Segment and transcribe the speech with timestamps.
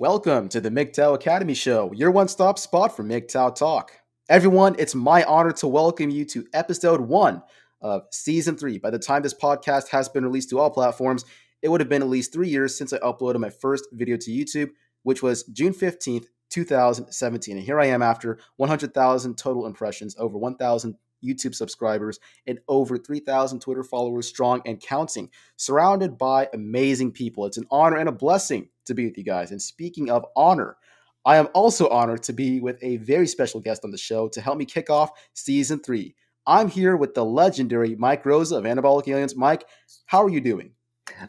[0.00, 3.92] Welcome to the MGTOW Academy Show, your one stop spot for MGTOW talk.
[4.30, 7.42] Everyone, it's my honor to welcome you to episode one
[7.82, 8.78] of season three.
[8.78, 11.26] By the time this podcast has been released to all platforms,
[11.60, 14.30] it would have been at least three years since I uploaded my first video to
[14.30, 14.70] YouTube,
[15.02, 17.58] which was June 15th, 2017.
[17.58, 23.60] And here I am after 100,000 total impressions, over 1,000 YouTube subscribers, and over 3,000
[23.60, 27.44] Twitter followers strong and counting, surrounded by amazing people.
[27.44, 29.50] It's an honor and a blessing to be with you guys.
[29.50, 30.76] And speaking of honor,
[31.24, 34.40] I am also honored to be with a very special guest on the show to
[34.40, 36.14] help me kick off season three.
[36.46, 39.36] I'm here with the legendary Mike Rosa of Anabolic Aliens.
[39.36, 39.64] Mike,
[40.06, 40.72] how are you doing?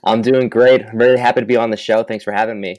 [0.03, 0.85] I'm doing great.
[0.85, 2.03] I'm very happy to be on the show.
[2.03, 2.77] Thanks for having me.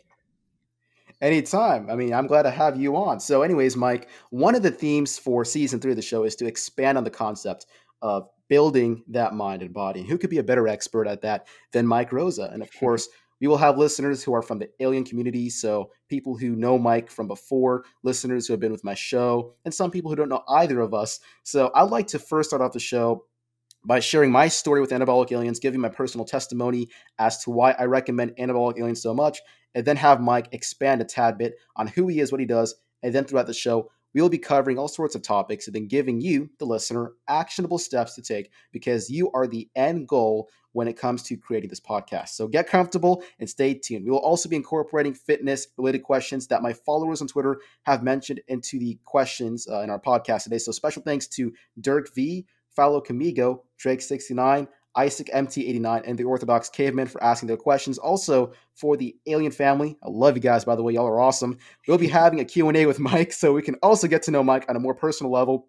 [1.20, 1.88] Anytime.
[1.88, 3.20] I mean, I'm glad to have you on.
[3.20, 6.46] So, anyways, Mike, one of the themes for season three of the show is to
[6.46, 7.66] expand on the concept
[8.00, 10.02] of building that mind and body.
[10.02, 12.50] Who could be a better expert at that than Mike Rosa?
[12.52, 13.08] And of course,
[13.42, 17.10] we will have listeners who are from the alien community, so people who know Mike
[17.10, 20.44] from before, listeners who have been with my show, and some people who don't know
[20.48, 21.18] either of us.
[21.42, 23.24] So I'd like to first start off the show
[23.84, 26.86] by sharing my story with anabolic aliens, giving my personal testimony
[27.18, 29.40] as to why I recommend anabolic aliens so much,
[29.74, 32.76] and then have Mike expand a tad bit on who he is, what he does,
[33.02, 35.88] and then throughout the show, we will be covering all sorts of topics and then
[35.88, 40.88] giving you, the listener, actionable steps to take because you are the end goal when
[40.88, 42.30] it comes to creating this podcast.
[42.30, 44.04] So get comfortable and stay tuned.
[44.04, 48.40] We will also be incorporating fitness related questions that my followers on Twitter have mentioned
[48.48, 50.58] into the questions uh, in our podcast today.
[50.58, 57.06] So special thanks to Dirk V, Fallow Camigo, Drake69, Isaac MT89, and the Orthodox Caveman
[57.06, 57.98] for asking their questions.
[57.98, 60.94] Also, for the Alien family, I love you guys, by the way.
[60.94, 61.58] Y'all are awesome.
[61.88, 64.66] We'll be having a Q&A with Mike, so we can also get to know Mike
[64.68, 65.68] on a more personal level.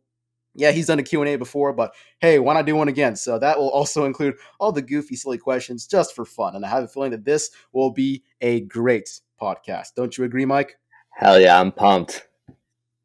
[0.56, 3.16] Yeah, he's done a Q&A before, but hey, why not do one again?
[3.16, 6.56] So that will also include all the goofy, silly questions just for fun.
[6.56, 9.96] And I have a feeling that this will be a great podcast.
[9.96, 10.78] Don't you agree, Mike?
[11.10, 12.28] Hell yeah, I'm pumped.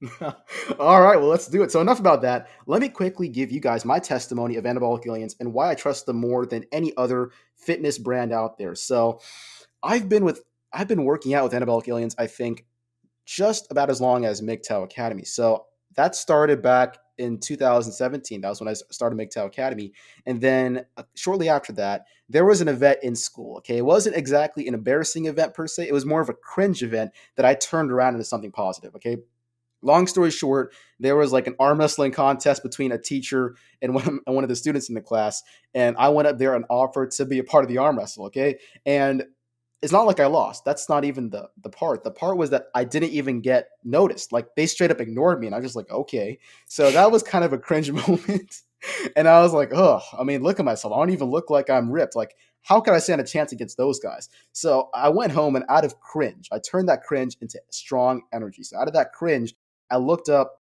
[0.78, 1.72] All right, well, let's do it.
[1.72, 2.48] So, enough about that.
[2.66, 6.06] Let me quickly give you guys my testimony of Anabolic Aliens and why I trust
[6.06, 8.76] them more than any other fitness brand out there.
[8.76, 9.20] So,
[9.82, 12.14] I've been with I've been working out with Anabolic Aliens.
[12.18, 12.64] I think
[13.24, 15.24] just about as long as MGTOW Academy.
[15.24, 15.66] So
[15.98, 18.40] that started back in 2017.
[18.40, 19.92] That was when I started MGTOW Academy.
[20.26, 23.56] And then uh, shortly after that, there was an event in school.
[23.58, 23.78] Okay.
[23.78, 27.10] It wasn't exactly an embarrassing event per se, it was more of a cringe event
[27.34, 28.94] that I turned around into something positive.
[28.94, 29.16] Okay.
[29.82, 34.06] Long story short, there was like an arm wrestling contest between a teacher and one,
[34.06, 35.42] of, and one of the students in the class.
[35.74, 38.26] And I went up there and offered to be a part of the arm wrestle.
[38.26, 38.58] Okay.
[38.86, 39.24] And
[39.80, 40.64] it's not like I lost.
[40.64, 42.02] That's not even the the part.
[42.04, 44.32] The part was that I didn't even get noticed.
[44.32, 46.38] Like they straight up ignored me, and I was just like, okay.
[46.66, 48.56] So that was kind of a cringe moment.
[49.16, 50.94] and I was like, oh, I mean, look at myself.
[50.94, 52.16] I don't even look like I'm ripped.
[52.16, 54.28] Like, how could I stand a chance against those guys?
[54.52, 58.62] So I went home and out of cringe, I turned that cringe into strong energy.
[58.62, 59.54] So out of that cringe,
[59.90, 60.60] I looked up,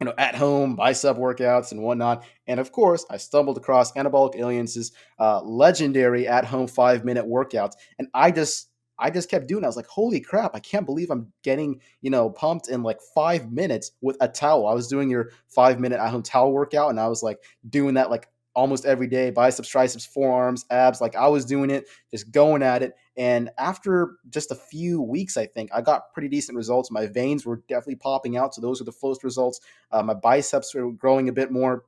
[0.00, 2.24] you know, at home bicep workouts and whatnot.
[2.46, 7.72] And of course, I stumbled across Anabolic Aliens' uh, legendary at home five minute workouts.
[7.98, 9.66] And I just, I just kept doing it.
[9.66, 13.00] I was like, holy crap, I can't believe I'm getting, you know, pumped in like
[13.14, 14.66] five minutes with a towel.
[14.66, 17.94] I was doing your five minute at home towel workout and I was like doing
[17.94, 21.00] that like almost every day biceps, triceps, forearms, abs.
[21.00, 22.94] Like I was doing it, just going at it.
[23.16, 26.90] And after just a few weeks, I think I got pretty decent results.
[26.90, 28.54] My veins were definitely popping out.
[28.54, 29.60] So those were the first results.
[29.92, 31.84] Uh, my biceps were growing a bit more.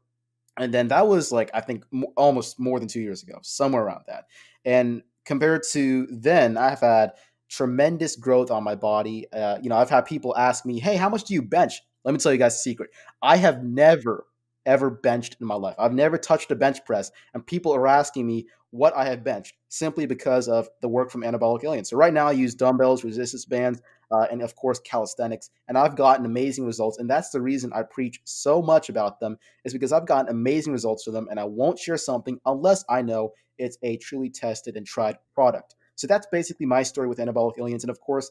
[0.59, 1.84] And then that was like, I think
[2.17, 4.27] almost more than two years ago, somewhere around that.
[4.65, 7.12] And compared to then, I've had
[7.49, 9.27] tremendous growth on my body.
[9.33, 11.81] Uh, you know, I've had people ask me, hey, how much do you bench?
[12.05, 12.91] Let me tell you guys a secret.
[13.23, 14.27] I have never
[14.69, 15.75] ever benched in my life.
[15.79, 19.55] I've never touched a bench press, and people are asking me what I have benched
[19.69, 21.89] simply because of the work from Anabolic Aliens.
[21.89, 23.81] So right now I use dumbbells, resistance bands,
[24.12, 26.99] uh, and of course calisthenics, and I've gotten amazing results.
[26.99, 30.75] And that's the reason I preach so much about them is because I've gotten amazing
[30.75, 34.77] results for them, and I won't share something unless I know it's a truly tested
[34.77, 35.75] and tried product.
[35.97, 38.31] So that's basically my story with Anabolic Aliens, and of course,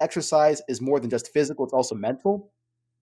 [0.00, 2.52] exercise is more than just physical; it's also mental.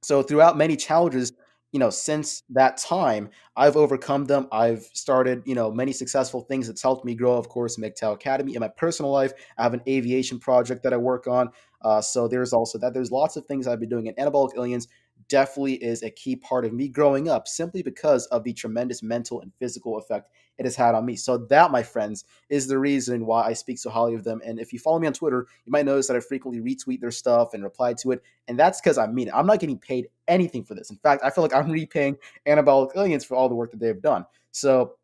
[0.02, 1.32] So throughout many challenges
[1.72, 4.48] you know, since that time, I've overcome them.
[4.50, 8.54] I've started, you know, many successful things that's helped me grow, of course, MGTOW Academy.
[8.54, 11.50] In my personal life, I have an aviation project that I work on.
[11.82, 12.92] Uh, so there's also that.
[12.92, 14.88] There's lots of things I've been doing in Anabolic Aliens
[15.30, 19.40] definitely is a key part of me growing up simply because of the tremendous mental
[19.40, 20.28] and physical effect
[20.58, 21.16] it has had on me.
[21.16, 24.42] So, that, my friends, is the reason why I speak so highly of them.
[24.44, 27.10] And if you follow me on Twitter, you might notice that I frequently retweet their
[27.10, 28.22] stuff and reply to it.
[28.48, 29.34] And that's because I mean it.
[29.34, 30.90] I'm not getting paid anything for this.
[30.90, 34.02] In fact, I feel like I'm repaying Anabolic Aliens for all the work that they've
[34.02, 34.26] done.
[34.50, 34.96] So,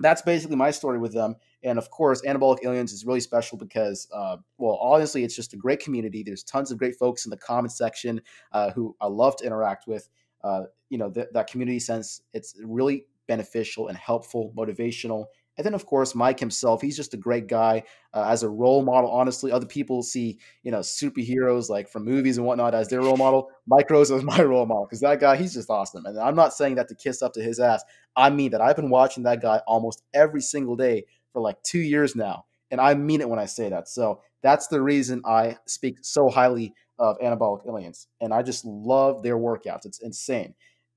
[0.00, 1.36] that's basically my story with them.
[1.64, 5.56] And of course, Anabolic Aliens is really special because, uh, well, honestly, it's just a
[5.56, 6.22] great community.
[6.22, 8.20] There's tons of great folks in the comment section
[8.52, 10.08] uh, who I love to interact with.
[10.42, 15.26] Uh, you know, th- that community sense, it's really beneficial and helpful, motivational,
[15.58, 17.82] and then, of course, Mike himself, he's just a great guy
[18.14, 19.10] uh, as a role model.
[19.10, 23.18] Honestly, other people see, you know, superheroes like from movies and whatnot as their role
[23.18, 23.50] model.
[23.66, 26.06] Mike Rosa is my role model because that guy, he's just awesome.
[26.06, 27.84] And I'm not saying that to kiss up to his ass.
[28.16, 31.80] I mean that I've been watching that guy almost every single day for like two
[31.80, 32.44] years now.
[32.70, 33.88] And I mean it when I say that.
[33.88, 38.08] So that's the reason I speak so highly of Anabolic Aliens.
[38.20, 39.84] And I just love their workouts.
[39.84, 40.54] It's insane.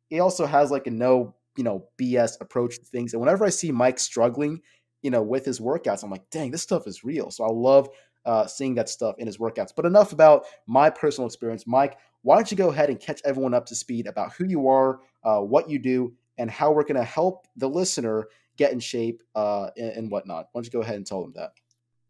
[0.10, 3.14] He also has like a no you know BS approach to things.
[3.14, 4.62] And whenever I see Mike struggling,
[5.02, 7.32] you know, with his workouts, I'm like, dang, this stuff is real.
[7.32, 7.90] So I love
[8.26, 9.72] uh, seeing that stuff in his workouts.
[9.76, 11.98] But enough about my personal experience, Mike.
[12.24, 15.00] Why don't you go ahead and catch everyone up to speed about who you are,
[15.24, 19.22] uh, what you do, and how we're going to help the listener get in shape
[19.36, 20.50] uh, and, and whatnot.
[20.52, 21.52] Why don't you go ahead and tell them that?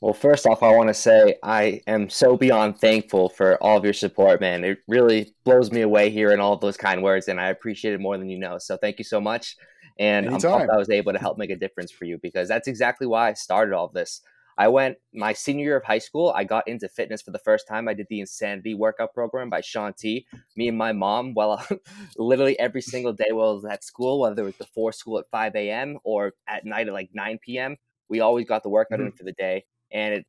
[0.01, 3.83] Well, first off, I want to say I am so beyond thankful for all of
[3.83, 4.63] your support, man.
[4.63, 8.01] It really blows me away hearing all of those kind words, and I appreciate it
[8.01, 8.57] more than you know.
[8.57, 9.55] So thank you so much.
[9.97, 10.51] And Anytime.
[10.51, 13.07] I'm pumped I was able to help make a difference for you because that's exactly
[13.07, 14.21] why I started all this.
[14.57, 16.31] I went my senior year of high school.
[16.35, 17.87] I got into fitness for the first time.
[17.87, 20.25] I did the Insanity Workout Program by Shaun T.
[20.55, 21.65] Me and my mom, well,
[22.17, 25.29] literally every single day while I was at school, whether it was before school at
[25.29, 25.97] 5 a.m.
[26.03, 27.75] or at night at like 9 p.m.,
[28.07, 29.07] we always got the workout mm-hmm.
[29.07, 30.25] in for the day and it,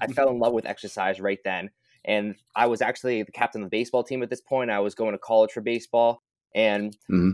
[0.00, 1.70] I fell in love with exercise right then.
[2.04, 4.70] And I was actually the captain of the baseball team at this point.
[4.70, 6.22] I was going to college for baseball,
[6.54, 7.32] and mm-hmm.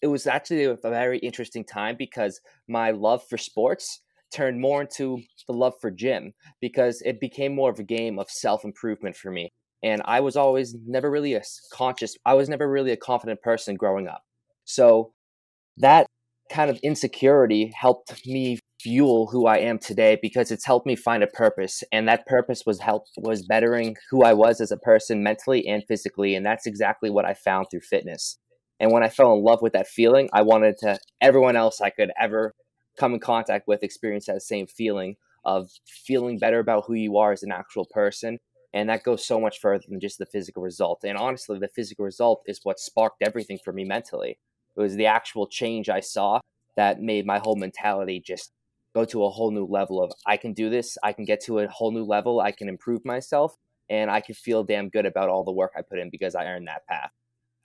[0.00, 4.00] it was actually a very interesting time because my love for sports
[4.34, 8.30] turned more into the love for gym because it became more of a game of
[8.30, 9.52] self improvement for me.
[9.82, 11.42] And I was always never really a
[11.72, 14.22] conscious, I was never really a confident person growing up.
[14.64, 15.12] So
[15.76, 16.06] that
[16.50, 21.22] kind of insecurity helped me fuel who I am today because it's helped me find
[21.22, 25.22] a purpose and that purpose was help was bettering who I was as a person
[25.22, 28.38] mentally and physically and that's exactly what I found through fitness.
[28.78, 31.90] And when I fell in love with that feeling, I wanted to everyone else I
[31.90, 32.54] could ever
[32.96, 37.32] come in contact with experience that same feeling of feeling better about who you are
[37.32, 38.38] as an actual person
[38.76, 41.00] and that goes so much further than just the physical result.
[41.02, 44.38] And honestly, the physical result is what sparked everything for me mentally.
[44.76, 46.40] It was the actual change I saw
[46.76, 48.52] that made my whole mentality just
[48.94, 51.60] go to a whole new level of I can do this, I can get to
[51.60, 53.54] a whole new level, I can improve myself,
[53.88, 56.44] and I can feel damn good about all the work I put in because I
[56.44, 57.12] earned that path.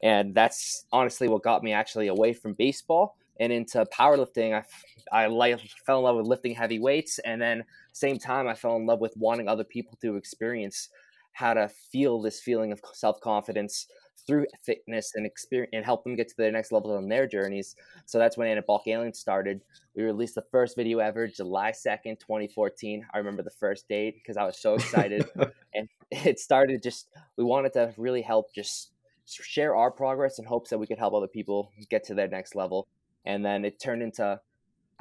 [0.01, 4.53] And that's honestly what got me actually away from baseball and into powerlifting.
[4.53, 4.63] I,
[5.11, 8.77] I like, fell in love with lifting heavy weights, and then same time I fell
[8.77, 10.87] in love with wanting other people to experience
[11.33, 13.87] how to feel this feeling of self confidence
[14.27, 17.75] through fitness and experience and help them get to the next level on their journeys.
[18.05, 19.61] So that's when Anabolic Aliens started.
[19.95, 23.05] We released the first video ever July 2nd, 2014.
[23.11, 25.25] I remember the first date because I was so excited.
[25.73, 28.91] and it started just, we wanted to really help just
[29.25, 32.55] share our progress in hopes that we could help other people get to their next
[32.55, 32.87] level.
[33.25, 34.39] And then it turned into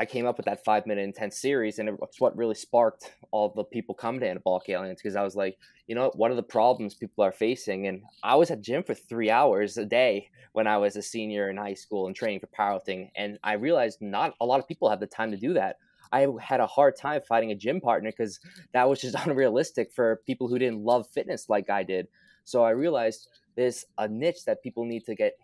[0.00, 3.52] I came up with that five minute intense series, and it's what really sparked all
[3.54, 5.58] the people coming to Anabolic Aliens because I was like,
[5.88, 7.86] you know, what are the problems people are facing?
[7.86, 11.50] And I was at gym for three hours a day when I was a senior
[11.50, 14.88] in high school and training for powerlifting, and I realized not a lot of people
[14.88, 15.76] have the time to do that.
[16.10, 18.40] I had a hard time finding a gym partner because
[18.72, 22.08] that was just unrealistic for people who didn't love fitness like I did.
[22.44, 25.34] So I realized there's a niche that people need to get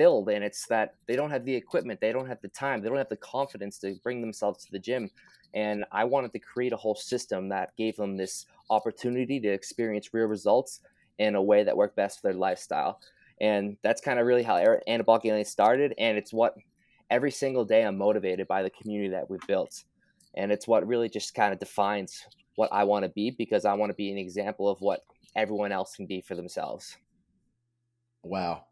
[0.00, 2.88] filled and it's that they don't have the equipment they don't have the time they
[2.88, 5.10] don't have the confidence to bring themselves to the gym.
[5.52, 10.14] And i wanted to create a whole system that gave them this opportunity to experience
[10.14, 10.80] real results
[11.18, 12.98] in a way that worked best for their lifestyle.
[13.42, 14.56] And that's kind of really how
[14.88, 16.54] anabolic alien started and it's what
[17.10, 19.84] every single day i'm motivated by the community that we've built.
[20.34, 22.24] And it's what really just kind of defines
[22.56, 25.00] what i want to be because i want to be an example of what
[25.36, 26.96] everyone else can be for themselves.
[28.22, 28.64] Wow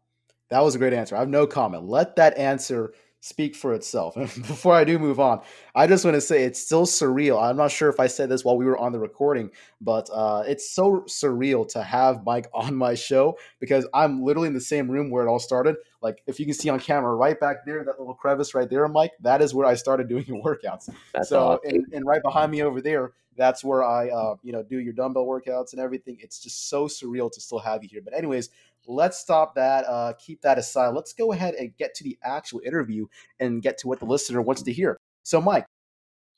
[0.49, 1.15] that was a great answer.
[1.15, 1.85] I have no comment.
[1.85, 4.15] Let that answer speak for itself.
[4.15, 5.41] And before I do move on,
[5.75, 7.41] I just want to say it's still surreal.
[7.41, 9.51] I'm not sure if I said this while we were on the recording,
[9.81, 14.53] but uh, it's so surreal to have Mike on my show because I'm literally in
[14.53, 15.75] the same room where it all started.
[16.01, 18.87] Like if you can see on camera, right back there, that little crevice right there,
[18.87, 20.89] Mike, that is where I started doing your workouts.
[21.13, 21.75] That's so, awesome.
[21.75, 24.93] and, and, right behind me over there, that's where I, uh, you know, do your
[24.93, 26.17] dumbbell workouts and everything.
[26.19, 28.01] It's just so surreal to still have you here.
[28.03, 28.49] But anyways,
[28.89, 29.85] let's stop that.
[29.87, 30.89] Uh, keep that aside.
[30.89, 33.05] Let's go ahead and get to the actual interview
[33.39, 34.97] and get to what the listener wants to hear.
[35.23, 35.65] So, Mike,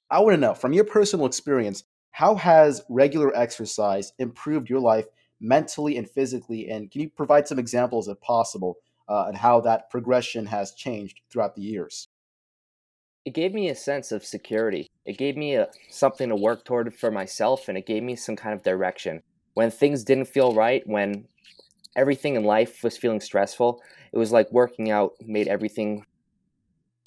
[0.10, 5.06] I want to know from your personal experience, how has regular exercise improved your life
[5.40, 6.70] mentally and physically?
[6.70, 8.78] And can you provide some examples, if possible,
[9.08, 12.10] uh, and how that progression has changed throughout the years?
[13.26, 14.88] it gave me a sense of security.
[15.06, 18.36] It gave me a, something to work toward for myself, and it gave me some
[18.36, 19.22] kind of direction.
[19.54, 21.28] When things didn't feel right, when
[21.96, 23.82] everything in life was feeling stressful,
[24.14, 26.06] it was like working out made everything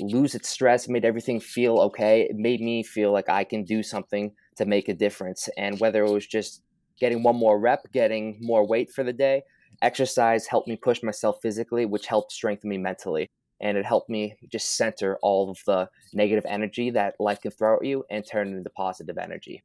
[0.01, 2.23] lose its stress, made everything feel okay.
[2.23, 5.49] It made me feel like I can do something to make a difference.
[5.57, 6.63] And whether it was just
[6.99, 9.43] getting one more rep, getting more weight for the day,
[9.83, 14.37] exercise helped me push myself physically, which helped strengthen me mentally and it helped me
[14.51, 18.49] just center all of the negative energy that life can throw at you and turn
[18.49, 19.63] it into positive energy.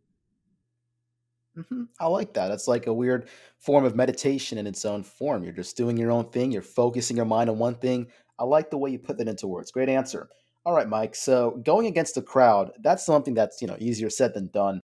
[1.60, 1.84] Mm-hmm.
[2.00, 2.52] I like that.
[2.52, 5.44] It's like a weird form of meditation in its own form.
[5.44, 6.52] You're just doing your own thing.
[6.52, 8.08] You're focusing your mind on one thing.
[8.38, 9.72] I like the way you put that into words.
[9.72, 10.30] Great answer.
[10.66, 11.16] All right, Mike.
[11.16, 14.82] So going against the crowd, that's something that's you know easier said than done.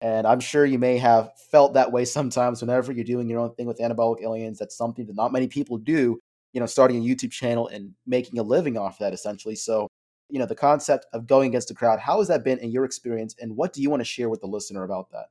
[0.00, 3.54] And I'm sure you may have felt that way sometimes whenever you're doing your own
[3.54, 4.58] thing with anabolic aliens.
[4.58, 6.18] That's something that not many people do
[6.56, 9.54] you know, starting a YouTube channel and making a living off that essentially.
[9.54, 9.88] So,
[10.30, 12.86] you know, the concept of going against the crowd, how has that been in your
[12.86, 13.36] experience?
[13.38, 15.26] And what do you want to share with the listener about that?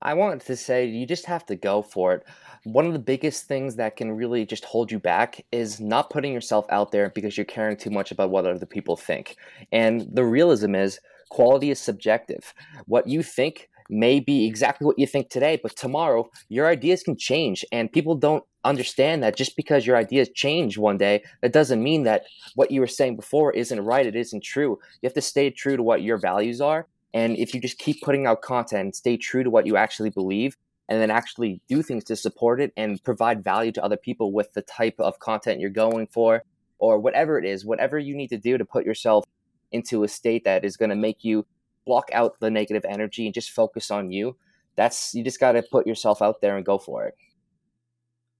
[0.00, 2.24] I wanted to say you just have to go for it.
[2.64, 6.32] One of the biggest things that can really just hold you back is not putting
[6.32, 9.36] yourself out there because you're caring too much about what other people think.
[9.72, 11.00] And the realism is
[11.30, 12.54] quality is subjective.
[12.86, 17.16] What you think may be exactly what you think today, but tomorrow your ideas can
[17.16, 17.64] change.
[17.72, 22.02] And people don't understand that just because your ideas change one day, that doesn't mean
[22.04, 22.24] that
[22.54, 24.78] what you were saying before isn't right, it isn't true.
[25.00, 26.86] You have to stay true to what your values are.
[27.14, 30.56] And if you just keep putting out content stay true to what you actually believe,
[30.88, 34.52] and then actually do things to support it and provide value to other people with
[34.54, 36.42] the type of content you're going for,
[36.78, 39.24] or whatever it is, whatever you need to do to put yourself
[39.72, 41.44] into a state that is going to make you
[41.84, 44.36] block out the negative energy and just focus on you.
[44.76, 47.14] That's you just got to put yourself out there and go for it.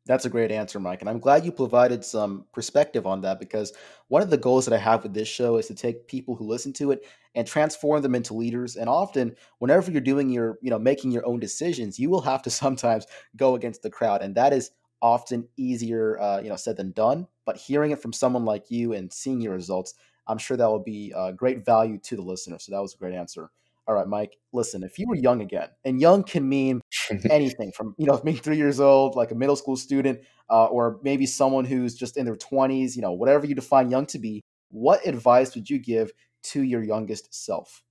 [0.08, 1.02] That's a great answer, Mike.
[1.02, 3.74] And I'm glad you provided some perspective on that because
[4.08, 6.46] one of the goals that I have with this show is to take people who
[6.48, 8.76] listen to it and transform them into leaders.
[8.76, 12.42] And often, whenever you're doing your, you know, making your own decisions, you will have
[12.44, 14.22] to sometimes go against the crowd.
[14.22, 14.70] And that is
[15.02, 17.26] often easier, uh, you know, said than done.
[17.46, 19.94] But hearing it from someone like you and seeing your results,
[20.26, 22.58] I'm sure that will be uh, great value to the listener.
[22.58, 23.50] So that was a great answer.
[23.88, 26.82] All right, Mike, listen, if you were young again, and young can mean
[27.30, 31.00] anything from, you know, being three years old, like a middle school student, uh, or
[31.02, 34.44] maybe someone who's just in their 20s, you know, whatever you define young to be,
[34.70, 37.82] what advice would you give to your youngest self?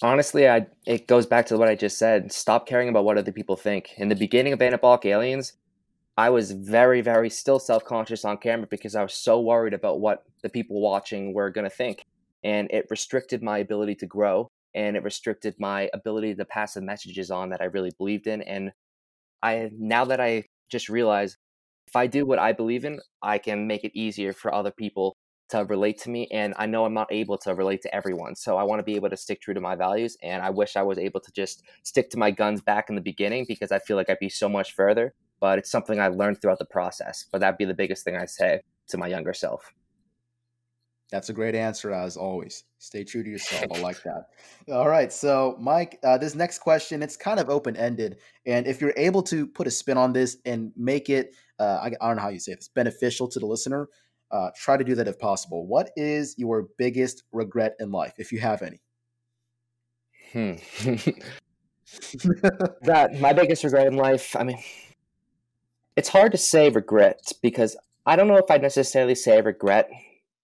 [0.00, 2.32] Honestly, I it goes back to what I just said.
[2.32, 3.90] Stop caring about what other people think.
[3.98, 5.52] In the beginning of Anabolic Aliens,
[6.16, 10.00] I was very, very still self conscious on camera because I was so worried about
[10.00, 12.05] what the people watching were going to think
[12.46, 16.80] and it restricted my ability to grow and it restricted my ability to pass the
[16.80, 18.40] messages on that I really believed in.
[18.42, 18.70] And
[19.42, 21.36] I now that I just realize
[21.88, 25.16] if I do what I believe in, I can make it easier for other people
[25.48, 26.28] to relate to me.
[26.32, 28.36] And I know I'm not able to relate to everyone.
[28.36, 30.16] So I want to be able to stick true to my values.
[30.22, 33.00] And I wish I was able to just stick to my guns back in the
[33.00, 35.14] beginning because I feel like I'd be so much further.
[35.40, 37.26] But it's something I learned throughout the process.
[37.32, 39.72] But that'd be the biggest thing I say to my younger self.
[41.10, 42.64] That's a great answer, as always.
[42.78, 43.64] Stay true to yourself.
[43.72, 44.26] I like that.
[44.72, 45.12] All right.
[45.12, 48.18] So, Mike, uh, this next question, it's kind of open ended.
[48.44, 51.86] And if you're able to put a spin on this and make it, uh, I,
[52.00, 53.88] I, don't know how you say this, beneficial to the listener,
[54.30, 55.66] uh, try to do that if possible.
[55.66, 58.80] What is your biggest regret in life, if you have any?
[60.32, 60.54] Hmm.
[62.82, 64.58] that my biggest regret in life, I mean,
[65.94, 69.88] it's hard to say regret because I don't know if I'd necessarily say regret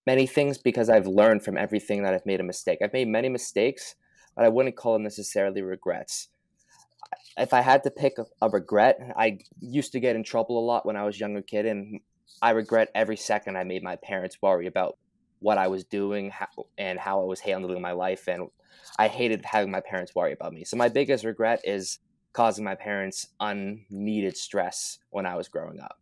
[0.06, 2.78] many things because I've learned from everything that I've made a mistake.
[2.82, 3.94] I've made many mistakes,
[4.34, 6.28] but I wouldn't call them necessarily regrets.
[7.36, 10.64] If I had to pick a, a regret, I used to get in trouble a
[10.64, 12.00] lot when I was a younger kid, and
[12.40, 14.98] I regret every second I made my parents worry about
[15.40, 18.48] what I was doing how, and how I was handling my life, and
[18.98, 20.64] I hated having my parents worry about me.
[20.64, 21.98] So my biggest regret is
[22.32, 25.98] causing my parents unneeded stress when I was growing up.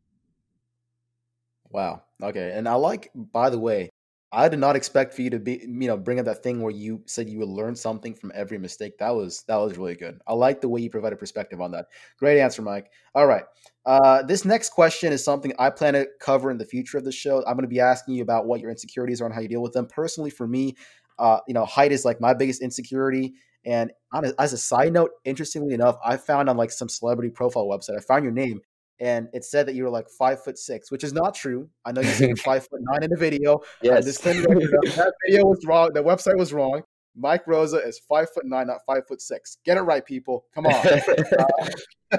[1.71, 2.03] Wow.
[2.23, 2.53] Okay.
[2.55, 3.91] And I like, by the way,
[4.33, 6.71] I did not expect for you to be, you know, bring up that thing where
[6.73, 8.97] you said you would learn something from every mistake.
[8.99, 10.21] That was that was really good.
[10.27, 11.87] I like the way you provided perspective on that.
[12.17, 12.91] Great answer, Mike.
[13.17, 13.43] All right.
[13.87, 17.11] Uh, this next question is something I plan to cover in the future of the
[17.11, 17.39] show.
[17.39, 19.62] I'm going to be asking you about what your insecurities are and how you deal
[19.62, 19.87] with them.
[19.87, 20.77] Personally, for me,
[21.19, 23.35] uh, you know, height is like my biggest insecurity.
[23.65, 27.31] And on a, as a side note, interestingly enough, I found on like some celebrity
[27.31, 28.61] profile website, I found your name
[29.00, 31.69] and it said that you were like five foot six, which is not true.
[31.85, 33.61] I know you said five foot nine in the video.
[33.83, 34.04] Yes.
[34.04, 35.90] Disclaimer: that video was wrong.
[35.92, 36.83] The website was wrong.
[37.16, 39.59] Mike Rosa is five foot nine, not five foot six.
[39.64, 40.45] Get it right, people.
[40.54, 40.75] Come on.
[40.75, 42.19] uh,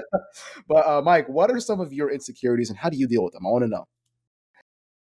[0.68, 3.32] but uh, Mike, what are some of your insecurities, and how do you deal with
[3.32, 3.46] them?
[3.46, 3.86] I want to know.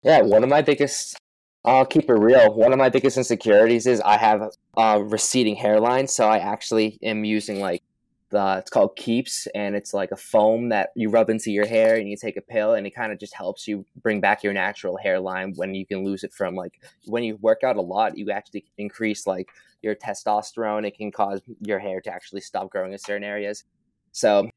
[0.02, 1.16] Yeah, one of my biggest
[1.64, 2.54] I'll keep it real.
[2.54, 7.24] One of my biggest insecurities is I have a receding hairline, so I actually am
[7.24, 7.82] using like
[8.30, 11.96] the it's called Keeps, and it's like a foam that you rub into your hair,
[11.96, 14.52] and you take a pill, and it kind of just helps you bring back your
[14.52, 18.16] natural hairline when you can lose it from like when you work out a lot,
[18.16, 19.48] you actually increase like
[19.82, 20.86] your testosterone.
[20.86, 23.64] It can cause your hair to actually stop growing in certain areas.
[24.12, 24.48] So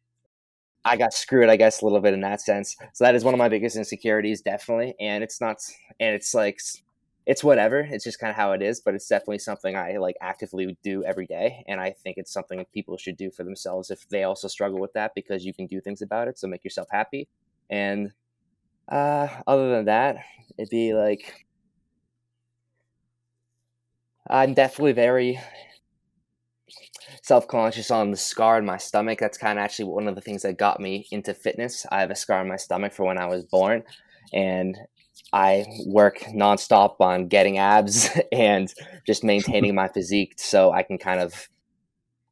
[0.85, 2.75] I got screwed, I guess, a little bit in that sense.
[2.93, 4.95] So that is one of my biggest insecurities, definitely.
[4.99, 5.57] And it's not,
[5.99, 6.59] and it's like
[7.25, 7.79] it's whatever.
[7.79, 11.03] It's just kind of how it is, but it's definitely something I like actively do
[11.03, 14.47] every day, and I think it's something people should do for themselves if they also
[14.47, 16.37] struggle with that because you can do things about it.
[16.37, 17.27] So make yourself happy.
[17.69, 18.11] And
[18.89, 20.17] uh, other than that,
[20.57, 21.45] it'd be like
[24.27, 25.39] I'm definitely very
[27.21, 29.19] self conscious on the scar in my stomach.
[29.19, 31.85] That's kind of actually one of the things that got me into fitness.
[31.91, 33.83] I have a scar in my stomach for when I was born,
[34.33, 34.77] and
[35.33, 38.71] I work nonstop on getting abs and
[39.05, 41.49] just maintaining my physique so I can kind of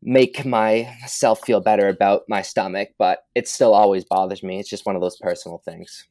[0.03, 4.59] make myself feel better about my stomach, but it still always bothers me.
[4.59, 6.07] It's just one of those personal things.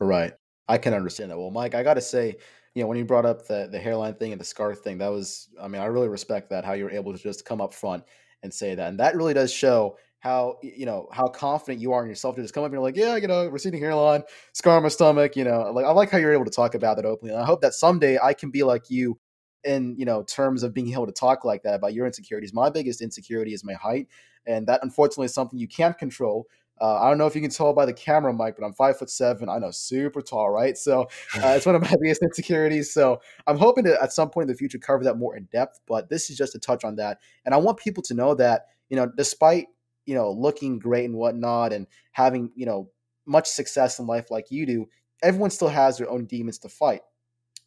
[0.00, 0.32] Right.
[0.68, 1.38] I can understand that.
[1.38, 2.36] Well, Mike, I got to say,
[2.74, 5.08] you know, when you brought up the the hairline thing and the scar thing, that
[5.08, 7.74] was, I mean, I really respect that how you were able to just come up
[7.74, 8.04] front
[8.44, 12.02] and say that, and that really does show how you know how confident you are
[12.02, 14.22] in yourself to just come up and you're like, yeah, you know, receding hairline,
[14.52, 16.96] scar on my stomach, you know, like I like how you're able to talk about
[16.96, 17.34] that openly.
[17.34, 19.18] And I hope that someday I can be like you
[19.64, 22.52] in you know terms of being able to talk like that about your insecurities.
[22.52, 24.08] My biggest insecurity is my height,
[24.46, 26.46] and that unfortunately is something you can't control.
[26.80, 28.98] Uh, I don't know if you can tell by the camera, Mike, but I'm five
[28.98, 29.50] foot seven.
[29.50, 30.78] I know, super tall, right?
[30.78, 31.02] So
[31.34, 32.92] uh, it's one of my biggest insecurities.
[32.92, 35.80] So I'm hoping to at some point in the future cover that more in depth.
[35.86, 38.66] But this is just a touch on that, and I want people to know that
[38.88, 39.66] you know, despite
[40.10, 42.90] you know, looking great and whatnot and having, you know,
[43.26, 44.86] much success in life like you do,
[45.22, 47.02] everyone still has their own demons to fight.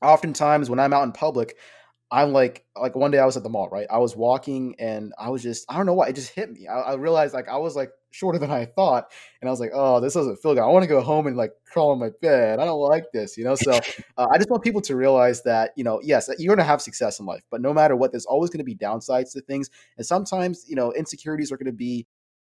[0.01, 1.55] Oftentimes when I'm out in public,
[2.11, 3.87] I'm like, like one day I was at the mall, right?
[3.89, 6.67] I was walking and I was just, I don't know why, it just hit me.
[6.67, 9.11] I, I realized like I was like shorter than I thought.
[9.41, 10.63] And I was like, oh, this doesn't feel good.
[10.63, 12.59] I want to go home and like crawl in my bed.
[12.59, 13.55] I don't like this, you know?
[13.55, 13.71] So
[14.17, 16.81] uh, I just want people to realize that, you know, yes, you're going to have
[16.81, 19.69] success in life, but no matter what, there's always going to be downsides to things.
[19.97, 22.05] And sometimes, you know, insecurities are going to be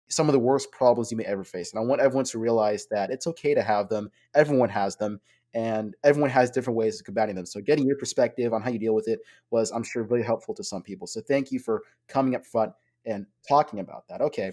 [0.09, 1.73] some of the worst problems you may ever face.
[1.73, 4.11] And I want everyone to realize that it's okay to have them.
[4.35, 5.21] Everyone has them,
[5.55, 7.47] and everyone has different ways of combating them.
[7.47, 10.55] So, getting your perspective on how you deal with it was, I'm sure, really helpful
[10.55, 11.07] to some people.
[11.07, 12.73] So, thank you for coming up front
[13.07, 14.21] and talking about that.
[14.21, 14.53] Okay.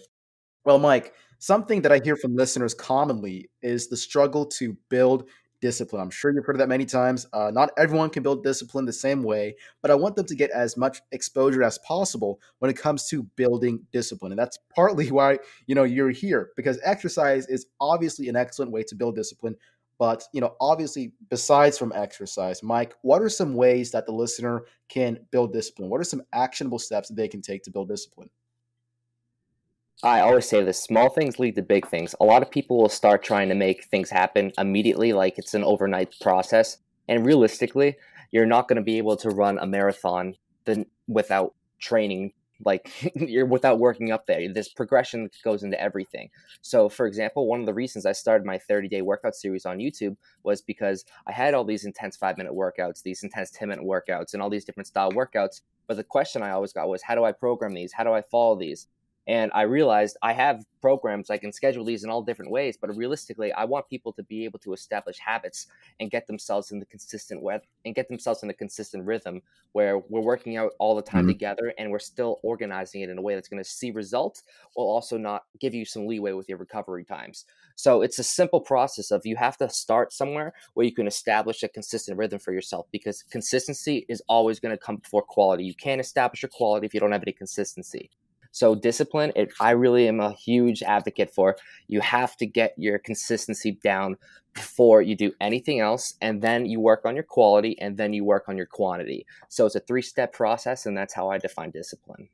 [0.64, 5.28] Well, Mike, something that I hear from listeners commonly is the struggle to build
[5.62, 6.02] discipline.
[6.02, 7.28] I'm sure you've heard of that many times.
[7.32, 10.52] Uh, not everyone can build discipline the same way, but I want them to get
[10.52, 14.32] as much exposure as possible when it comes to building discipline.
[14.32, 18.84] And that's partly why, you know, you're here because exercise is obviously an excellent way
[18.84, 19.56] to build discipline.
[20.00, 24.64] But, you know, obviously, besides from exercise, Mike, what are some ways that the listener
[24.90, 25.92] can build discipline?
[25.92, 28.32] What are some actionable steps that they can take to build discipline?
[30.04, 32.16] I always say this small things lead to big things.
[32.20, 35.64] A lot of people will start trying to make things happen immediately, like it's an
[35.64, 36.80] overnight process.
[37.08, 37.98] And realistically,
[38.32, 40.36] you're not going to be able to run a marathon
[41.08, 42.34] without training
[42.66, 44.52] like you're without working up there.
[44.52, 46.30] This progression goes into everything.
[46.62, 49.80] So for example one of the reasons i started my 30 day workout series on
[49.80, 53.84] youtube was because i had all these intense five minute workouts these intense 10 minute
[53.84, 55.62] workouts and all these different style workouts.
[55.88, 57.94] But the question i always got was how do i program these?
[57.94, 58.88] How do i follow these
[59.28, 62.96] and I realized I have programs, I can schedule these in all different ways, but
[62.96, 65.68] realistically, I want people to be able to establish habits
[66.00, 69.42] and get themselves in the consistent way and get themselves in a consistent rhythm
[69.74, 71.30] where we're working out all the time mm-hmm.
[71.30, 74.88] together and we're still organizing it in a way that's going to see results while
[74.88, 77.46] also not give you some leeway with your recovery times.
[77.76, 81.62] So it's a simple process of you have to start somewhere where you can establish
[81.64, 85.64] a consistent rhythm for yourself because consistency is always going to come before quality.
[85.64, 88.10] You can't establish your quality if you don't have any consistency.
[88.52, 91.56] So discipline, it, I really am a huge advocate for.
[91.88, 94.18] You have to get your consistency down
[94.54, 98.26] before you do anything else, and then you work on your quality, and then you
[98.26, 99.26] work on your quantity.
[99.48, 102.28] So it's a three-step process, and that's how I define discipline.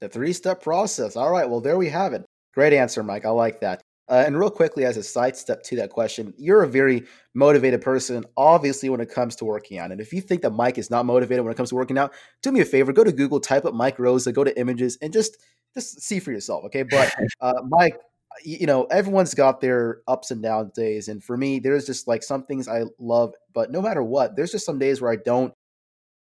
[0.00, 1.14] The three-step process.
[1.14, 1.48] All right.
[1.48, 2.24] Well, there we have it.
[2.54, 3.26] Great answer, Mike.
[3.26, 3.82] I like that.
[4.12, 8.22] Uh, and real quickly, as a sidestep to that question, you're a very motivated person,
[8.36, 9.90] obviously, when it comes to working out.
[9.90, 12.12] And if you think that Mike is not motivated when it comes to working out,
[12.42, 15.14] do me a favor, go to Google, type up Mike Rosa, go to images, and
[15.14, 15.38] just
[15.72, 16.82] just see for yourself, okay?
[16.82, 17.96] But uh, Mike,
[18.44, 22.22] you know, everyone's got their ups and down days, and for me, there's just like
[22.22, 25.54] some things I love, but no matter what, there's just some days where I don't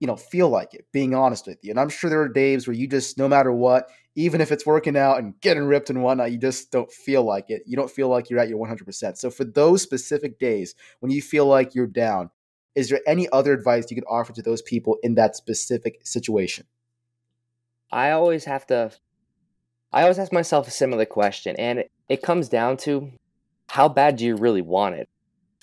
[0.04, 1.70] you know, feel like it, being honest with you.
[1.70, 4.66] And I'm sure there are days where you just, no matter what, even if it's
[4.66, 7.62] working out and getting ripped and whatnot, you just don't feel like it.
[7.64, 9.16] You don't feel like you're at your 100%.
[9.16, 12.28] So for those specific days when you feel like you're down,
[12.74, 16.66] is there any other advice you could offer to those people in that specific situation?
[17.90, 18.92] I always have to
[19.90, 23.10] I always ask myself a similar question and it, it comes down to
[23.70, 25.08] how bad do you really want it?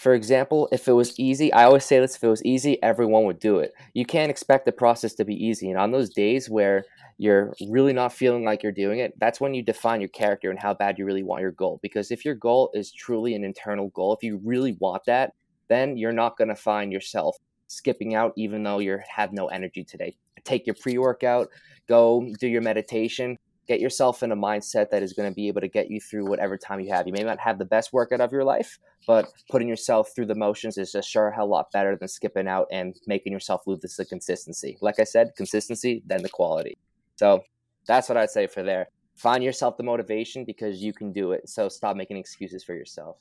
[0.01, 3.25] For example, if it was easy, I always say this if it was easy, everyone
[3.25, 3.71] would do it.
[3.93, 5.69] You can't expect the process to be easy.
[5.69, 6.85] And on those days where
[7.19, 10.57] you're really not feeling like you're doing it, that's when you define your character and
[10.57, 11.79] how bad you really want your goal.
[11.83, 15.33] Because if your goal is truly an internal goal, if you really want that,
[15.69, 17.37] then you're not going to find yourself
[17.67, 20.15] skipping out even though you have no energy today.
[20.43, 21.49] Take your pre workout,
[21.87, 25.61] go do your meditation, get yourself in a mindset that is going to be able
[25.61, 27.07] to get you through whatever time you have.
[27.07, 30.35] You may not have the best workout of your life, but putting yourself through the
[30.35, 33.95] motions is a sure a hell lot better than skipping out and making yourself lose
[33.95, 34.77] the consistency.
[34.81, 36.77] Like I said, consistency, then the quality.
[37.15, 37.43] So
[37.85, 38.87] that's what I'd say for there.
[39.15, 41.47] Find yourself the motivation because you can do it.
[41.47, 43.17] So stop making excuses for yourself.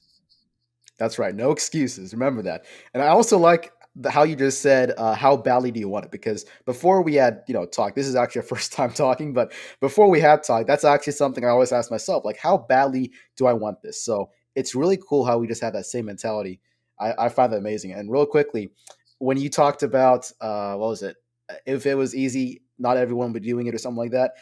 [0.98, 1.35] That's right.
[1.35, 2.12] No excuses.
[2.12, 2.64] Remember that.
[2.92, 3.72] And I also like
[4.09, 6.11] how you just said, uh, how badly do you want it?
[6.11, 9.53] Because before we had, you know, talk, this is actually a first time talking, but
[9.81, 13.46] before we had talk, that's actually something I always ask myself, like, how badly do
[13.46, 14.05] I want this?
[14.05, 16.61] So it's really cool how we just have that same mentality.
[16.98, 17.92] I, I find that amazing.
[17.92, 18.70] And real quickly,
[19.18, 21.16] when you talked about, uh, what was it?
[21.66, 24.33] If it was easy, not everyone would be doing it or something like that.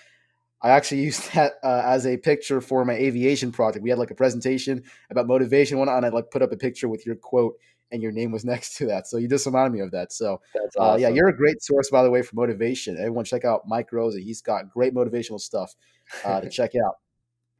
[0.60, 3.82] I actually used that uh, as a picture for my aviation project.
[3.82, 6.88] We had like a presentation about motivation, one, and I like put up a picture
[6.88, 7.54] with your quote
[7.90, 9.06] and your name was next to that.
[9.06, 10.12] So you just reminded me of that.
[10.12, 10.82] So awesome.
[10.82, 12.96] uh, yeah, you're a great source, by the way, for motivation.
[12.96, 14.20] Everyone check out Mike Rosa.
[14.20, 15.74] He's got great motivational stuff
[16.24, 16.96] uh, to check out.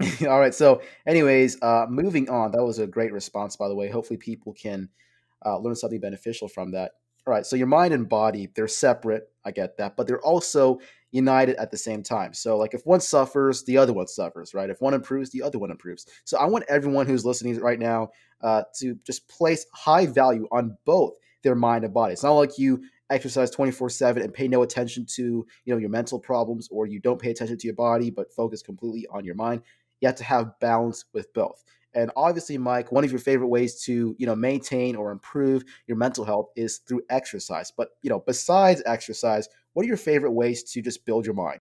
[0.28, 0.54] All right.
[0.54, 2.52] So, anyways, uh, moving on.
[2.52, 3.88] That was a great response, by the way.
[3.88, 4.88] Hopefully, people can
[5.44, 6.92] uh, learn something beneficial from that.
[7.26, 7.44] All right.
[7.44, 9.28] So, your mind and body, they're separate.
[9.44, 9.96] I get that.
[9.96, 10.78] But they're also
[11.10, 12.34] united at the same time.
[12.34, 14.70] So, like, if one suffers, the other one suffers, right?
[14.70, 16.06] If one improves, the other one improves.
[16.24, 18.10] So, I want everyone who's listening right now
[18.42, 22.12] uh, to just place high value on both their mind and body.
[22.12, 26.18] It's not like you exercise 24/7 and pay no attention to, you know, your mental
[26.18, 29.62] problems or you don't pay attention to your body but focus completely on your mind.
[30.00, 31.64] You have to have balance with both.
[31.94, 35.96] And obviously, Mike, one of your favorite ways to, you know, maintain or improve your
[35.96, 37.72] mental health is through exercise.
[37.74, 41.60] But, you know, besides exercise, what are your favorite ways to just build your mind?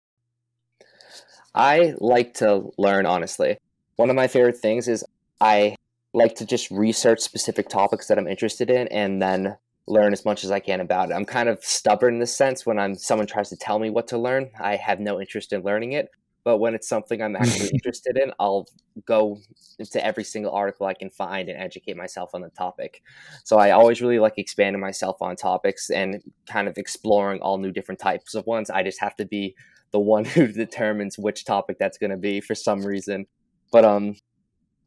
[1.53, 3.57] I like to learn honestly.
[3.95, 5.03] One of my favorite things is
[5.41, 5.75] I
[6.13, 10.43] like to just research specific topics that I'm interested in and then learn as much
[10.43, 11.13] as I can about it.
[11.13, 14.07] I'm kind of stubborn in this sense when I'm someone tries to tell me what
[14.09, 16.09] to learn, I have no interest in learning it.
[16.47, 18.67] But when it's something I'm actually interested in, I'll
[19.05, 19.37] go
[19.79, 23.01] into every single article I can find and educate myself on the topic.
[23.43, 27.73] So I always really like expanding myself on topics and kind of exploring all new
[27.73, 28.69] different types of ones.
[28.69, 29.55] I just have to be
[29.91, 33.25] the one who determines which topic that's going to be for some reason.
[33.73, 34.15] But um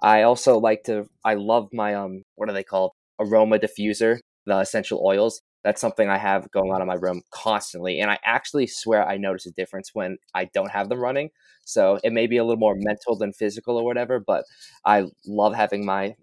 [0.00, 2.92] I also like to I love my um what are they called?
[3.18, 5.42] Aroma diffuser, the essential oils.
[5.62, 8.00] That's something I have going on in my room constantly.
[8.00, 11.30] And I actually swear I notice a difference when I don't have them running.
[11.64, 14.44] So it may be a little more mental than physical or whatever, but
[14.84, 16.16] I love having my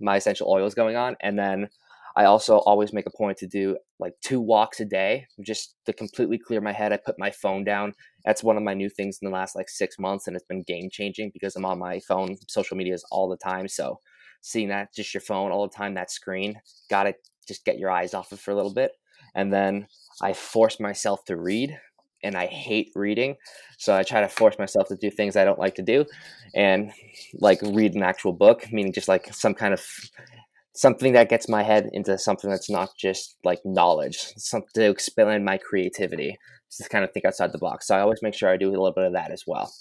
[0.00, 1.16] my essential oils going on.
[1.20, 1.68] And then
[2.16, 5.92] I also always make a point to do like two walks a day just to
[5.92, 6.92] completely clear my head.
[6.92, 7.94] I put my phone down.
[8.24, 10.62] That's one of my new things in the last like six months, and it's been
[10.62, 13.66] game changing because I'm on my phone, social medias all the time.
[13.66, 14.00] So
[14.42, 17.14] seeing that, just your phone all the time, that screen, got to
[17.46, 18.92] just get your eyes off it for a little bit.
[19.34, 19.86] And then
[20.22, 21.78] I force myself to read,
[22.24, 23.36] and I hate reading.
[23.78, 26.06] So I try to force myself to do things I don't like to do
[26.54, 26.90] and
[27.34, 29.84] like read an actual book, meaning just like some kind of
[30.74, 35.44] something that gets my head into something that's not just like knowledge, something to expand
[35.44, 36.36] my creativity,
[36.74, 37.86] just kind of think outside the box.
[37.86, 39.72] So I always make sure I do a little bit of that as well.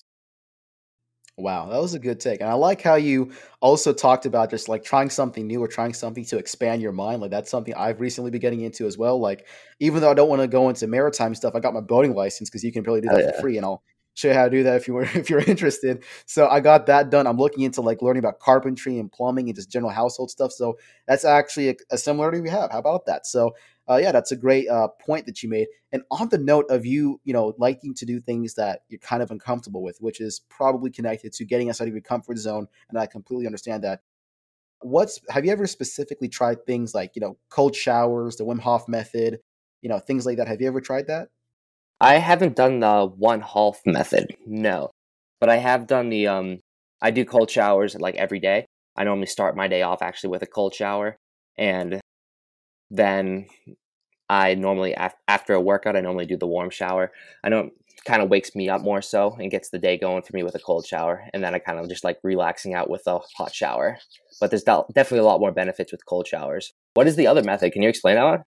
[1.36, 2.41] Wow, that was a good take.
[2.41, 5.93] And I like how you also talked about just like trying something new or trying
[5.93, 7.22] something to expand your mind.
[7.22, 9.19] Like that's something I've recently been getting into as well.
[9.19, 9.48] Like
[9.80, 12.50] even though I don't want to go into maritime stuff, I got my boating license
[12.52, 13.32] because you can probably do that oh, yeah.
[13.32, 13.82] for free and I'll
[14.13, 16.04] show you how to do that if you were if you're interested.
[16.28, 17.26] So I got that done.
[17.26, 20.52] I'm looking into like learning about carpentry and plumbing and just general household stuff.
[20.52, 22.72] So that's actually a, a similarity we have.
[22.72, 23.26] How about that?
[23.26, 23.56] So
[23.89, 25.67] uh, yeah, that's a great uh, point that you made.
[25.91, 29.22] And on the note of you, you know, liking to do things that you're kind
[29.22, 32.98] of uncomfortable with, which is probably connected to getting outside of your comfort zone, and
[32.98, 34.02] I completely understand that.
[34.80, 38.88] What's have you ever specifically tried things like you know cold showers, the Wim Hof
[38.88, 39.39] method,
[39.82, 40.48] you know things like that?
[40.48, 41.30] Have you ever tried that?
[42.02, 44.91] I haven't done the Wim Hof method, no,
[45.39, 46.60] but I have done the um.
[47.02, 48.65] I do cold showers like every day.
[48.96, 51.17] I normally start my day off actually with a cold shower,
[51.58, 52.02] and
[52.93, 53.47] then
[54.29, 57.12] I normally after a workout I normally do the warm shower.
[57.43, 57.73] I know it
[58.06, 60.56] kind of wakes me up more so and gets the day going for me with
[60.56, 63.53] a cold shower, and then I kind of just like relaxing out with a hot
[63.53, 63.97] shower.
[64.39, 66.73] But there's definitely a lot more benefits with cold showers.
[66.93, 67.73] What is the other method?
[67.73, 68.43] Can you explain that one?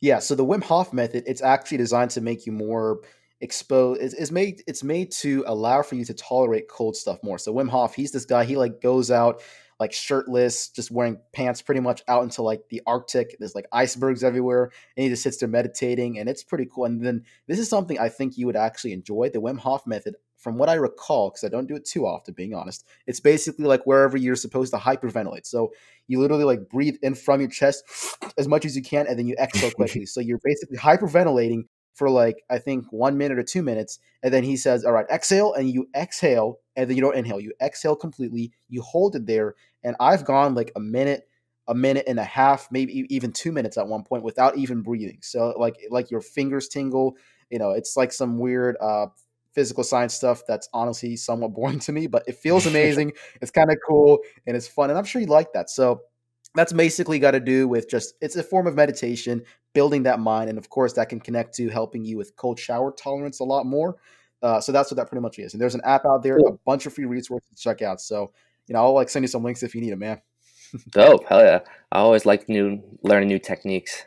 [0.00, 3.00] Yeah, so the Wim Hof method, it's actually designed to make you more
[3.40, 4.00] exposed.
[4.00, 7.38] It's, it's made it's made to allow for you to tolerate cold stuff more.
[7.38, 8.44] So Wim Hof, he's this guy.
[8.44, 9.42] He like goes out
[9.80, 13.34] like shirtless, just wearing pants pretty much out into like the Arctic.
[13.38, 16.84] There's like icebergs everywhere, and he just sits there meditating, and it's pretty cool.
[16.84, 19.30] And then this is something I think you would actually enjoy.
[19.30, 22.34] The Wim Hof method, from what I recall, because I don't do it too often,
[22.34, 25.46] being honest, it's basically like wherever you're supposed to hyperventilate.
[25.46, 25.72] So
[26.08, 27.82] you literally like breathe in from your chest
[28.38, 30.04] as much as you can, and then you exhale quickly.
[30.04, 34.44] so you're basically hyperventilating for like I think one minute or two minutes, and then
[34.44, 37.40] he says, "All right, exhale," and you exhale, and then you don't inhale.
[37.40, 38.52] You exhale completely.
[38.68, 41.28] You hold it there, and I've gone like a minute,
[41.68, 45.18] a minute and a half, maybe even two minutes at one point without even breathing.
[45.22, 47.16] So like like your fingers tingle.
[47.50, 49.06] You know, it's like some weird uh,
[49.54, 53.12] physical science stuff that's honestly somewhat boring to me, but it feels amazing.
[53.40, 55.70] it's kind of cool and it's fun, and I'm sure you like that.
[55.70, 56.02] So
[56.54, 60.48] that's basically got to do with just it's a form of meditation building that mind
[60.48, 63.66] and of course that can connect to helping you with cold shower tolerance a lot
[63.66, 63.96] more
[64.42, 66.52] uh, so that's what that pretty much is and there's an app out there a
[66.66, 68.32] bunch of free resources to check out so
[68.66, 70.20] you know i'll like send you some links if you need them man
[70.90, 71.60] dope hell yeah
[71.92, 74.04] i always like new learning new techniques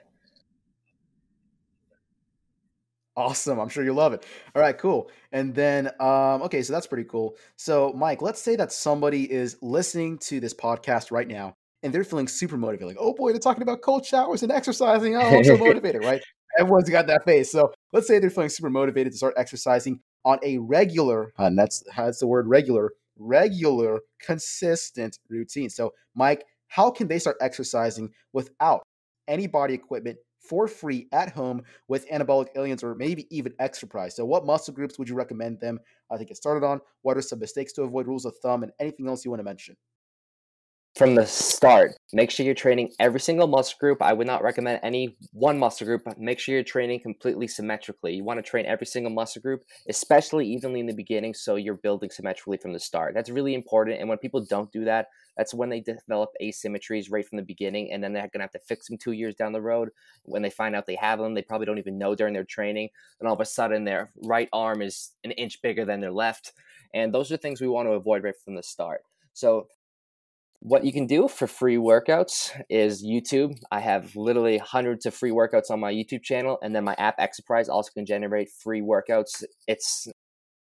[3.16, 3.60] Awesome.
[3.60, 4.26] I'm sure you love it.
[4.56, 5.12] All right, cool.
[5.32, 7.36] And then, um, okay, so that's pretty cool.
[7.58, 12.04] So, Mike, let's say that somebody is listening to this podcast right now and they're
[12.04, 12.88] feeling super motivated.
[12.88, 15.16] Like, oh boy, they're talking about cold showers and exercising.
[15.16, 16.22] Oh, I'm so motivated, right?
[16.58, 17.52] Everyone's got that face.
[17.52, 21.84] So let's say they're feeling super motivated to start exercising on a regular, and that's
[21.96, 25.70] that's the word regular, regular, consistent routine.
[25.70, 28.84] So, Mike, how can they start exercising without
[29.28, 34.16] any body equipment for free at home with anabolic aliens or maybe even exercise.
[34.16, 35.80] So, what muscle groups would you recommend them
[36.12, 36.82] uh, to get started on?
[37.02, 39.46] What are some mistakes to avoid, rules of thumb, and anything else you want to
[39.46, 39.76] mention?
[40.96, 44.02] From the start, make sure you're training every single muscle group.
[44.02, 48.14] I would not recommend any one muscle group, but make sure you're training completely symmetrically.
[48.14, 51.76] You want to train every single muscle group, especially evenly in the beginning, so you're
[51.76, 53.16] building symmetrically from the start.
[53.16, 54.00] That's really important.
[54.00, 57.92] And when people don't do that, that's when they develop asymmetries right from the beginning,
[57.92, 59.90] and then they're going to have to fix them two years down the road.
[60.26, 62.90] When they find out they have them, they probably don't even know during their training.
[63.20, 66.54] And all of a sudden, their right arm is an inch bigger than their left.
[66.94, 69.02] And those are things we want to avoid right from the start.
[69.34, 69.68] So
[70.66, 73.60] what you can do for free workouts is YouTube.
[73.70, 77.20] I have literally hundreds of free workouts on my YouTube channel, and then my app
[77.20, 79.44] Exerprise also can generate free workouts.
[79.68, 80.08] It's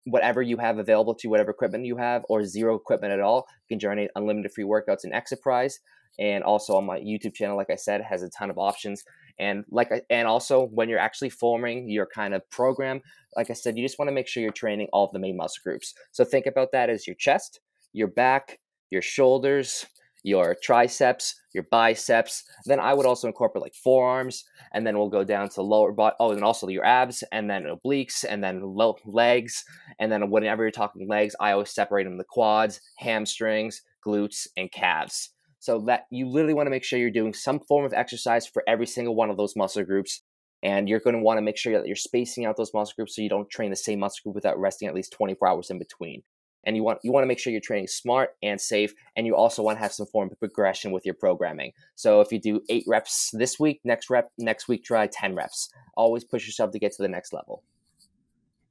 [0.02, 3.46] whatever you have available to whatever equipment you have, or zero equipment at all.
[3.68, 5.74] You can generate unlimited free workouts in Exerprise.
[6.18, 9.04] And also on my YouTube channel, like I said, has a ton of options.
[9.38, 13.00] And like, and also when you're actually forming your kind of program,
[13.36, 15.36] like I said, you just want to make sure you're training all of the main
[15.36, 15.94] muscle groups.
[16.10, 17.60] So think about that as your chest,
[17.92, 18.58] your back,
[18.94, 19.84] your shoulders,
[20.24, 22.44] your triceps, your biceps.
[22.64, 26.16] Then I would also incorporate like forearms, and then we'll go down to lower body.
[26.18, 29.64] Oh, and also your abs, and then obliques, and then low legs,
[30.00, 34.72] and then whenever you're talking legs, I always separate them the quads, hamstrings, glutes, and
[34.72, 35.30] calves.
[35.60, 38.62] So that you literally want to make sure you're doing some form of exercise for
[38.66, 40.22] every single one of those muscle groups.
[40.62, 43.16] And you're going to want to make sure that you're spacing out those muscle groups
[43.16, 45.78] so you don't train the same muscle group without resting at least 24 hours in
[45.78, 46.22] between
[46.66, 49.36] and you want you want to make sure you're training smart and safe and you
[49.36, 51.72] also want to have some form of progression with your programming.
[51.94, 55.70] So if you do eight reps this week next rep next week try 10 reps.
[55.96, 57.62] Always push yourself to get to the next level.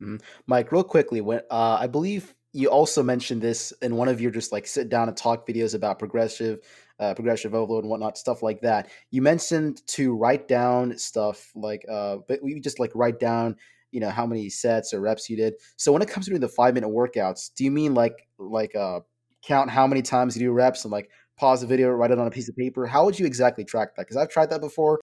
[0.01, 0.17] Mm-hmm.
[0.47, 4.31] mike real quickly when uh, i believe you also mentioned this in one of your
[4.31, 6.59] just like sit down and talk videos about progressive
[6.99, 8.89] uh, progressive overload and whatnot stuff like that.
[9.09, 13.55] You mentioned to write down stuff like uh but we just like write down
[13.93, 15.53] you know how many sets or reps you did.
[15.77, 18.75] So when it comes to doing the five minute workouts, do you mean like like
[18.75, 19.01] uh
[19.45, 22.27] count how many times you do reps and like pause the video, write it on
[22.27, 22.85] a piece of paper?
[22.85, 24.03] How would you exactly track that?
[24.03, 24.99] Because I've tried that before,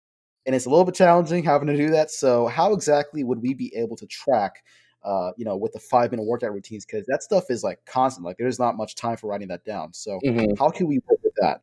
[0.46, 2.11] and it's a little bit challenging having to do that.
[2.11, 4.62] So how exactly would we be able to track?
[5.03, 8.26] Uh, you know, with the five minute workout routines, because that stuff is like constant.
[8.26, 9.94] Like there's not much time for writing that down.
[9.94, 10.55] So mm-hmm.
[10.59, 11.62] how can we work with that?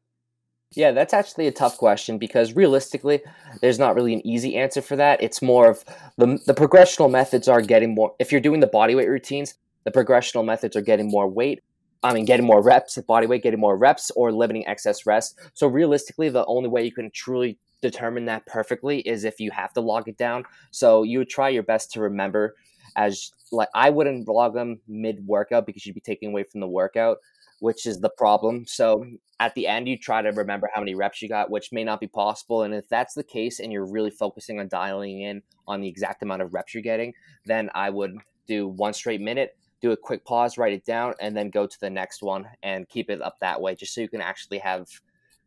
[0.76, 3.22] Yeah, that's actually a tough question because realistically,
[3.62, 5.24] there's not really an easy answer for that.
[5.24, 5.86] It's more of
[6.18, 8.14] the the progressional methods are getting more.
[8.20, 11.64] If you're doing the body weight routines, the progressional methods are getting more weight.
[12.04, 15.40] I mean, getting more reps, body weight, getting more reps, or limiting excess rest.
[15.54, 19.74] So realistically, the only way you can truly determine that perfectly is if you have
[19.74, 20.44] to log it down.
[20.72, 22.56] So you would try your best to remember
[22.96, 26.68] as like I wouldn't log them mid workout because you'd be taking away from the
[26.68, 27.18] workout
[27.60, 28.66] which is the problem.
[28.68, 29.06] So
[29.40, 32.00] at the end, you try to remember how many reps you got, which may not
[32.00, 32.64] be possible.
[32.64, 36.24] And if that's the case and you're really focusing on dialing in on the exact
[36.24, 37.14] amount of reps you're getting,
[37.46, 38.18] then I would
[38.48, 41.80] do one straight minute, do a quick pause, write it down, and then go to
[41.80, 44.88] the next one and keep it up that way, just so you can actually have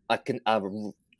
[0.08, 0.60] a, a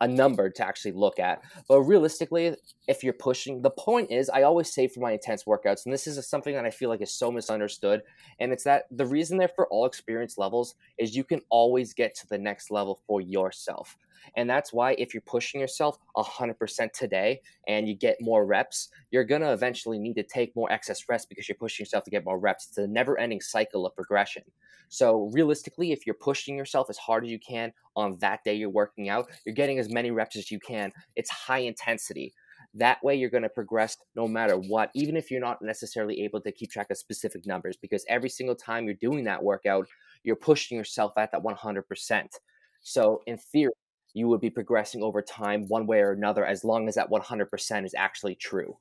[0.01, 1.43] a number to actually look at.
[1.69, 2.57] But realistically,
[2.89, 6.07] if you're pushing, the point is, I always say for my intense workouts, and this
[6.07, 8.03] is something that I feel like is so misunderstood,
[8.39, 12.15] and it's that the reason they're for all experience levels is you can always get
[12.17, 13.97] to the next level for yourself.
[14.37, 19.25] And that's why if you're pushing yourself 100% today and you get more reps, you're
[19.25, 22.25] going to eventually need to take more excess rest because you're pushing yourself to get
[22.25, 22.69] more reps.
[22.69, 24.43] It's a never ending cycle of progression.
[24.89, 28.69] So, realistically, if you're pushing yourself as hard as you can on that day you're
[28.69, 30.93] working out, you're getting as many reps as you can.
[31.15, 32.35] It's high intensity.
[32.75, 36.41] That way, you're going to progress no matter what, even if you're not necessarily able
[36.41, 39.87] to keep track of specific numbers, because every single time you're doing that workout,
[40.25, 42.27] you're pushing yourself at that 100%.
[42.83, 43.73] So, in theory,
[44.15, 47.85] you would be progressing over time one way or another as long as that 100%
[47.85, 48.77] is actually true.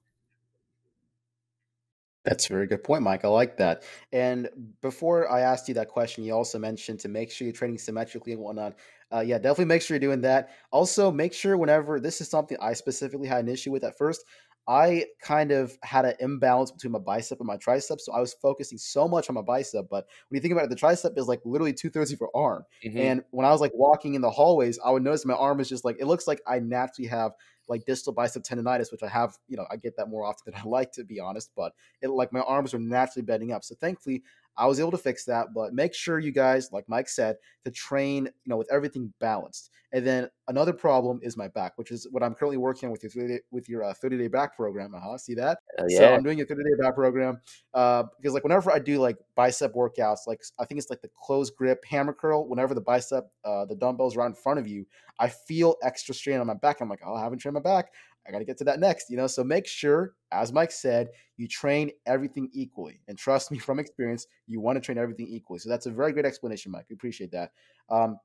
[2.25, 3.23] That's a very good point, Mike.
[3.23, 3.83] I like that.
[4.11, 4.49] And
[4.81, 8.33] before I asked you that question, you also mentioned to make sure you're training symmetrically
[8.33, 8.75] and whatnot.
[9.11, 10.49] Uh, yeah, definitely make sure you're doing that.
[10.71, 14.25] Also, make sure whenever this is something I specifically had an issue with at first,
[14.69, 17.99] I kind of had an imbalance between my bicep and my tricep.
[17.99, 19.87] So I was focusing so much on my bicep.
[19.89, 22.29] But when you think about it, the tricep is like literally two thirds of your
[22.35, 22.63] arm.
[22.85, 22.97] Mm-hmm.
[22.99, 25.69] And when I was like walking in the hallways, I would notice my arm is
[25.69, 27.31] just like, it looks like I naturally have
[27.67, 30.61] like distal bicep tendonitis, which I have, you know, I get that more often than
[30.61, 33.63] I like to be honest, but it like my arms are naturally bending up.
[33.63, 34.21] So thankfully,
[34.59, 35.47] I was able to fix that.
[35.55, 39.71] But make sure you guys, like Mike said, to train, you know, with everything balanced.
[39.91, 43.01] And then another problem is my back, which is what I'm currently working on with
[43.01, 44.93] your 30 day, with your uh, 30 day back program.
[44.93, 45.59] Uh-huh, see that?
[45.79, 45.97] Uh, yeah.
[45.97, 47.41] So I'm doing a 30 day back program
[47.73, 51.09] uh, because like whenever I do like bicep workouts, like I think it's like the
[51.19, 52.47] close grip hammer curl.
[52.47, 54.85] Whenever the bicep, uh, the dumbbells are right in front of you,
[55.17, 56.81] I feel extra strain on my back.
[56.81, 57.91] I'm like, oh, I haven't trained my back.
[58.27, 59.27] I got to get to that next, you know.
[59.27, 63.01] So make sure, as Mike said, you train everything equally.
[63.07, 65.59] And trust me from experience, you want to train everything equally.
[65.59, 66.85] So that's a very great explanation, Mike.
[66.89, 67.51] We appreciate that.
[67.89, 68.17] Um,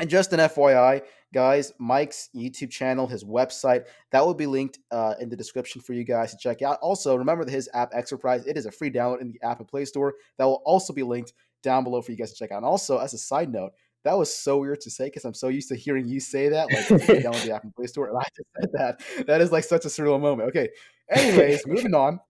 [0.00, 1.02] and just an FYI,
[1.32, 5.92] guys, Mike's YouTube channel, his website, that will be linked uh, in the description for
[5.92, 6.78] you guys to check out.
[6.82, 9.84] Also, remember his app, Exerprise, it is a free download in the App and Play
[9.84, 10.14] Store.
[10.38, 12.56] That will also be linked down below for you guys to check out.
[12.56, 13.72] And also, as a side note,
[14.04, 16.70] that was so weird to say because I'm so used to hearing you say that,
[16.70, 19.26] like download the app and Play Store, and I just said that.
[19.26, 20.50] That is like such a surreal moment.
[20.50, 20.68] Okay.
[21.10, 22.20] Anyways, moving on.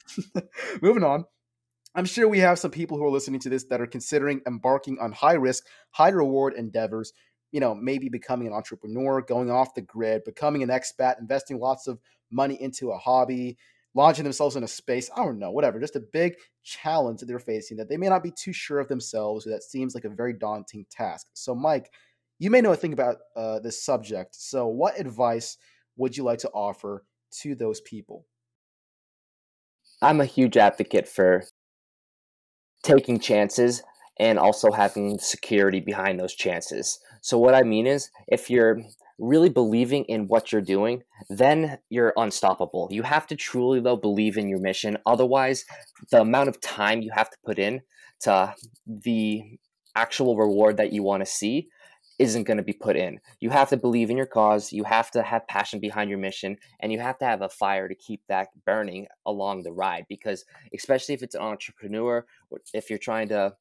[0.82, 1.24] moving on.
[1.94, 4.98] I'm sure we have some people who are listening to this that are considering embarking
[5.00, 7.12] on high risk, high reward endeavors.
[7.50, 11.86] You know, maybe becoming an entrepreneur, going off the grid, becoming an expat, investing lots
[11.86, 11.98] of
[12.30, 13.58] money into a hobby,
[13.94, 15.10] launching themselves in a space.
[15.14, 15.80] I don't know, whatever.
[15.80, 18.88] Just a big challenge that they're facing that they may not be too sure of
[18.88, 21.28] themselves, or that seems like a very daunting task.
[21.34, 21.92] So, Mike,
[22.38, 24.34] you may know a thing about uh, this subject.
[24.34, 25.58] So, what advice
[25.96, 27.04] would you like to offer
[27.40, 28.26] to those people?
[30.00, 31.44] I'm a huge advocate for
[32.82, 33.82] taking chances
[34.18, 36.98] and also having security behind those chances.
[37.20, 38.82] So, what I mean is, if you're
[39.18, 42.88] really believing in what you're doing, then you're unstoppable.
[42.90, 44.98] You have to truly, though, believe in your mission.
[45.06, 45.64] Otherwise,
[46.10, 47.82] the amount of time you have to put in
[48.20, 48.54] to
[48.86, 49.42] the
[49.94, 51.68] actual reward that you want to see
[52.18, 53.18] isn't going to be put in.
[53.40, 56.56] You have to believe in your cause, you have to have passion behind your mission,
[56.80, 60.06] and you have to have a fire to keep that burning along the ride.
[60.08, 60.44] Because,
[60.76, 62.24] especially if it's an entrepreneur,
[62.74, 63.54] if you're trying to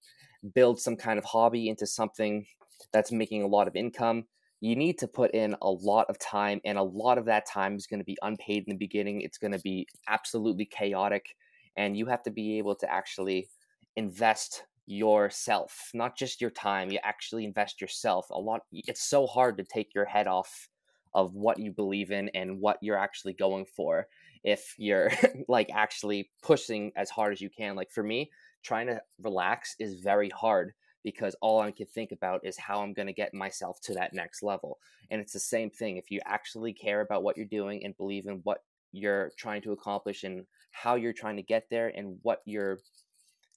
[0.54, 2.46] build some kind of hobby into something
[2.92, 4.26] that's making a lot of income,
[4.62, 7.76] you need to put in a lot of time, and a lot of that time
[7.76, 9.22] is going to be unpaid in the beginning.
[9.22, 11.36] It's going to be absolutely chaotic,
[11.76, 13.50] and you have to be able to actually
[13.96, 16.92] invest yourself, not just your time.
[16.92, 18.28] You actually invest yourself.
[18.30, 18.62] A lot.
[18.72, 20.70] It's so hard to take your head off
[21.14, 24.08] of what you believe in and what you're actually going for
[24.44, 25.12] if you're
[25.48, 27.76] like actually pushing as hard as you can.
[27.76, 28.30] Like for me,
[28.64, 32.94] trying to relax is very hard because all I can think about is how I'm
[32.94, 34.80] going to get myself to that next level.
[35.10, 35.98] And it's the same thing.
[35.98, 39.72] If you actually care about what you're doing and believe in what you're trying to
[39.72, 42.80] accomplish and how you're trying to get there and what your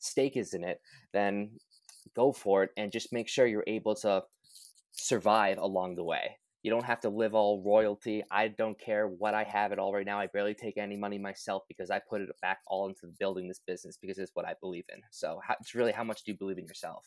[0.01, 0.81] stake is in it,
[1.13, 1.51] then
[2.15, 4.23] go for it and just make sure you're able to
[4.93, 6.39] survive along the way.
[6.63, 8.23] You don't have to live all royalty.
[8.31, 10.19] I don't care what I have at all right now.
[10.19, 13.61] I barely take any money myself because I put it back all into building this
[13.67, 15.03] business because it's what I believe in.
[15.11, 17.05] So it's really how much do you believe in yourself?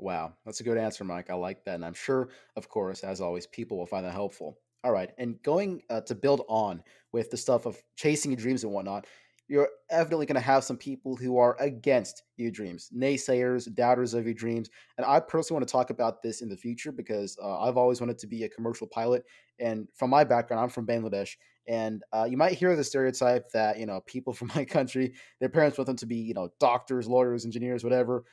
[0.00, 1.30] Wow, that's a good answer, Mike.
[1.30, 1.74] I like that.
[1.74, 4.58] And I'm sure, of course, as always, people will find that helpful.
[4.82, 5.10] All right.
[5.18, 6.82] And going uh, to build on
[7.12, 9.06] with the stuff of chasing your dreams and whatnot,
[9.46, 14.24] you're evidently going to have some people who are against your dreams, naysayers, doubters of
[14.24, 14.70] your dreams.
[14.96, 18.00] And I personally want to talk about this in the future because uh, I've always
[18.00, 19.24] wanted to be a commercial pilot.
[19.58, 21.30] And from my background, I'm from Bangladesh.
[21.66, 25.48] And uh, you might hear the stereotype that, you know, people from my country, their
[25.48, 28.24] parents want them to be, you know, doctors, lawyers, engineers, whatever.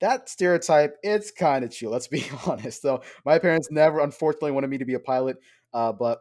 [0.00, 1.88] That stereotype, it's kind of true.
[1.88, 2.82] Let's be honest.
[2.82, 5.38] So my parents never, unfortunately, wanted me to be a pilot.
[5.72, 6.20] Uh, but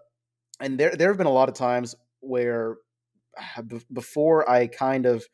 [0.60, 2.78] and there there have been a lot of times where
[3.68, 5.26] b- before I kind of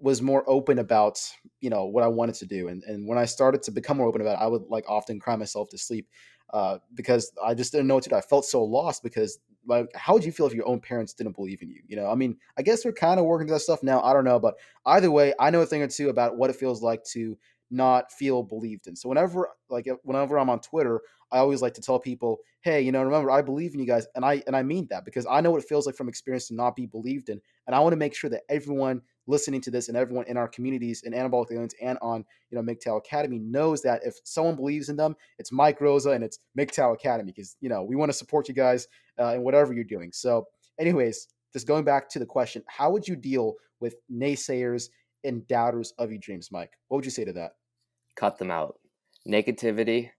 [0.00, 1.18] was more open about
[1.60, 4.06] you know what I wanted to do, and and when I started to become more
[4.06, 6.08] open about it, I would like often cry myself to sleep
[6.52, 8.16] uh, because I just didn't know what to do.
[8.16, 11.36] I felt so lost because like how would you feel if your own parents didn't
[11.36, 11.80] believe in you?
[11.86, 14.00] You know, I mean, I guess we're kind of working through that stuff now.
[14.02, 14.54] I don't know, but
[14.86, 17.36] either way, I know a thing or two about what it feels like to
[17.70, 18.96] not feel believed in.
[18.96, 21.00] So whenever like whenever I'm on Twitter,
[21.32, 24.06] I always like to tell people, "Hey, you know, remember I believe in you guys."
[24.14, 26.48] And I and I mean that because I know what it feels like from experience
[26.48, 27.40] to not be believed in.
[27.66, 30.48] And I want to make sure that everyone listening to this and everyone in our
[30.48, 34.90] communities in Anabolic Aliens and on, you know, MGTOW Academy knows that if someone believes
[34.90, 38.16] in them, it's Mike Rosa and it's MGTOW Academy because, you know, we want to
[38.16, 38.86] support you guys
[39.20, 40.10] uh, in whatever you're doing.
[40.12, 40.46] So
[40.78, 44.88] anyways, just going back to the question, how would you deal with naysayers
[45.24, 46.72] and doubters of your dreams, Mike?
[46.88, 47.52] What would you say to that?
[48.16, 48.78] cut them out.
[49.28, 50.10] Negativity,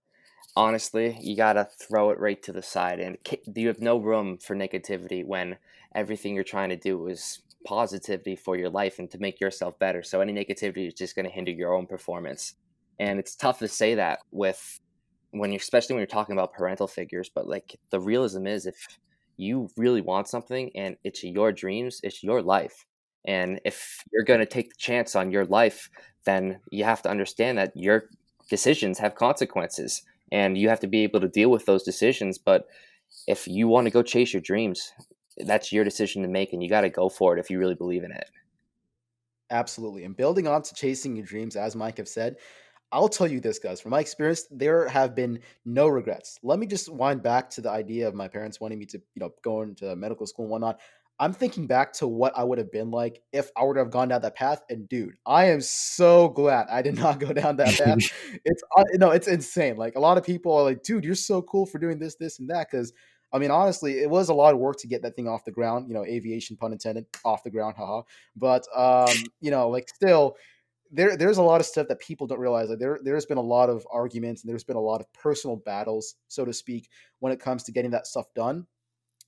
[0.55, 3.17] honestly, you gotta throw it right to the side, and
[3.55, 5.57] you have no room for negativity when
[5.93, 10.03] everything you're trying to do is positivity for your life and to make yourself better.
[10.03, 12.55] So any negativity is just going to hinder your own performance,
[12.99, 14.79] and it's tough to say that with
[15.36, 17.29] when you're especially when you're talking about parental figures.
[17.33, 18.88] But like the realism is, if
[19.38, 22.86] you really want something and it's your dreams, it's your life.
[23.25, 25.89] And if you're going to take the chance on your life,
[26.25, 28.05] then you have to understand that your
[28.49, 32.38] decisions have consequences and you have to be able to deal with those decisions.
[32.38, 32.67] But
[33.27, 34.93] if you want to go chase your dreams,
[35.38, 37.75] that's your decision to make and you got to go for it if you really
[37.75, 38.29] believe in it.
[39.49, 40.05] Absolutely.
[40.05, 42.38] And building on to chasing your dreams, as Mike have said,
[42.91, 43.81] I'll tell you this, guys.
[43.81, 46.39] From my experience, there have been no regrets.
[46.43, 49.19] Let me just wind back to the idea of my parents wanting me to, you
[49.19, 50.79] know, go into medical school and whatnot.
[51.17, 54.09] I'm thinking back to what I would have been like if I would have gone
[54.09, 54.63] down that path.
[54.69, 57.99] And dude, I am so glad I did not go down that path.
[58.45, 59.77] it's uh, no, it's insane.
[59.77, 62.39] Like a lot of people are like, dude, you're so cool for doing this, this,
[62.39, 62.67] and that.
[62.69, 62.91] Because
[63.31, 65.51] I mean, honestly, it was a lot of work to get that thing off the
[65.51, 65.88] ground.
[65.88, 68.01] You know, aviation pun intended, off the ground, haha.
[68.36, 70.36] But um, you know, like still.
[70.91, 72.69] There, there's a lot of stuff that people don't realize.
[72.69, 75.57] Like there, there's been a lot of arguments and there's been a lot of personal
[75.57, 78.67] battles, so to speak, when it comes to getting that stuff done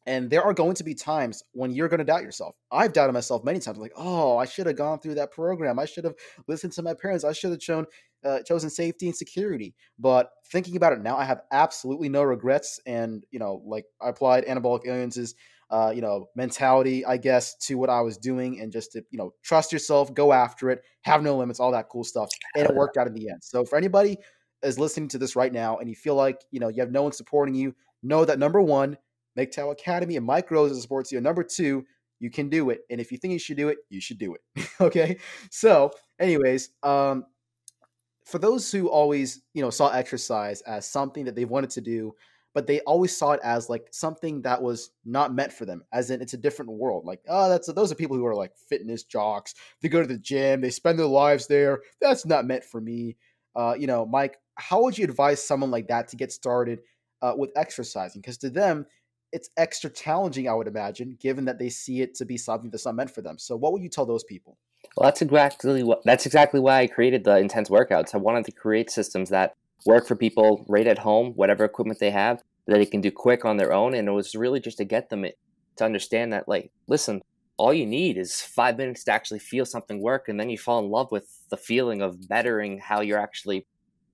[0.08, 2.55] and there are going to be times when you're going to doubt yourself.
[2.72, 3.78] I've doubted myself many times.
[3.78, 5.78] Like, oh, I should have gone through that program.
[5.78, 6.16] I should have
[6.47, 7.26] listened to my parents.
[7.26, 7.86] I should have shown,
[8.24, 9.76] uh, chosen safety and security.
[9.99, 12.80] But thinking about it now, I have absolutely no regrets.
[12.86, 15.36] And you know, like I applied anabolic aliens'
[15.70, 19.18] uh, you know mentality, I guess, to what I was doing, and just to you
[19.18, 22.76] know trust yourself, go after it, have no limits, all that cool stuff, and it
[22.76, 23.43] worked out in the end.
[23.43, 24.18] So for anybody
[24.63, 27.03] is listening to this right now, and you feel like you know you have no
[27.03, 28.97] one supporting you, know that number one
[29.38, 31.22] MGTOW Academy and Mike Rosa supports you.
[31.22, 31.86] Number two,
[32.20, 32.82] you can do it.
[32.89, 34.68] And if you think you should do it, you should do it.
[34.82, 35.18] okay.
[35.51, 37.26] So, anyways, um,
[38.26, 42.13] for those who always, you know, saw exercise as something that they wanted to do,
[42.58, 46.10] but they always saw it as like something that was not meant for them, as
[46.10, 47.05] in it's a different world.
[47.05, 49.53] Like, oh, that's those are people who are like fitness jocks.
[49.80, 51.82] They go to the gym, they spend their lives there.
[52.01, 53.16] That's not meant for me.
[53.55, 56.80] Uh, you know, Mike, how would you advise someone like that to get started
[57.22, 58.22] uh, with exercising?
[58.22, 58.88] Because to them,
[59.32, 62.88] it's extra challenging, I would imagine, given that they see it to be something that's
[62.88, 63.38] not meant for them.
[63.38, 64.58] So, what would you tell those people?
[64.95, 68.16] Well, that's exactly what that's exactly why I created the intense workouts.
[68.16, 69.53] I wanted to create systems that
[69.86, 73.45] work for people right at home, whatever equipment they have, that they can do quick
[73.45, 73.93] on their own.
[73.93, 75.25] And it was really just to get them
[75.78, 77.21] to understand that, like, listen,
[77.57, 80.80] all you need is five minutes to actually feel something work, and then you fall
[80.80, 83.65] in love with the feeling of bettering how you're actually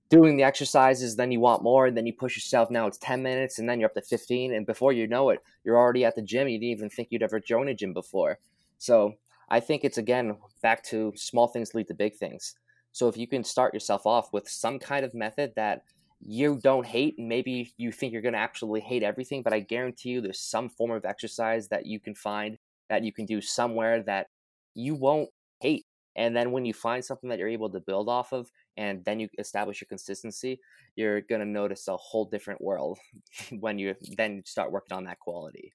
[0.08, 2.70] doing the exercises, then you want more, and then you push yourself.
[2.70, 4.54] Now it's 10 minutes, and then you're up to 15.
[4.54, 6.48] And before you know it, you're already at the gym.
[6.48, 8.38] You didn't even think you'd ever join a gym before.
[8.78, 9.14] So
[9.48, 12.54] I think it's again back to small things lead to big things.
[12.94, 15.82] So if you can start yourself off with some kind of method that
[16.20, 20.10] you don't hate, maybe you think you're going to actually hate everything, but I guarantee
[20.10, 22.56] you there's some form of exercise that you can find
[22.88, 24.28] that you can do somewhere that
[24.74, 25.28] you won't
[25.58, 25.84] hate.
[26.14, 29.18] And then when you find something that you're able to build off of, and then
[29.18, 30.60] you establish your consistency,
[30.94, 33.00] you're going to notice a whole different world
[33.58, 35.72] when you then start working on that quality.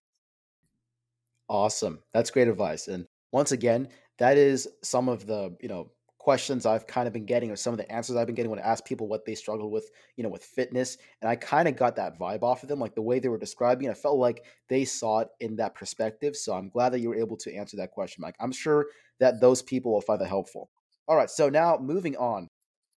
[1.49, 1.99] Awesome.
[2.13, 2.88] That's great advice.
[2.88, 3.89] And once again,
[4.20, 7.74] that is some of the, you know, questions I've kind of been getting or some
[7.74, 10.24] of the answers I've been getting when I ask people what they struggle with, you
[10.24, 10.97] know, with fitness.
[11.22, 13.38] And I kind of got that vibe off of them, like the way they were
[13.38, 13.88] describing.
[13.88, 13.91] It.
[13.91, 16.36] I felt like they saw it in that perspective.
[16.36, 18.36] So I'm glad that you were able to answer that question, Mike.
[18.39, 18.88] I'm sure
[19.20, 20.70] that those people will find that helpful.
[21.07, 21.30] All right.
[21.30, 22.49] So now moving on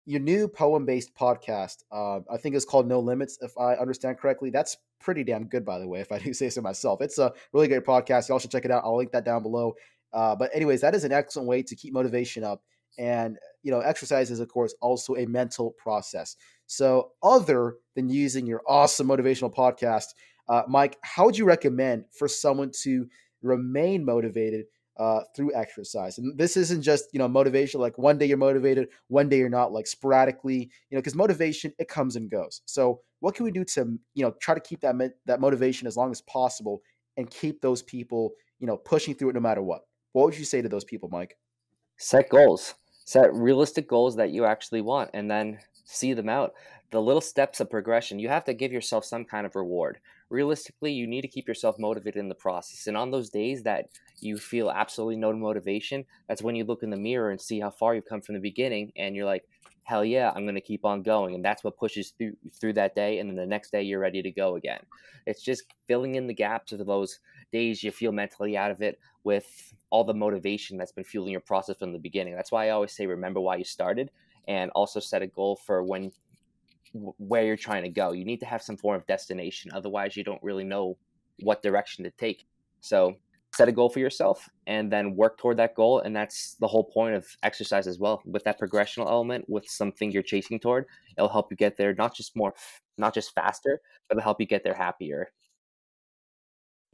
[0.06, 4.18] your new poem based podcast, uh, I think it's called No Limits, if I understand
[4.18, 4.50] correctly.
[4.50, 7.02] That's pretty damn good, by the way, if I do say so myself.
[7.02, 8.30] It's a really great podcast.
[8.30, 8.84] Y'all should check it out.
[8.84, 9.76] I'll link that down below.
[10.12, 12.64] Uh, but, anyways, that is an excellent way to keep motivation up
[12.98, 16.36] And you know, exercise is of course also a mental process.
[16.68, 20.08] So, other than using your awesome motivational podcast,
[20.50, 23.08] uh, Mike, how would you recommend for someone to
[23.42, 24.66] remain motivated
[24.98, 26.18] uh, through exercise.
[26.18, 27.82] And this isn't just you know motivation.
[27.82, 29.72] Like one day you're motivated, one day you're not.
[29.72, 32.62] Like sporadically, you know, because motivation it comes and goes.
[32.66, 35.98] So what can we do to you know try to keep that that motivation as
[35.98, 36.82] long as possible
[37.18, 39.82] and keep those people you know pushing through it no matter what?
[40.14, 41.38] What would you say to those people, Mike?
[41.98, 42.76] Set goals.
[43.06, 46.54] Set realistic goals that you actually want, and then see them out.
[46.92, 48.20] The little steps of progression.
[48.20, 50.00] You have to give yourself some kind of reward
[50.32, 52.88] realistically, you need to keep yourself motivated in the process.
[52.88, 53.90] And on those days that
[54.22, 57.70] you feel absolutely no motivation, that's when you look in the mirror and see how
[57.70, 59.44] far you've come from the beginning, and you're like,
[59.84, 61.36] hell yeah, I'm going to keep on going.
[61.36, 63.20] And that's what pushes through through that day.
[63.20, 64.80] And then the next day, you're ready to go again.
[65.26, 67.20] It's just filling in the gaps of those
[67.52, 71.42] days you feel mentally out of it with all the motivation that's been fueling your
[71.42, 72.36] process from the beginning.
[72.36, 74.12] That's why I always say, remember why you started,
[74.48, 76.12] and also set a goal for when
[76.94, 78.12] where you're trying to go.
[78.12, 79.72] You need to have some form of destination.
[79.74, 80.98] Otherwise, you don't really know
[81.40, 82.46] what direction to take.
[82.82, 83.16] So
[83.54, 86.00] set a goal for yourself and then work toward that goal.
[86.00, 88.22] And that's the whole point of exercise as well.
[88.26, 90.86] With that progressional element, with something you're chasing toward,
[91.18, 92.54] it'll help you get there not just more,
[92.98, 95.32] not just faster, but it'll help you get there happier.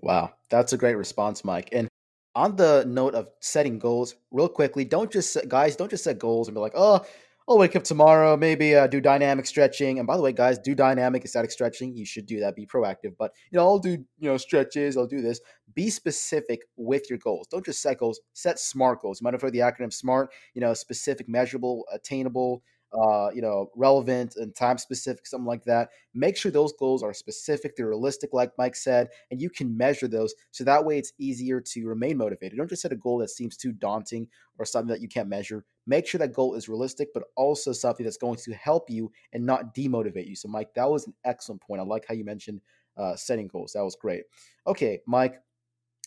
[0.01, 1.69] Wow, that's a great response, Mike.
[1.71, 1.87] And
[2.35, 6.19] on the note of setting goals, real quickly, don't just set, guys, don't just set
[6.19, 7.03] goals and be like, oh,
[7.49, 9.99] I'll wake up tomorrow, maybe uh, do dynamic stretching.
[9.99, 11.95] And by the way, guys, do dynamic and static stretching.
[11.95, 12.57] You should do that.
[12.57, 13.15] Be proactive.
[13.17, 14.97] But you know, I'll do you know stretches.
[14.97, 15.39] I'll do this.
[15.73, 17.47] Be specific with your goals.
[17.47, 18.19] Don't just set goals.
[18.33, 19.21] Set SMART goals.
[19.21, 20.29] You might have heard the acronym SMART.
[20.55, 22.63] You know, specific, measurable, attainable,
[22.93, 25.89] uh, you know, relevant and time specific, something like that.
[26.13, 30.07] Make sure those goals are specific, they're realistic, like Mike said, and you can measure
[30.07, 30.33] those.
[30.51, 32.57] So that way it's easier to remain motivated.
[32.57, 34.27] Don't just set a goal that seems too daunting
[34.57, 35.65] or something that you can't measure.
[35.85, 39.45] Make sure that goal is realistic, but also something that's going to help you and
[39.45, 40.35] not demotivate you.
[40.35, 41.81] So, Mike, that was an excellent point.
[41.81, 42.61] I like how you mentioned
[42.97, 43.73] uh, setting goals.
[43.73, 44.23] That was great.
[44.65, 45.41] Okay, Mike,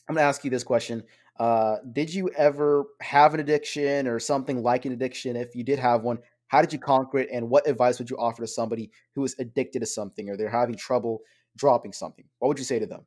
[0.08, 1.04] I'm going to ask you this question.
[1.38, 5.36] Uh, did you ever have an addiction or something like an addiction?
[5.36, 6.18] If you did have one,
[6.50, 7.28] how did you conquer it?
[7.32, 10.50] And what advice would you offer to somebody who is addicted to something or they're
[10.50, 11.20] having trouble
[11.56, 12.24] dropping something?
[12.40, 13.06] What would you say to them?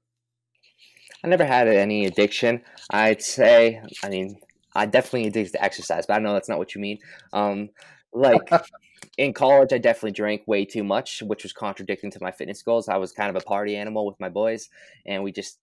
[1.23, 2.61] I never had any addiction.
[2.89, 4.39] I'd say, I mean,
[4.73, 6.99] I definitely addicted to exercise, but I know that's not what you mean.
[7.33, 7.69] Um,
[8.13, 8.49] like
[9.17, 12.87] in college, I definitely drank way too much, which was contradicting to my fitness goals.
[12.87, 14.69] I was kind of a party animal with my boys,
[15.05, 15.59] and we just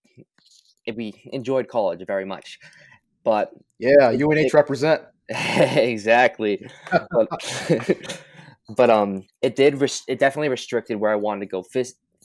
[0.95, 2.59] we enjoyed college very much.
[3.25, 5.03] But yeah, UNH represent.
[5.77, 6.67] exactly.
[6.91, 7.29] but,
[8.77, 9.81] but, um, it did.
[9.81, 11.65] Res- it definitely restricted where I wanted to go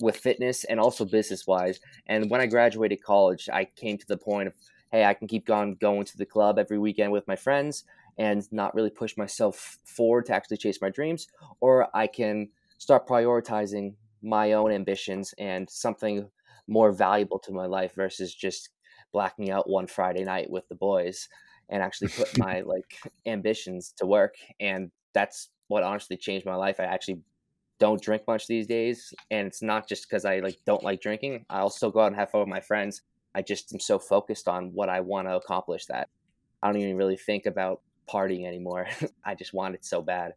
[0.01, 1.80] with fitness and also business wise.
[2.08, 4.53] And when I graduated college, I came to the point of,
[4.91, 7.84] hey, I can keep on going to the club every weekend with my friends
[8.18, 11.28] and not really push myself forward to actually chase my dreams,
[11.60, 16.30] or I can start prioritizing my own ambitions and something
[16.68, 18.70] more valuable to my life versus just
[19.12, 21.30] blacking out one Friday night with the boys
[21.70, 26.80] and actually put my like ambitions to work and that's what honestly changed my life.
[26.80, 27.22] I actually
[27.80, 31.45] don't drink much these days and it's not just because i like don't like drinking.
[31.49, 33.01] I'll still go out and have fun with my friends.
[33.34, 36.09] I just am so focused on what i want to accomplish that
[36.63, 38.88] i don't even really think about partying anymore.
[39.26, 40.34] I just want it so bad.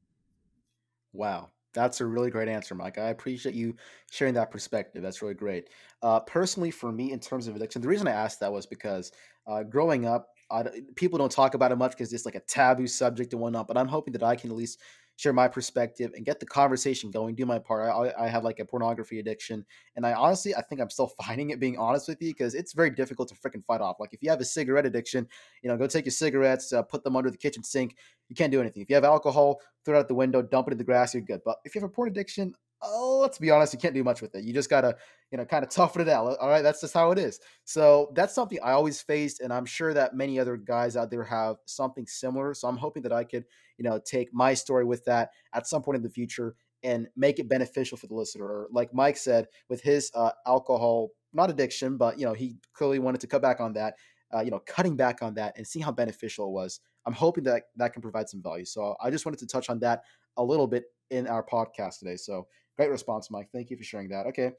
[1.12, 1.50] Wow.
[1.74, 2.98] That's a really great answer mike.
[2.98, 3.76] I appreciate you
[4.10, 5.02] sharing that perspective.
[5.02, 5.68] That's really great.
[6.02, 9.12] Uh, personally for me in terms of addiction the reason i asked that was because
[9.46, 10.64] uh, growing up I,
[10.96, 13.66] people don't talk about it much because it's like a taboo subject and whatnot.
[13.66, 14.80] But I'm hoping that I can at least
[15.16, 17.90] share my perspective and get the conversation going, do my part.
[17.90, 21.50] I, I have like a pornography addiction, and I honestly, I think I'm still fighting
[21.50, 21.60] it.
[21.60, 23.96] Being honest with you, because it's very difficult to freaking fight off.
[24.00, 25.26] Like if you have a cigarette addiction,
[25.62, 27.96] you know, go take your cigarettes, uh, put them under the kitchen sink.
[28.28, 28.82] You can't do anything.
[28.82, 31.14] If you have alcohol, throw it out the window, dump it in the grass.
[31.14, 31.40] You're good.
[31.44, 34.22] But if you have a porn addiction, oh, let's be honest, you can't do much
[34.22, 34.44] with it.
[34.44, 34.96] You just gotta,
[35.30, 36.36] you know, kind of toughen it out.
[36.38, 37.38] All right, that's just how it is.
[37.64, 41.24] So that's something I always faced, and I'm sure that many other guys out there
[41.24, 42.54] have something similar.
[42.54, 43.44] So I'm hoping that I could,
[43.76, 47.38] you know, take my story with that at some point in the future and make
[47.38, 48.44] it beneficial for the listener.
[48.44, 52.98] Or like Mike said, with his uh, alcohol, not addiction, but you know, he clearly
[52.98, 53.94] wanted to cut back on that.
[54.34, 56.80] Uh, you know, cutting back on that and seeing how beneficial it was.
[57.06, 58.66] I'm hoping that that can provide some value.
[58.66, 60.02] So I just wanted to touch on that
[60.36, 62.16] a little bit in our podcast today.
[62.16, 62.46] So
[62.78, 63.48] Great response, Mike.
[63.52, 64.26] Thank you for sharing that.
[64.26, 64.52] Okay.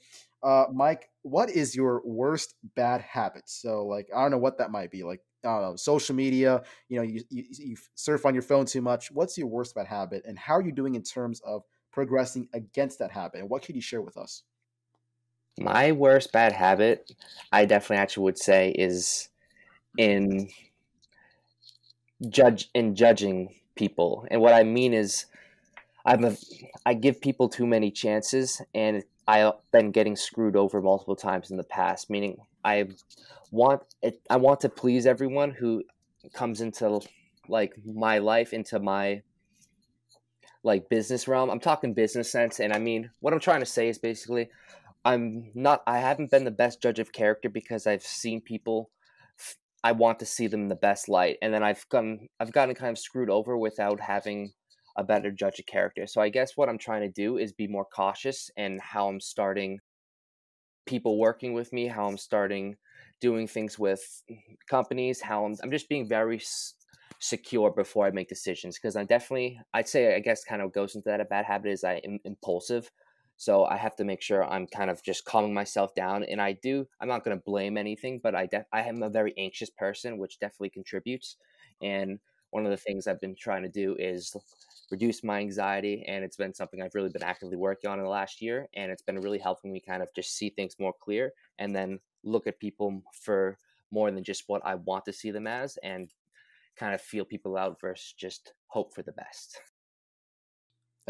[0.44, 3.44] Uh, Mike, what is your worst bad habit?
[3.46, 5.04] So, like, I don't know what that might be.
[5.04, 8.66] Like, I don't know, social media, you know, you, you, you surf on your phone
[8.66, 9.10] too much.
[9.10, 10.24] What's your worst bad habit?
[10.28, 11.64] And how are you doing in terms of
[11.94, 13.40] progressing against that habit?
[13.40, 14.44] And what could you share with us?
[15.58, 17.10] My worst bad habit,
[17.54, 19.30] I definitely actually would say, is
[19.98, 20.50] in
[22.28, 24.28] judge in judging people.
[24.30, 25.26] And what I mean is,
[26.06, 26.36] I'm a,
[26.86, 31.58] I give people too many chances, and I've been getting screwed over multiple times in
[31.58, 32.10] the past.
[32.10, 32.88] Meaning, I
[33.52, 35.84] want it, I want to please everyone who
[36.34, 37.02] comes into
[37.48, 39.22] like my life, into my
[40.64, 41.50] like business realm.
[41.50, 44.50] I'm talking business sense, and I mean what I'm trying to say is basically,
[45.04, 45.82] I'm not.
[45.86, 48.90] I haven't been the best judge of character because I've seen people.
[49.82, 52.76] I want to see them in the best light, and then I've gotten I've gotten
[52.76, 54.54] kind of screwed over without having
[54.96, 56.08] a better judge of character.
[56.08, 59.22] So I guess what I'm trying to do is be more cautious and how I'm
[59.22, 59.80] starting
[60.86, 62.76] people working with me, how I'm starting
[63.22, 64.24] doing things with
[64.70, 66.42] companies, how I'm I'm just being very
[67.20, 70.96] secure before I make decisions because I'm definitely I'd say I guess kind of goes
[70.96, 72.90] into that a bad habit is I am impulsive.
[73.38, 76.54] So I have to make sure I'm kind of just calming myself down and I
[76.54, 79.70] do I'm not going to blame anything, but I def, I am a very anxious
[79.70, 81.38] person which definitely contributes
[81.82, 82.20] and
[82.52, 84.36] one of the things I've been trying to do is
[84.92, 88.10] reduce my anxiety and it's been something I've really been actively working on in the
[88.10, 91.34] last year and it's been really helping me kind of just see things more clear
[91.60, 93.58] and then look at people for
[93.92, 96.12] more than just what I want to see them as and
[96.78, 99.60] kind of feel people out versus just hope for the best.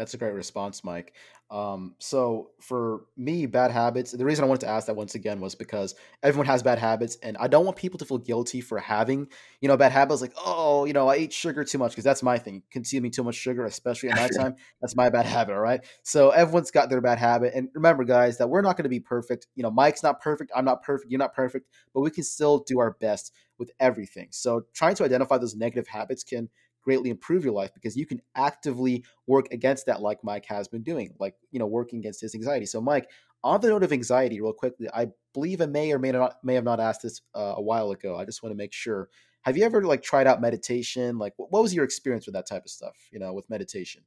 [0.00, 1.12] That's a great response, Mike.
[1.50, 4.12] Um, so for me, bad habits.
[4.12, 7.18] The reason I wanted to ask that once again was because everyone has bad habits,
[7.22, 9.28] and I don't want people to feel guilty for having,
[9.60, 10.22] you know, bad habits.
[10.22, 12.62] Like, oh, you know, I eat sugar too much because that's my thing.
[12.70, 15.52] Consuming too much sugar, especially at nighttime, that's my bad habit.
[15.52, 15.84] All right.
[16.02, 19.00] So everyone's got their bad habit, and remember, guys, that we're not going to be
[19.00, 19.48] perfect.
[19.54, 20.50] You know, Mike's not perfect.
[20.56, 21.10] I'm not perfect.
[21.10, 24.28] You're not perfect, but we can still do our best with everything.
[24.30, 26.48] So trying to identify those negative habits can
[26.82, 30.82] greatly improve your life because you can actively work against that like Mike has been
[30.82, 32.66] doing, like, you know, working against his anxiety.
[32.66, 33.08] So Mike,
[33.42, 36.54] on the note of anxiety, real quickly, I believe I may or may not may
[36.54, 38.16] have not asked this uh, a while ago.
[38.16, 39.08] I just want to make sure.
[39.42, 41.16] Have you ever like tried out meditation?
[41.16, 42.96] Like, what, was your experience with that type of stuff?
[43.10, 44.02] You know, with meditation.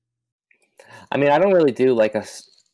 [1.11, 2.25] I mean, I don't really do like a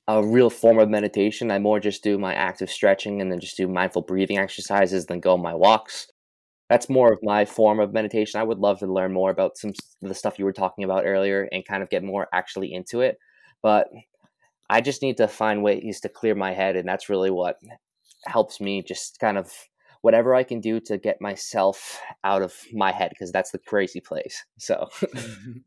[0.07, 1.51] a real form of meditation.
[1.51, 5.19] I more just do my active stretching and then just do mindful breathing exercises, then
[5.19, 6.07] go on my walks
[6.69, 8.39] that's more of my form of meditation.
[8.39, 11.49] I would love to learn more about some the stuff you were talking about earlier
[11.51, 13.17] and kind of get more actually into it.
[13.61, 13.87] But
[14.69, 17.57] I just need to find ways to clear my head, and that's really what
[18.25, 19.51] helps me just kind of
[20.01, 23.99] whatever I can do to get myself out of my head because that's the crazy
[23.99, 24.45] place.
[24.57, 25.59] So mm-hmm.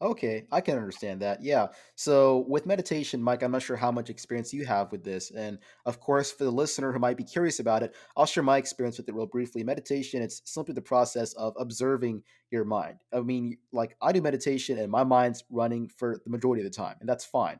[0.00, 1.42] Okay, I can understand that.
[1.42, 1.68] Yeah.
[1.96, 5.32] So with meditation, Mike, I'm not sure how much experience you have with this.
[5.32, 8.58] And of course, for the listener who might be curious about it, I'll share my
[8.58, 9.64] experience with it real briefly.
[9.64, 12.22] Meditation, it's simply the process of observing
[12.52, 12.98] your mind.
[13.12, 16.76] I mean, like I do meditation and my mind's running for the majority of the
[16.76, 17.58] time, and that's fine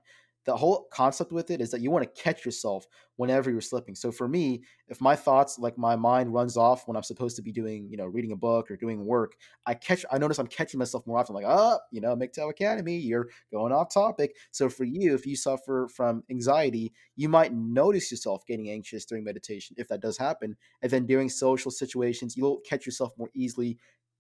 [0.49, 2.87] the whole concept with it is that you want to catch yourself
[3.17, 3.95] whenever you're slipping.
[3.95, 7.43] So for me, if my thoughts, like my mind runs off when I'm supposed to
[7.43, 9.35] be doing, you know, reading a book or doing work,
[9.67, 11.35] I catch, I notice I'm catching myself more often.
[11.35, 14.37] like, oh, you know, MGTOW Academy, you're going off topic.
[14.51, 19.25] So for you, if you suffer from anxiety, you might notice yourself getting anxious during
[19.25, 20.57] meditation, if that does happen.
[20.81, 23.77] And then during social situations, you'll catch yourself more easily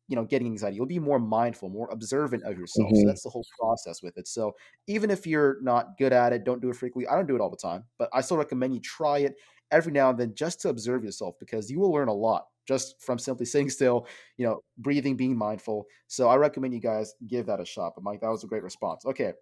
[0.08, 0.76] you know getting anxiety.
[0.76, 2.88] You'll be more mindful more observant of yourself.
[2.88, 3.02] Mm-hmm.
[3.02, 4.26] so that's the whole process with it.
[4.26, 4.54] So
[4.86, 7.06] even if you're not good at it don't do it frequently.
[7.08, 9.36] I don't do it all the time but i still recommend you try it
[9.70, 13.00] every now and then just to observe yourself because you will learn a lot just
[13.00, 14.06] from simply sitting still
[14.36, 15.86] you know breathing being mindful.
[16.06, 18.62] So i recommend you guys give that a shot but mike that was a great
[18.62, 19.04] response.
[19.04, 19.32] Okay.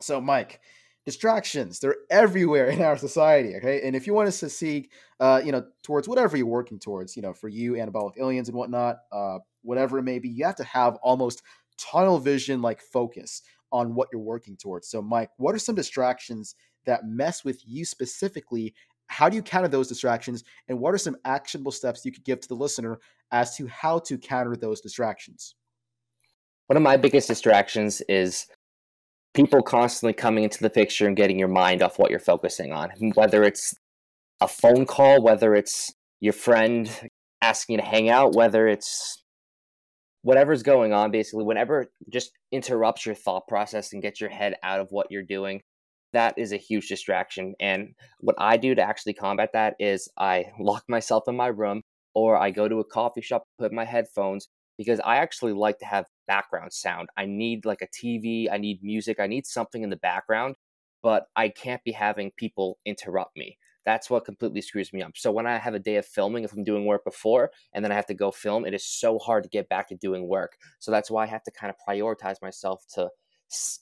[0.00, 0.60] So mike
[1.06, 3.86] distractions they're everywhere in our society okay?
[3.86, 4.88] And if you want to succeed
[5.20, 8.56] uh you know towards whatever you're working towards you know for you anabolic aliens and
[8.56, 11.42] whatnot uh whatever it may be you have to have almost
[11.78, 13.42] tunnel vision like focus
[13.72, 14.88] on what you're working towards.
[14.88, 16.54] So mike what are some distractions
[16.86, 18.74] that mess with you specifically?
[19.08, 20.44] How do you counter those distractions?
[20.68, 22.98] And what are some actionable steps you could give to the listener
[23.32, 25.54] as to how to counter those distractions?
[26.66, 28.46] One of my biggest distractions is
[29.34, 32.90] people constantly coming into the picture and getting your mind off what you're focusing on,
[33.14, 33.74] whether it's
[34.40, 37.10] a phone call, whether it's your friend
[37.42, 39.22] asking you to hang out, whether it's
[40.24, 44.80] whatever's going on, basically, whenever just interrupts your thought process and gets your head out
[44.80, 45.60] of what you're doing,
[46.14, 47.54] that is a huge distraction.
[47.60, 51.82] And what I do to actually combat that is I lock myself in my room
[52.14, 54.48] or I go to a coffee shop, put my headphones,
[54.78, 57.08] because I actually like to have background sound.
[57.16, 60.54] I need like a TV, I need music, I need something in the background,
[61.02, 63.58] but I can't be having people interrupt me.
[63.84, 65.12] That's what completely screws me up.
[65.16, 67.92] So when I have a day of filming, if I'm doing work before and then
[67.92, 70.56] I have to go film, it is so hard to get back to doing work.
[70.78, 73.10] So that's why I have to kind of prioritize myself to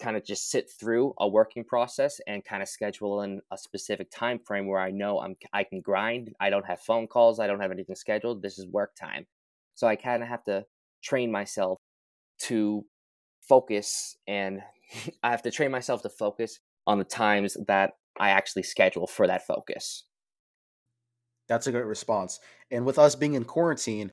[0.01, 4.11] kind of just sit through a working process and kind of schedule in a specific
[4.11, 6.35] time frame where I know I'm I can grind.
[6.41, 8.43] I don't have phone calls, I don't have anything scheduled.
[8.43, 9.27] This is work time.
[9.75, 10.67] So I kind of have to
[11.03, 11.79] train myself
[12.41, 12.85] to
[13.41, 14.63] focus and
[15.23, 17.93] I have to train myself to focus on the times that
[18.23, 20.05] I actually schedule for that focus.
[21.49, 22.41] That's a great response.
[22.70, 24.12] And with us being in quarantine,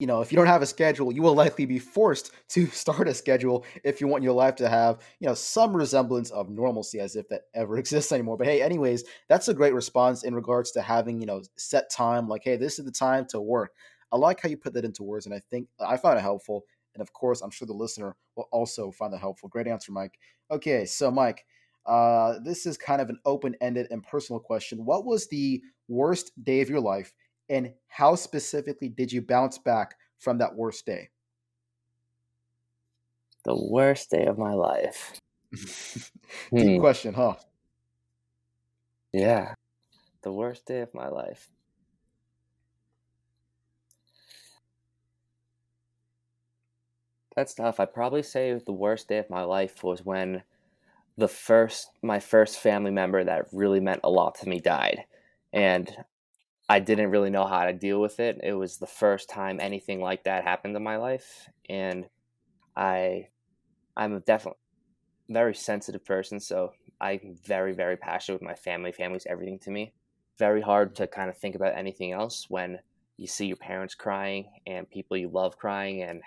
[0.00, 3.08] you know, if you don't have a schedule, you will likely be forced to start
[3.08, 7.00] a schedule if you want your life to have, you know, some resemblance of normalcy
[7.00, 8.36] as if that ever exists anymore.
[8.36, 12.28] But hey, anyways, that's a great response in regards to having, you know, set time
[12.28, 13.72] like, hey, this is the time to work.
[14.12, 16.64] I like how you put that into words, and I think I find it helpful.
[16.94, 19.48] And of course, I'm sure the listener will also find that helpful.
[19.48, 20.18] Great answer, Mike.
[20.52, 21.44] Okay, so Mike,
[21.86, 24.84] uh, this is kind of an open ended and personal question.
[24.84, 27.12] What was the worst day of your life,
[27.48, 31.10] and how specifically did you bounce back from that worst day?
[33.44, 35.20] The worst day of my life.
[35.52, 36.12] Deep
[36.50, 36.80] hmm.
[36.80, 37.34] question, huh?
[39.12, 39.54] Yeah.
[40.22, 41.50] The worst day of my life.
[47.36, 47.80] That's tough.
[47.80, 50.42] I'd probably say the worst day of my life was when
[51.16, 55.04] the first my first family member that really meant a lot to me died.
[55.52, 55.90] And
[56.68, 58.40] I didn't really know how to deal with it.
[58.42, 62.06] It was the first time anything like that happened in my life and
[62.76, 63.28] I
[63.96, 64.58] I'm a definitely
[65.30, 68.92] very sensitive person, so I'm very very passionate with my family.
[68.92, 69.92] Family's everything to me.
[70.38, 72.80] Very hard to kind of think about anything else when
[73.16, 76.20] you see your parents crying and people you love crying and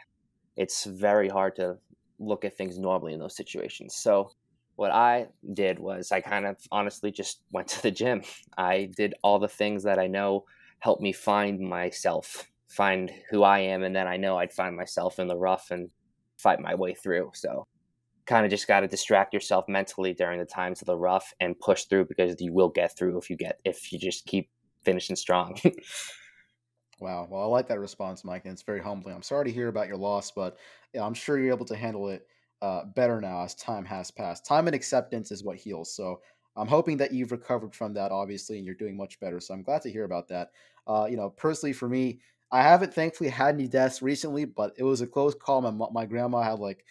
[0.55, 1.77] it's very hard to
[2.19, 3.95] look at things normally in those situations.
[3.95, 4.31] So
[4.77, 8.21] what I did was I kind of honestly just went to the gym.
[8.57, 10.45] I did all the things that I know
[10.79, 15.19] help me find myself, find who I am, and then I know I'd find myself
[15.19, 15.89] in the rough and
[16.37, 17.31] fight my way through.
[17.33, 17.67] So
[18.27, 21.59] kind of just got to distract yourself mentally during the times of the rough and
[21.59, 24.49] push through because you will get through if you get if you just keep
[24.83, 25.59] finishing strong.
[26.99, 27.27] Wow.
[27.29, 29.13] Well, I like that response, Mike, and it's very humbling.
[29.13, 30.57] I'm sorry to hear about your loss, but
[30.99, 32.25] I'm sure you're able to handle it
[32.61, 34.45] uh, better now as time has passed.
[34.45, 35.93] Time and acceptance is what heals.
[35.93, 36.21] So
[36.55, 39.39] I'm hoping that you've recovered from that, obviously, and you're doing much better.
[39.39, 40.49] So I'm glad to hear about that.
[40.87, 42.19] Uh, you know, personally, for me,
[42.51, 45.61] I haven't thankfully had any deaths recently, but it was a close call.
[45.61, 46.85] My my grandma had like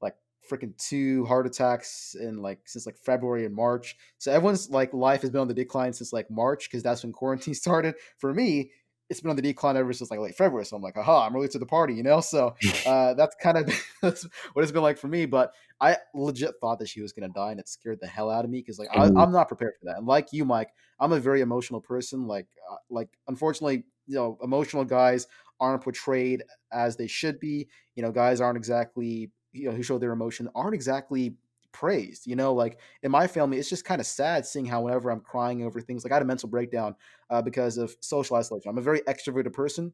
[0.00, 0.16] like
[0.50, 3.94] freaking two heart attacks in like since like February and March.
[4.18, 7.12] So everyone's like life has been on the decline since like March because that's when
[7.12, 7.94] quarantine started.
[8.18, 8.72] For me,
[9.12, 10.64] it's been on the decline ever since like late February.
[10.64, 12.22] So I'm like, aha, I'm early to the party, you know?
[12.22, 12.54] So
[12.86, 13.66] uh, that's kind of
[14.02, 15.26] that's what it's been like for me.
[15.26, 18.30] But I legit thought that she was going to die and it scared the hell
[18.30, 19.98] out of me because like I, am not prepared for that.
[19.98, 22.26] And like you, Mike, I'm a very emotional person.
[22.26, 25.26] Like, uh, like unfortunately, you know, emotional guys
[25.60, 26.42] aren't portrayed
[26.72, 27.68] as they should be.
[27.94, 31.34] You know, guys aren't exactly, you know, who show their emotion aren't exactly
[31.72, 32.26] praised.
[32.26, 35.20] You know, like in my family, it's just kind of sad seeing how whenever I'm
[35.20, 36.94] crying over things, like I had a mental breakdown
[37.30, 38.70] uh, because of social isolation.
[38.70, 39.92] I'm a very extroverted person.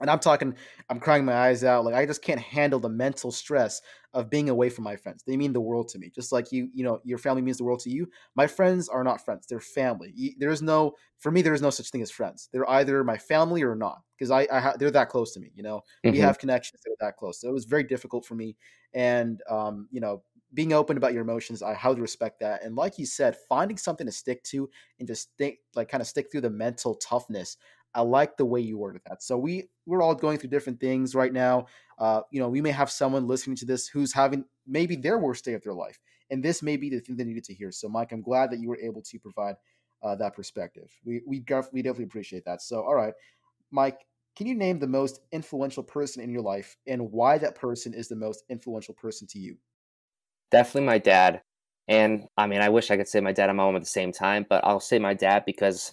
[0.00, 0.56] And I'm talking,
[0.90, 1.84] I'm crying my eyes out.
[1.84, 3.80] Like I just can't handle the mental stress
[4.12, 5.22] of being away from my friends.
[5.24, 6.10] They mean the world to me.
[6.12, 8.08] Just like you, you know, your family means the world to you.
[8.34, 10.34] My friends are not friends; they're family.
[10.38, 12.48] There is no, for me, there is no such thing as friends.
[12.52, 15.52] They're either my family or not, because I, I ha- they're that close to me.
[15.54, 16.12] You know, mm-hmm.
[16.12, 17.40] we have connections that are that close.
[17.40, 18.56] So it was very difficult for me,
[18.94, 20.22] and um, you know,
[20.54, 22.62] being open about your emotions, I highly respect that.
[22.62, 26.06] And like you said, finding something to stick to and just think like kind of
[26.06, 27.56] stick through the mental toughness.
[27.94, 29.22] I like the way you worded that.
[29.22, 31.66] So we we're all going through different things right now.
[31.98, 35.44] Uh, you know, we may have someone listening to this who's having maybe their worst
[35.44, 35.98] day of their life,
[36.30, 37.70] and this may be the thing they needed to hear.
[37.70, 39.56] So, Mike, I'm glad that you were able to provide
[40.02, 40.90] uh, that perspective.
[41.04, 42.62] We we we definitely appreciate that.
[42.62, 43.14] So, all right,
[43.70, 44.00] Mike,
[44.36, 48.08] can you name the most influential person in your life and why that person is
[48.08, 49.56] the most influential person to you?
[50.52, 51.42] Definitely my dad.
[51.88, 53.86] And I mean, I wish I could say my dad and my mom at the
[53.86, 55.92] same time, but I'll say my dad because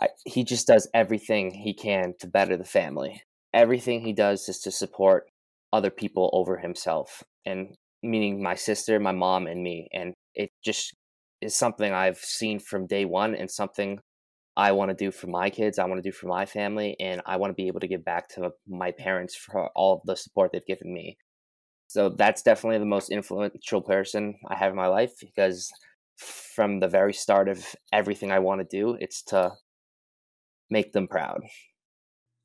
[0.00, 3.22] I, he just does everything he can to better the family.
[3.52, 5.28] Everything he does is to support
[5.72, 9.88] other people over himself, and meaning my sister, my mom, and me.
[9.92, 10.94] And it just
[11.40, 14.00] is something I've seen from day one and something
[14.56, 15.78] I want to do for my kids.
[15.78, 18.04] I want to do for my family, and I want to be able to give
[18.04, 21.16] back to my parents for all the support they've given me.
[21.94, 25.70] So that's definitely the most influential person I have in my life because
[26.16, 29.52] from the very start of everything I want to do, it's to
[30.70, 31.42] make them proud.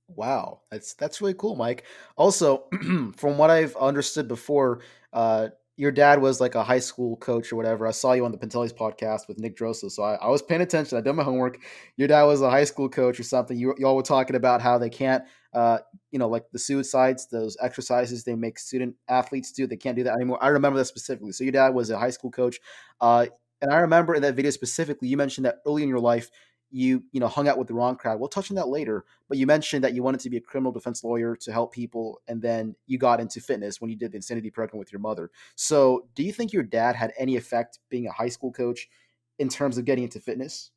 [0.08, 1.84] Wow, that's that's really cool, Mike.
[2.18, 2.64] Also,
[3.16, 4.82] from what I've understood before,
[5.14, 5.50] uh,
[5.80, 7.88] your dad was like a high school coach or whatever.
[7.88, 10.60] I saw you on the Pintelli's podcast with Nick Drosso, so I, I, was paying
[10.60, 10.98] attention.
[10.98, 11.58] I did my homework.
[11.96, 13.58] Your dad was a high school coach or something.
[13.58, 15.24] You y'all were talking about how they can't,
[15.54, 15.78] uh,
[16.12, 19.68] you know, like the suicides, those exercises they make student athletes do.
[19.68, 20.38] They can't do that anymore.
[20.44, 21.32] I remember that specifically.
[21.32, 22.60] So your dad was a high school coach,
[23.00, 23.28] uh,
[23.62, 26.30] and I remember in that video specifically, you mentioned that early in your life
[26.72, 28.20] you you know hung out with the wrong crowd.
[28.20, 29.06] We'll touch on that later.
[29.28, 32.22] But you mentioned that you wanted to be a criminal defense lawyer to help people,
[32.28, 35.32] and then you got into fitness when you did the insanity program with your mother.
[35.56, 38.90] So, do you think your dad had any effect being a high school coach
[39.38, 40.72] in terms of getting into fitness?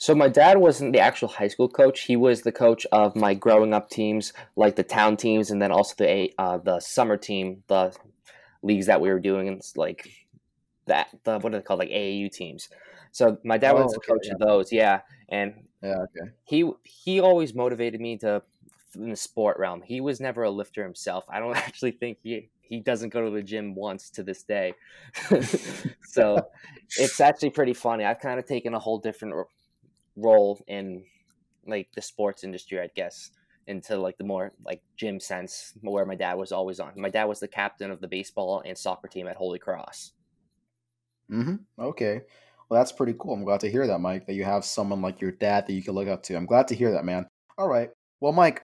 [0.00, 2.00] So my dad wasn't the actual high school coach.
[2.00, 5.70] He was the coach of my growing up teams, like the town teams, and then
[5.70, 7.94] also the uh, the summer team, the
[8.62, 10.08] leagues that we were doing, like
[10.86, 12.70] that the what are they called, like AAU teams.
[13.12, 14.32] So my dad oh, was the okay, coach yeah.
[14.34, 15.00] of those, yeah.
[15.28, 16.32] And yeah, okay.
[16.44, 18.42] He he always motivated me to
[18.94, 19.82] in the sport realm.
[19.82, 21.24] He was never a lifter himself.
[21.28, 24.74] I don't actually think he he doesn't go to the gym once to this day.
[26.04, 26.40] so
[26.96, 28.04] it's actually pretty funny.
[28.04, 29.34] I've kind of taken a whole different
[30.16, 31.04] role in
[31.66, 33.32] like the sports industry, I guess,
[33.66, 36.92] into like the more like gym sense, where my dad was always on.
[36.96, 40.12] My dad was the captain of the baseball and soccer team at Holy Cross.
[41.28, 41.56] Hmm.
[41.78, 42.22] Okay.
[42.70, 43.34] Well, that's pretty cool.
[43.34, 44.26] I'm glad to hear that, Mike.
[44.26, 46.36] That you have someone like your dad that you can look up to.
[46.36, 47.26] I'm glad to hear that, man.
[47.58, 47.90] All right.
[48.20, 48.62] Well, Mike,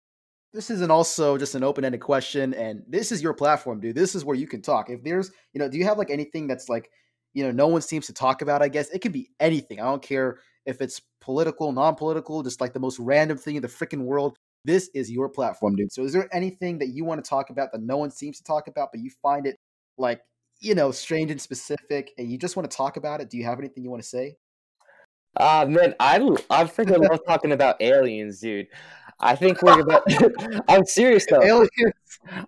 [0.52, 3.96] this isn't also just an open-ended question, and this is your platform, dude.
[3.96, 4.90] This is where you can talk.
[4.90, 6.88] If there's, you know, do you have like anything that's like,
[7.34, 8.62] you know, no one seems to talk about?
[8.62, 9.80] I guess it could be anything.
[9.80, 13.68] I don't care if it's political, non-political, just like the most random thing in the
[13.68, 14.36] freaking world.
[14.64, 15.92] This is your platform, dude.
[15.92, 18.44] So, is there anything that you want to talk about that no one seems to
[18.44, 19.56] talk about, but you find it
[19.98, 20.20] like
[20.60, 23.30] you know strange and specific, and you just want to talk about it?
[23.30, 24.36] Do you have anything you want to say?
[25.38, 26.16] Ah, uh, man, I
[26.50, 28.68] I freaking love talking about aliens, dude.
[29.20, 30.02] I think we're about.
[30.68, 31.42] I'm serious though.
[31.42, 31.70] Aliens.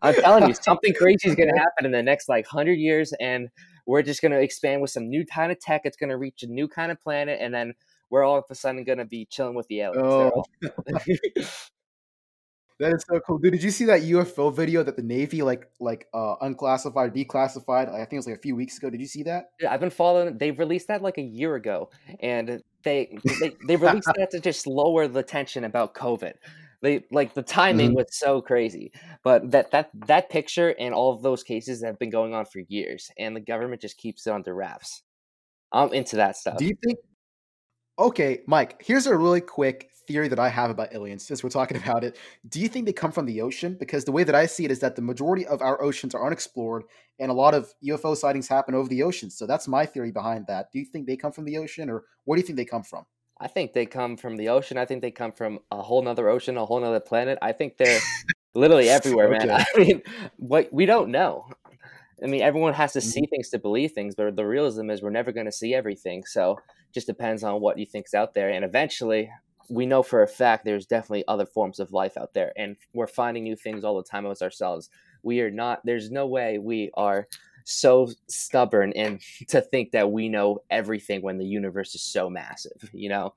[0.03, 3.13] I'm telling you, something crazy is going to happen in the next like hundred years,
[3.21, 3.49] and
[3.87, 5.83] we're just going to expand with some new kind of tech.
[5.85, 7.75] It's going to reach a new kind of planet, and then
[8.11, 10.03] we're all of a sudden going to be chilling with the aliens.
[10.03, 10.45] Oh.
[12.79, 13.53] That is so cool, dude.
[13.53, 17.93] Did you see that UFO video that the Navy like like uh unclassified, declassified?
[17.93, 18.91] I think it was like a few weeks ago.
[18.91, 19.51] Did you see that?
[19.61, 20.39] Yeah, I've been following.
[20.39, 24.67] They released that like a year ago, and they they, they released that to just
[24.67, 26.35] lower the tension about COVID.
[26.81, 27.97] They like the timing mm-hmm.
[27.97, 28.93] was so crazy,
[29.25, 32.61] but that that that picture and all of those cases have been going on for
[32.69, 35.03] years, and the government just keeps it under wraps.
[35.73, 36.59] I'm into that stuff.
[36.59, 36.99] Do you think?
[37.99, 38.81] Okay, Mike.
[38.85, 41.25] Here's a really quick theory that I have about aliens.
[41.25, 42.17] Since we're talking about it,
[42.49, 43.77] do you think they come from the ocean?
[43.79, 46.25] Because the way that I see it is that the majority of our oceans are
[46.25, 46.85] unexplored,
[47.19, 49.31] and a lot of UFO sightings happen over the ocean.
[49.31, 50.71] So that's my theory behind that.
[50.71, 52.85] Do you think they come from the ocean, or where do you think they come
[52.85, 53.05] from?
[53.41, 54.79] I think they come from the ocean.
[54.79, 57.39] I think they come from a whole nother ocean, a whole nother planet.
[57.43, 58.01] I think they're
[58.55, 59.47] literally everywhere, okay.
[59.47, 59.65] man.
[59.75, 60.03] I mean,
[60.37, 61.47] what we don't know.
[62.23, 63.31] I mean, everyone has to see mm-hmm.
[63.31, 66.25] things to believe things, but the realism is we're never going to see everything.
[66.25, 66.59] So
[66.93, 68.51] just depends on what you think's out there.
[68.51, 69.31] And eventually,
[69.71, 73.07] we know for a fact there's definitely other forms of life out there, and we're
[73.07, 74.91] finding new things all the time as ourselves.
[75.23, 75.81] We are not.
[75.85, 77.29] There's no way we are
[77.65, 82.91] so stubborn and to think that we know everything when the universe is so massive,
[82.93, 83.35] you know?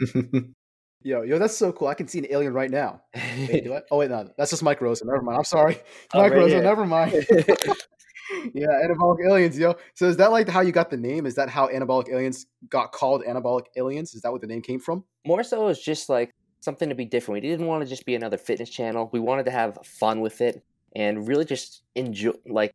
[1.04, 1.88] yo, yo, that's so cool.
[1.88, 3.02] I can see an alien right now.
[3.14, 5.04] Wait, oh, wait, no, that's just Mike Rosa.
[5.06, 5.38] Never mind.
[5.38, 5.78] I'm sorry.
[6.14, 6.62] Oh, Mike right Rosa, here.
[6.62, 7.12] never mind.
[8.54, 9.74] yeah, anabolic aliens, yo.
[9.94, 11.26] So is that like how you got the name?
[11.26, 14.14] Is that how anabolic aliens got called anabolic aliens?
[14.14, 15.04] Is that what the name came from?
[15.26, 16.30] More so, it's just like
[16.60, 17.42] something to be different.
[17.42, 19.10] We didn't want to just be another fitness channel.
[19.12, 22.72] We wanted to have fun with it and really just enjoy like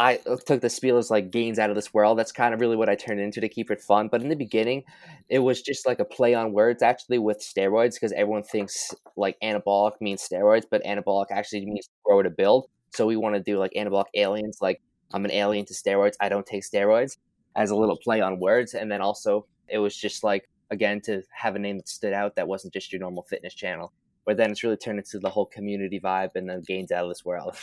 [0.00, 2.18] I took the spiel as like gains out of this world.
[2.18, 4.08] That's kind of really what I turned into to keep it fun.
[4.08, 4.84] But in the beginning,
[5.28, 9.36] it was just like a play on words actually with steroids because everyone thinks like
[9.42, 12.70] anabolic means steroids, but anabolic actually means grow to build.
[12.94, 14.80] So we want to do like anabolic aliens, like
[15.12, 16.14] I'm an alien to steroids.
[16.18, 17.18] I don't take steroids
[17.54, 18.72] as a little play on words.
[18.72, 22.36] And then also it was just like, again, to have a name that stood out
[22.36, 23.92] that wasn't just your normal fitness channel
[24.26, 27.10] but then it's really turned into the whole community vibe and then gains out of
[27.10, 27.56] this world.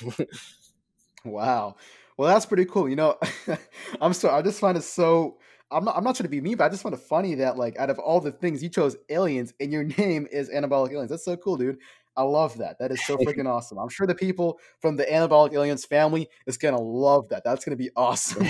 [1.23, 1.75] wow.
[2.18, 2.89] Well, that's pretty cool.
[2.89, 3.18] You know,
[4.01, 4.34] I'm sorry.
[4.36, 5.38] I just find it so.
[5.70, 5.97] I'm not.
[5.97, 7.89] I'm not trying to be mean, but I just find it funny that like out
[7.89, 11.11] of all the things you chose aliens, and your name is anabolic aliens.
[11.11, 11.78] That's so cool, dude.
[12.15, 12.80] I love that.
[12.80, 13.78] That is so freaking awesome.
[13.78, 17.43] I'm sure the people from the anabolic aliens family is gonna love that.
[17.43, 18.43] That's gonna be awesome.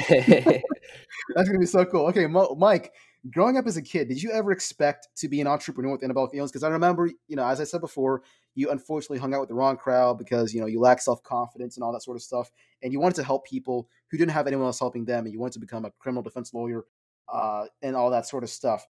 [1.35, 2.05] That's gonna be so cool.
[2.07, 2.93] Okay, Mo- Mike,
[3.31, 6.29] growing up as a kid, did you ever expect to be an entrepreneur with anabolic
[6.33, 6.51] aliens?
[6.51, 8.21] Because I remember, you know, as I said before,
[8.57, 11.77] you unfortunately hung out with the wrong crowd because you know you lack self confidence
[11.77, 12.51] and all that sort of stuff,
[12.81, 15.39] and you wanted to help people who didn't have anyone else helping them, and you
[15.39, 16.85] wanted to become a criminal defense lawyer
[17.31, 18.87] uh, and all that sort of stuff.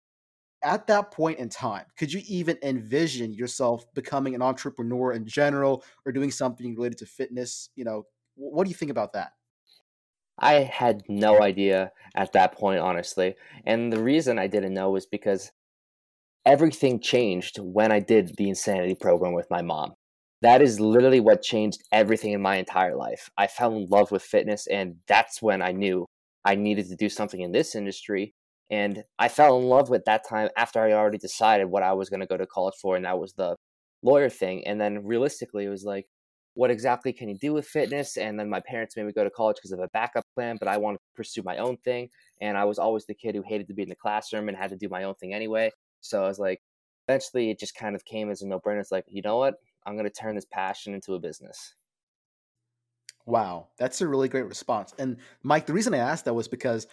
[0.63, 5.85] At that point in time, could you even envision yourself becoming an entrepreneur in general,
[6.07, 7.69] or doing something related to fitness?
[7.77, 8.07] You know,
[8.37, 9.33] what do you think about that?
[10.39, 13.35] I had no idea at that point, honestly.
[13.67, 15.53] And the reason I didn't know was because
[16.47, 19.93] everything changed when I did the insanity program with my mom.
[20.43, 23.29] That is literally what changed everything in my entire life.
[23.37, 26.07] I fell in love with fitness, and that's when I knew
[26.45, 28.33] I needed to do something in this industry.
[28.71, 32.09] And I fell in love with that time after I already decided what I was
[32.09, 33.57] going to go to college for, and that was the
[34.03, 34.67] lawyer thing.
[34.67, 36.07] And then realistically, it was like,
[36.55, 38.17] what exactly can you do with fitness?
[38.17, 40.69] And then my parents made me go to college because of a backup plan, but
[40.69, 42.09] I wanted to pursue my own thing.
[42.41, 44.71] And I was always the kid who hated to be in the classroom and had
[44.71, 45.71] to do my own thing anyway.
[46.01, 46.61] So I was like,
[47.09, 48.81] eventually it just kind of came as a no brainer.
[48.81, 49.57] It's like, you know what?
[49.87, 51.75] I'm going to turn this passion into a business.
[53.27, 54.95] Wow, that's a really great response.
[54.99, 56.87] And Mike, the reason I asked that was because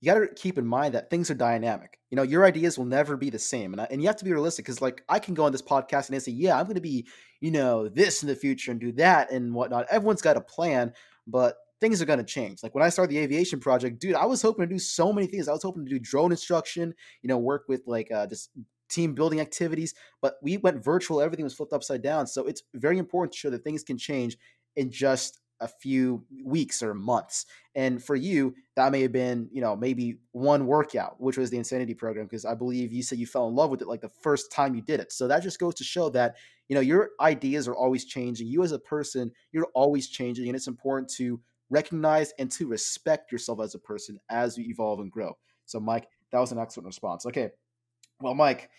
[0.00, 1.98] you got to keep in mind that things are dynamic.
[2.10, 4.24] You know, your ideas will never be the same, and I, and you have to
[4.24, 4.64] be realistic.
[4.64, 7.06] Because like I can go on this podcast and say, yeah, I'm going to be,
[7.40, 9.86] you know, this in the future and do that and whatnot.
[9.90, 10.92] Everyone's got a plan,
[11.26, 12.62] but things are going to change.
[12.62, 15.26] Like when I started the aviation project, dude, I was hoping to do so many
[15.26, 15.48] things.
[15.48, 18.50] I was hoping to do drone instruction, you know, work with like uh, just
[18.88, 21.20] team building activities, but we went virtual.
[21.20, 22.26] Everything was flipped upside down.
[22.26, 24.36] So it's very important to show that things can change
[24.76, 27.46] in just a few weeks or months.
[27.74, 31.56] And for you, that may have been, you know, maybe one workout, which was the
[31.56, 34.08] Insanity program, because I believe you said you fell in love with it like the
[34.08, 35.12] first time you did it.
[35.12, 36.36] So that just goes to show that,
[36.68, 38.48] you know, your ideas are always changing.
[38.48, 40.46] You as a person, you're always changing.
[40.48, 41.40] And it's important to
[41.74, 45.36] recognize and to respect yourself as a person as you evolve and grow.
[45.66, 47.26] So, Mike, that was an excellent response.
[47.26, 47.50] Okay.
[48.20, 48.70] Well, Mike,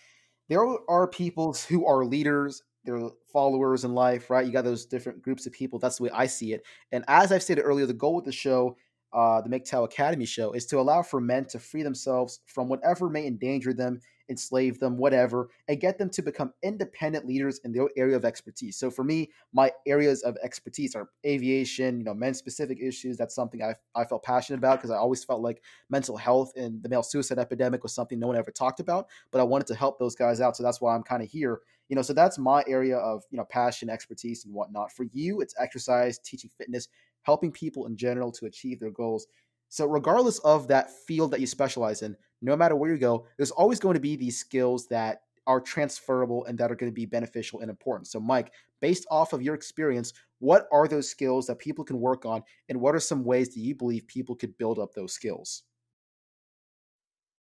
[0.49, 4.45] there are people who are leaders they're followers in life, right?
[4.45, 5.79] You got those different groups of people.
[5.79, 6.63] That's the way I see it.
[6.91, 8.77] And as I've stated earlier, the goal with the show,
[9.15, 13.09] uh, the MGTOW Academy show, is to allow for men to free themselves from whatever
[13.09, 13.99] may endanger them
[14.29, 18.77] enslave them, whatever, and get them to become independent leaders in their area of expertise.
[18.77, 23.17] So for me, my areas of expertise are aviation, you know, men specific issues.
[23.17, 26.81] That's something I, I felt passionate about because I always felt like mental health and
[26.81, 29.75] the male suicide epidemic was something no one ever talked about, but I wanted to
[29.75, 30.57] help those guys out.
[30.57, 31.61] So that's why I'm kind of here.
[31.87, 34.91] You know, so that's my area of, you know, passion, expertise, and whatnot.
[34.91, 36.87] For you, it's exercise, teaching fitness,
[37.25, 39.27] helping people in general to achieve their goals.
[39.69, 43.51] So, regardless of that field that you specialize in, no matter where you go, there's
[43.51, 47.05] always going to be these skills that are transferable and that are going to be
[47.05, 48.07] beneficial and important.
[48.07, 48.51] So, Mike,
[48.81, 52.79] based off of your experience, what are those skills that people can work on, and
[52.79, 55.63] what are some ways that you believe people could build up those skills?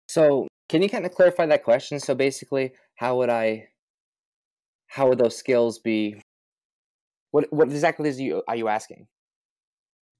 [0.08, 2.00] So, can you kind of clarify that question?
[2.00, 3.68] So, basically, how would I,
[4.86, 6.20] how would those skills be?
[7.32, 9.08] What what exactly is you are you asking?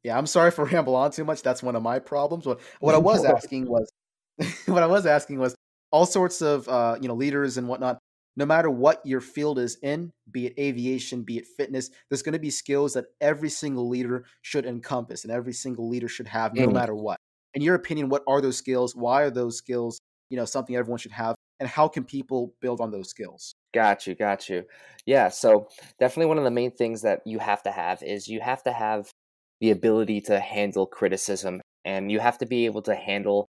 [0.05, 1.43] Yeah, I'm sorry for ramble on too much.
[1.43, 2.47] That's one of my problems.
[2.47, 3.91] What what I was asking was
[4.67, 5.55] what I was asking was
[5.91, 7.99] all sorts of uh, you know leaders and whatnot.
[8.37, 12.33] No matter what your field is in, be it aviation, be it fitness, there's going
[12.33, 16.53] to be skills that every single leader should encompass and every single leader should have,
[16.53, 16.73] no mm.
[16.73, 17.17] matter what.
[17.55, 18.97] In your opinion, what are those skills?
[18.97, 20.01] Why are those skills,
[20.31, 21.37] you know, something everyone should have?
[21.61, 23.55] And how can people build on those skills?
[23.73, 24.65] Got you, got you.
[25.07, 25.69] Yeah, so
[26.01, 28.73] definitely one of the main things that you have to have is you have to
[28.73, 29.09] have
[29.65, 33.49] the ability to handle criticism and you have to be able to handle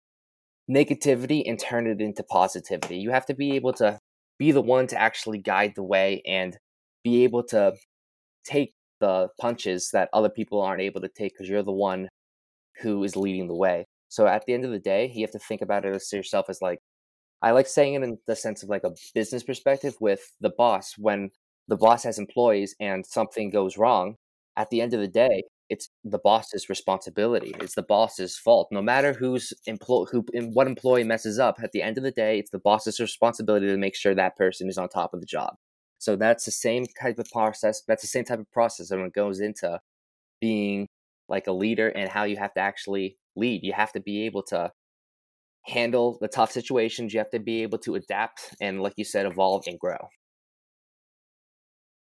[0.69, 2.97] negativity and turn it into positivity.
[2.97, 3.97] You have to be able to
[4.37, 6.57] be the one to actually guide the way and
[7.01, 7.75] be able to
[8.43, 12.09] take the punches that other people aren't able to take because you're the one
[12.81, 13.85] who is leading the way.
[14.09, 16.47] So at the end of the day, you have to think about it as yourself
[16.49, 16.79] as like
[17.41, 20.93] I like saying it in the sense of like a business perspective with the boss
[20.97, 21.29] when
[21.69, 24.15] the boss has employees and something goes wrong,
[24.57, 27.55] at the end of the day, it's the boss's responsibility.
[27.61, 28.67] It's the boss's fault.
[28.71, 32.37] No matter who's employ who what employee messes up, at the end of the day,
[32.39, 35.55] it's the boss's responsibility to make sure that person is on top of the job.
[35.97, 37.83] So that's the same type of process.
[37.87, 39.79] That's the same type of process it goes into
[40.41, 40.87] being
[41.29, 43.63] like a leader and how you have to actually lead.
[43.63, 44.73] You have to be able to
[45.65, 47.13] handle the tough situations.
[47.13, 50.09] You have to be able to adapt and, like you said, evolve and grow.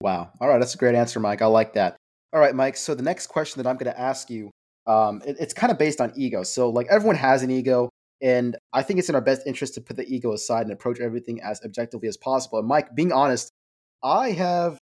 [0.01, 0.31] Wow.
[0.41, 0.61] All right.
[0.61, 1.43] That's a great answer, Mike.
[1.43, 1.97] I like that.
[2.37, 2.77] All right, Mike.
[2.77, 4.51] So the next question that I'm going to ask you,
[4.87, 6.43] um, it, it's kind of based on ego.
[6.43, 7.89] So like everyone has an ego,
[8.21, 11.01] and I think it's in our best interest to put the ego aside and approach
[11.01, 12.59] everything as objectively as possible.
[12.59, 13.49] And Mike, being honest,
[14.05, 14.77] I have,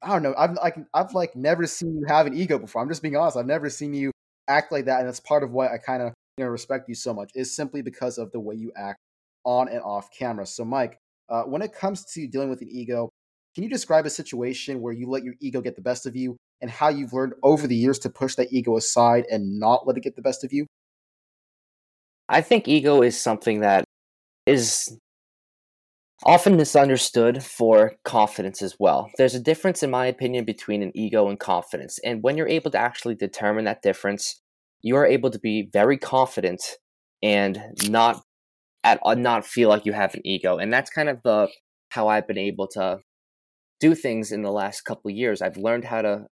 [0.00, 2.82] I don't know, I've like I've like never seen you have an ego before.
[2.82, 3.36] I'm just being honest.
[3.36, 4.12] I've never seen you
[4.46, 6.94] act like that, and that's part of why I kind of you know respect you
[6.94, 9.00] so much is simply because of the way you act
[9.42, 10.46] on and off camera.
[10.46, 13.10] So, Mike, uh, when it comes to dealing with an ego,
[13.56, 16.36] can you describe a situation where you let your ego get the best of you
[16.60, 19.96] and how you've learned over the years to push that ego aside and not let
[19.96, 20.66] it get the best of you?
[22.28, 23.84] I think ego is something that
[24.46, 24.98] is
[26.24, 29.10] often misunderstood for confidence as well.
[29.16, 31.98] There's a difference, in my opinion, between an ego and confidence.
[32.04, 34.40] And when you're able to actually determine that difference,
[34.82, 36.62] you are able to be very confident
[37.22, 38.22] and not
[38.84, 40.58] at uh, not feel like you have an ego.
[40.58, 41.48] And that's kind of the
[41.90, 42.98] how I've been able to
[43.80, 45.42] do things in the last couple years.
[45.42, 46.26] I've learned how to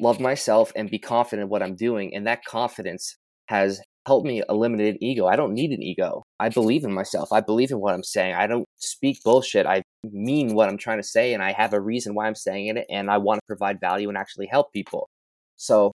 [0.00, 2.14] love myself and be confident in what I'm doing.
[2.14, 3.16] And that confidence
[3.46, 5.26] has helped me eliminate ego.
[5.26, 6.22] I don't need an ego.
[6.38, 7.32] I believe in myself.
[7.32, 8.34] I believe in what I'm saying.
[8.34, 9.66] I don't speak bullshit.
[9.66, 12.76] I mean what I'm trying to say, and I have a reason why I'm saying
[12.76, 15.08] it, and I want to provide value and actually help people.
[15.56, 15.92] So,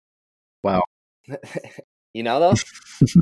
[0.64, 0.84] wow,
[2.14, 3.22] you know though.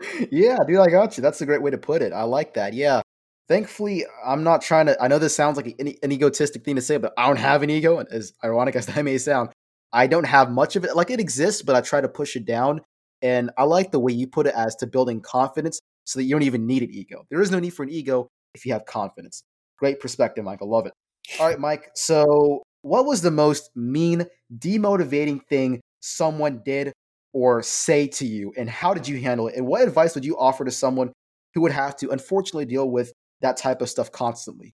[0.30, 1.22] yeah, dude, I got you.
[1.22, 2.12] That's a great way to put it.
[2.12, 2.74] I like that.
[2.74, 3.00] Yeah.
[3.48, 5.02] Thankfully, I'm not trying to.
[5.02, 7.62] I know this sounds like an, an egotistic thing to say, but I don't have
[7.62, 7.98] an ego.
[7.98, 9.48] And as ironic as that may sound,
[9.92, 10.96] I don't have much of it.
[10.96, 12.80] Like it exists, but I try to push it down.
[13.22, 16.34] And I like the way you put it as to building confidence so that you
[16.34, 17.24] don't even need an ego.
[17.30, 19.42] There is no need for an ego if you have confidence.
[19.78, 20.60] Great perspective, Mike.
[20.62, 20.92] I love it.
[21.38, 21.90] All right, Mike.
[21.94, 24.24] So, what was the most mean,
[24.56, 26.92] demotivating thing someone did
[27.32, 29.56] or say to you, and how did you handle it?
[29.56, 31.12] And what advice would you offer to someone
[31.54, 34.74] who would have to unfortunately deal with that type of stuff constantly?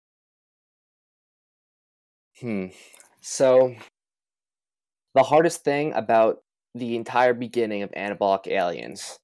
[2.40, 2.66] Hmm.
[3.20, 3.74] So,
[5.14, 6.38] the hardest thing about
[6.74, 9.18] the entire beginning of Anabolic Aliens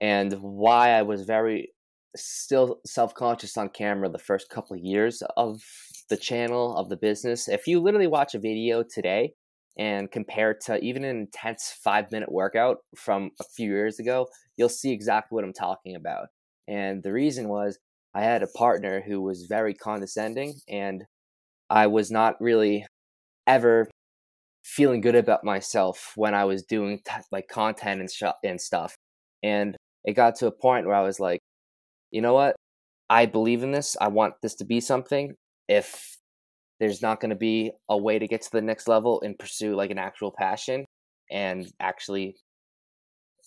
[0.00, 1.72] and why I was very
[2.16, 5.60] still self conscious on camera the first couple of years of
[6.08, 7.48] the channel, of the business.
[7.48, 9.32] If you literally watch a video today
[9.78, 14.28] and compare it to even an intense five minute workout from a few years ago,
[14.56, 16.28] you'll see exactly what I'm talking about.
[16.68, 17.78] And the reason was
[18.14, 21.04] I had a partner who was very condescending, and
[21.68, 22.86] I was not really
[23.46, 23.88] ever
[24.66, 28.96] feeling good about myself when I was doing t- like content and, sh- and stuff.
[29.42, 31.40] And it got to a point where I was like,
[32.10, 32.56] you know what?
[33.08, 33.96] I believe in this.
[34.00, 35.34] I want this to be something.
[35.68, 36.16] If
[36.80, 39.76] there's not going to be a way to get to the next level and pursue
[39.76, 40.84] like an actual passion
[41.30, 42.34] and actually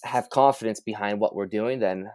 [0.04, 2.10] have confidence behind what we're doing, then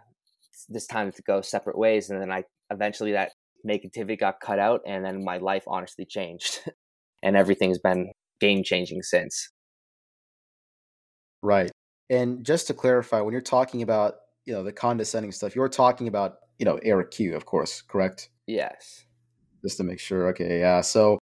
[0.67, 2.09] this time to go separate ways.
[2.09, 3.33] And then I eventually that
[3.67, 6.61] negativity got cut out, and then my life honestly changed,
[7.23, 9.49] and everything's been game changing since.
[11.41, 11.71] Right.
[12.09, 14.15] And just to clarify, when you're talking about
[14.45, 18.29] you know the condescending stuff, you're talking about you know Eric Q, of course, correct?
[18.47, 19.05] Yes.
[19.63, 20.27] Just to make sure.
[20.29, 20.81] Okay, yeah.
[20.81, 21.17] So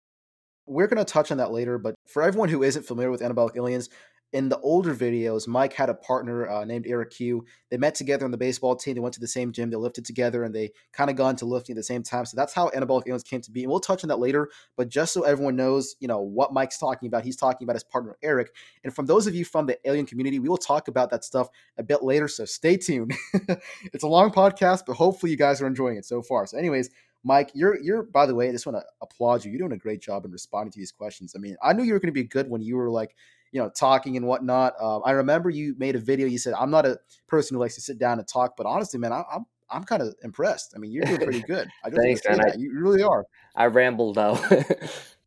[0.67, 3.57] we're going to touch on that later, but for everyone who isn't familiar with anabolic
[3.57, 3.89] aliens,
[4.33, 7.47] in the older videos, Mike had a partner uh, named Eric Q.
[7.71, 8.95] They met together on the baseball team.
[8.95, 9.71] They went to the same gym.
[9.71, 12.27] They lifted together, and they kind of got into lifting at the same time.
[12.27, 13.63] So that's how anabolic aliens came to be.
[13.63, 14.51] And we'll touch on that later.
[14.77, 17.85] But just so everyone knows, you know what Mike's talking about, he's talking about his
[17.85, 18.55] partner Eric.
[18.85, 21.49] And from those of you from the alien community, we will talk about that stuff
[21.79, 22.29] a bit later.
[22.29, 23.15] So stay tuned.
[23.93, 26.47] it's a long podcast, but hopefully you guys are enjoying it so far.
[26.47, 26.91] So, anyways,
[27.25, 29.51] Mike, you're you're by the way, I just want to applaud you.
[29.51, 31.35] You're doing a great job in responding to these questions.
[31.35, 33.17] I mean, I knew you were going to be good when you were like
[33.53, 34.75] you know, talking and whatnot.
[34.81, 36.27] Um, I remember you made a video.
[36.27, 38.99] You said, "I'm not a person who likes to sit down and talk," but honestly,
[38.99, 40.73] man, I, I'm I'm kind of impressed.
[40.75, 41.69] I mean, you're doing pretty good.
[41.85, 42.41] I Thanks, man.
[42.41, 43.25] I, you really are.
[43.55, 44.39] I rambled though.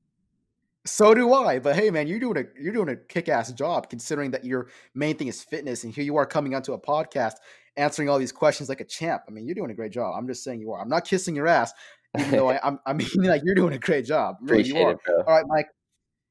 [0.86, 1.60] so do I.
[1.60, 4.70] But hey, man, you're doing a you're doing a kick ass job considering that your
[4.96, 7.34] main thing is fitness, and here you are coming onto a podcast
[7.78, 9.24] answering all these questions like a champ.
[9.28, 10.14] I mean, you're doing a great job.
[10.18, 10.82] I'm just saying you are.
[10.82, 11.74] I'm not kissing your ass,
[12.18, 14.38] even though I, I'm, I mean, like you're doing a great job.
[14.42, 15.18] Really, Appreciate it, bro.
[15.18, 15.68] All right, Mike.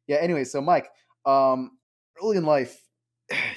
[0.06, 0.16] Yeah.
[0.16, 0.88] Anyway, so Mike,
[1.24, 1.78] um,
[2.22, 2.82] early in life,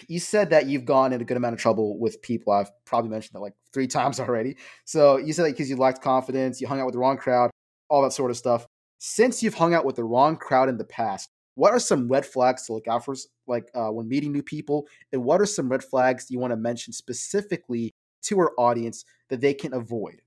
[0.07, 2.53] you said that you've gone in a good amount of trouble with people.
[2.53, 4.57] I've probably mentioned that like three times already.
[4.85, 7.51] So you said that because you lacked confidence, you hung out with the wrong crowd,
[7.89, 8.65] all that sort of stuff.
[8.99, 12.25] Since you've hung out with the wrong crowd in the past, what are some red
[12.25, 13.15] flags to look out for,
[13.47, 14.87] like uh, when meeting new people?
[15.11, 17.93] And what are some red flags you want to mention specifically
[18.23, 20.21] to our audience that they can avoid?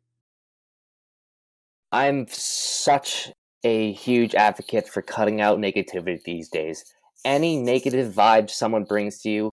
[1.91, 3.33] I'm such
[3.65, 6.85] a huge advocate for cutting out negativity these days
[7.25, 9.51] any negative vibe someone brings to you,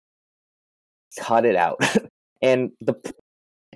[1.20, 1.82] cut it out.
[2.42, 2.96] and the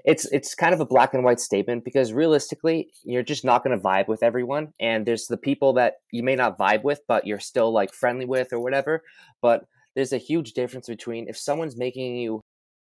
[0.05, 3.77] it's it's kind of a black and white statement because realistically, you're just not going
[3.77, 4.69] to vibe with everyone.
[4.79, 8.25] And there's the people that you may not vibe with, but you're still like friendly
[8.25, 9.03] with or whatever.
[9.41, 9.65] But
[9.95, 12.41] there's a huge difference between if someone's making you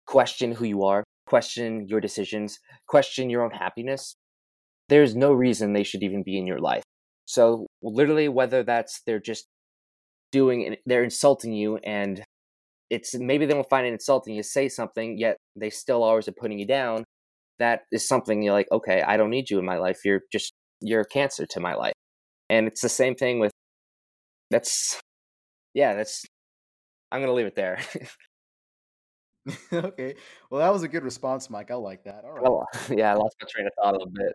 [0.07, 4.15] question who you are, question your decisions, question your own happiness,
[4.89, 6.83] there's no reason they should even be in your life.
[7.25, 9.47] So, literally, whether that's they're just
[10.35, 12.21] doing they're insulting you and
[12.89, 16.33] it's maybe they don't find it insulting you say something yet they still always are
[16.43, 17.03] putting you down.
[17.59, 19.99] That is something you're like okay i don't need you in my life.
[20.05, 20.51] You're just
[20.81, 21.93] you're a cancer to my life.
[22.49, 23.51] And it's the same thing with
[24.51, 24.99] that's
[25.73, 26.25] yeah that's
[27.11, 27.79] i'm gonna leave it there.
[29.73, 30.15] Okay.
[30.49, 31.71] Well that was a good response mike.
[31.71, 32.23] I like that.
[32.25, 32.43] All right.
[32.43, 32.65] Well,
[32.99, 34.33] yeah i lost my train of thought a little bit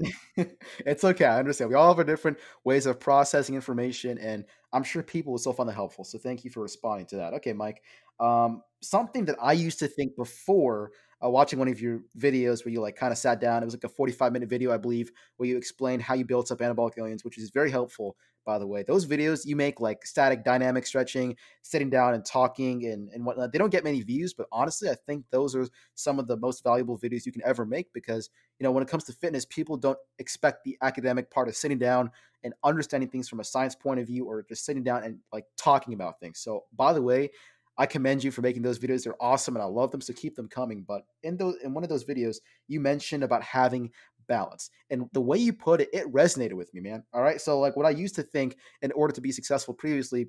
[0.84, 1.24] it's okay.
[1.24, 1.70] I understand.
[1.70, 5.52] We all have our different ways of processing information, and I'm sure people will still
[5.52, 6.04] find it helpful.
[6.04, 7.34] So thank you for responding to that.
[7.34, 7.82] Okay, Mike.
[8.20, 10.92] Um, something that I used to think before
[11.24, 13.62] uh, watching one of your videos where you like kind of sat down.
[13.62, 16.50] It was like a 45 minute video, I believe, where you explained how you built
[16.50, 18.82] up anabolic aliens, which is very helpful, by the way.
[18.82, 23.52] Those videos you make, like static dynamic stretching, sitting down and talking and, and whatnot,
[23.52, 26.62] they don't get many views, but honestly, I think those are some of the most
[26.62, 28.28] valuable videos you can ever make because,
[28.58, 31.78] you know, when it comes to fitness, people don't expect the academic part of sitting
[31.78, 32.10] down
[32.44, 35.44] and understanding things from a science point of view or just sitting down and like
[35.56, 36.38] talking about things.
[36.38, 37.30] So, by the way,
[37.78, 39.04] I commend you for making those videos.
[39.04, 40.00] They're awesome and I love them.
[40.00, 40.82] So keep them coming.
[40.86, 42.38] But in those in one of those videos,
[42.68, 43.90] you mentioned about having
[44.26, 44.70] balance.
[44.90, 47.04] And the way you put it, it resonated with me, man.
[47.12, 47.40] All right.
[47.40, 50.28] So like what I used to think in order to be successful previously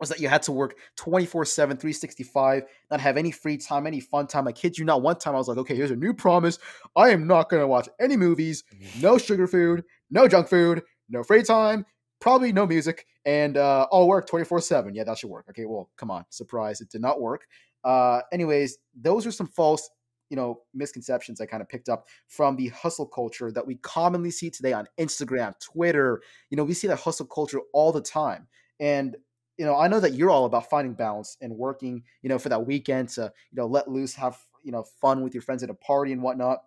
[0.00, 4.00] was that you had to work 24 7, 365, not have any free time, any
[4.00, 4.48] fun time.
[4.48, 6.58] I kid you not, one time I was like, okay, here's a new promise.
[6.96, 8.64] I am not going to watch any movies,
[9.00, 11.86] no sugar food, no junk food, no free time,
[12.24, 14.94] probably no music, and uh, I'll work 24 7.
[14.94, 15.44] Yeah, that should work.
[15.50, 16.24] Okay, well, come on.
[16.30, 17.42] Surprise, it did not work.
[17.84, 19.90] Uh, anyways, those are some false
[20.30, 24.30] you know misconceptions i kind of picked up from the hustle culture that we commonly
[24.30, 28.48] see today on instagram twitter you know we see that hustle culture all the time
[28.80, 29.16] and
[29.58, 32.48] you know i know that you're all about finding balance and working you know for
[32.48, 35.68] that weekend to you know let loose have you know fun with your friends at
[35.68, 36.60] a party and whatnot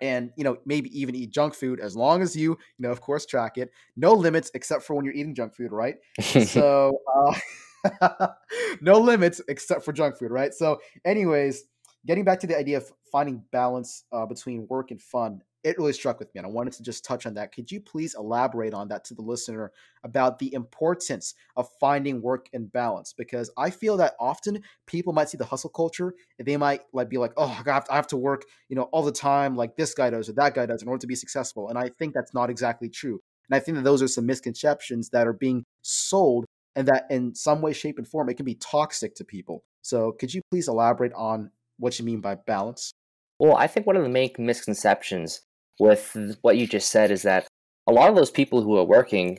[0.00, 3.00] and you know maybe even eat junk food as long as you you know of
[3.00, 3.70] course track it.
[3.96, 5.96] No limits except for when you're eating junk food right?
[6.46, 8.28] So uh,
[8.80, 10.52] no limits except for junk food right?
[10.52, 11.64] So anyways
[12.06, 15.92] getting back to the idea of finding balance uh, between work and fun it really
[15.92, 17.52] struck with me and i wanted to just touch on that.
[17.52, 19.72] Could you please elaborate on that to the listener
[20.04, 23.12] about the importance of finding work and balance?
[23.12, 27.08] Because i feel that often people might see the hustle culture and they might like
[27.08, 29.56] be like oh I have, to, I have to work you know all the time
[29.56, 31.90] like this guy does or that guy does in order to be successful and i
[31.98, 35.32] think that's not exactly true and i think that those are some misconceptions that are
[35.32, 36.46] being sold
[36.76, 39.64] and that in some way shape and form it can be toxic to people.
[39.82, 42.92] So could you please elaborate on what you mean by balance?
[43.38, 45.42] Well i think one of the main misconceptions
[45.78, 47.46] with what you just said is that
[47.86, 49.38] a lot of those people who are working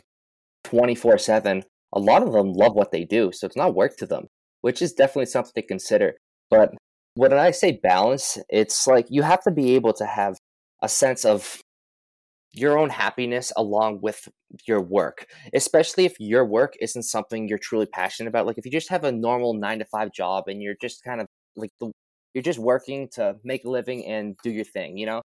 [0.64, 3.32] 24 7, a lot of them love what they do.
[3.32, 4.28] So it's not work to them,
[4.62, 6.16] which is definitely something to consider.
[6.50, 6.74] But
[7.16, 10.38] when I say balance, it's like you have to be able to have
[10.82, 11.62] a sense of
[12.52, 14.28] your own happiness along with
[14.68, 18.46] your work, especially if your work isn't something you're truly passionate about.
[18.46, 21.22] Like if you just have a normal nine to five job and you're just kind
[21.22, 21.92] of like the,
[22.34, 25.22] you're just working to make a living and do your thing, you know,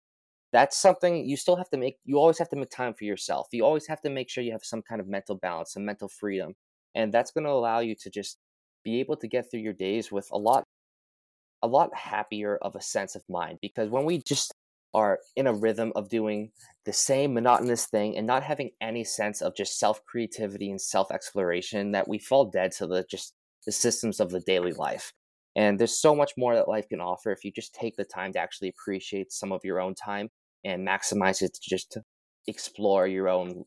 [0.52, 3.48] that's something you still have to make you always have to make time for yourself.
[3.52, 6.08] You always have to make sure you have some kind of mental balance some mental
[6.08, 6.54] freedom
[6.94, 8.38] and that's going to allow you to just
[8.84, 10.64] be able to get through your days with a lot
[11.62, 14.52] a lot happier of a sense of mind because when we just
[14.94, 16.50] are in a rhythm of doing
[16.84, 21.10] the same monotonous thing and not having any sense of just self creativity and self
[21.10, 23.34] exploration that we fall dead to the just
[23.66, 25.12] the systems of the daily life.
[25.56, 28.32] And there's so much more that life can offer if you just take the time
[28.32, 30.30] to actually appreciate some of your own time
[30.64, 32.02] and maximize it to just to
[32.46, 33.64] explore your own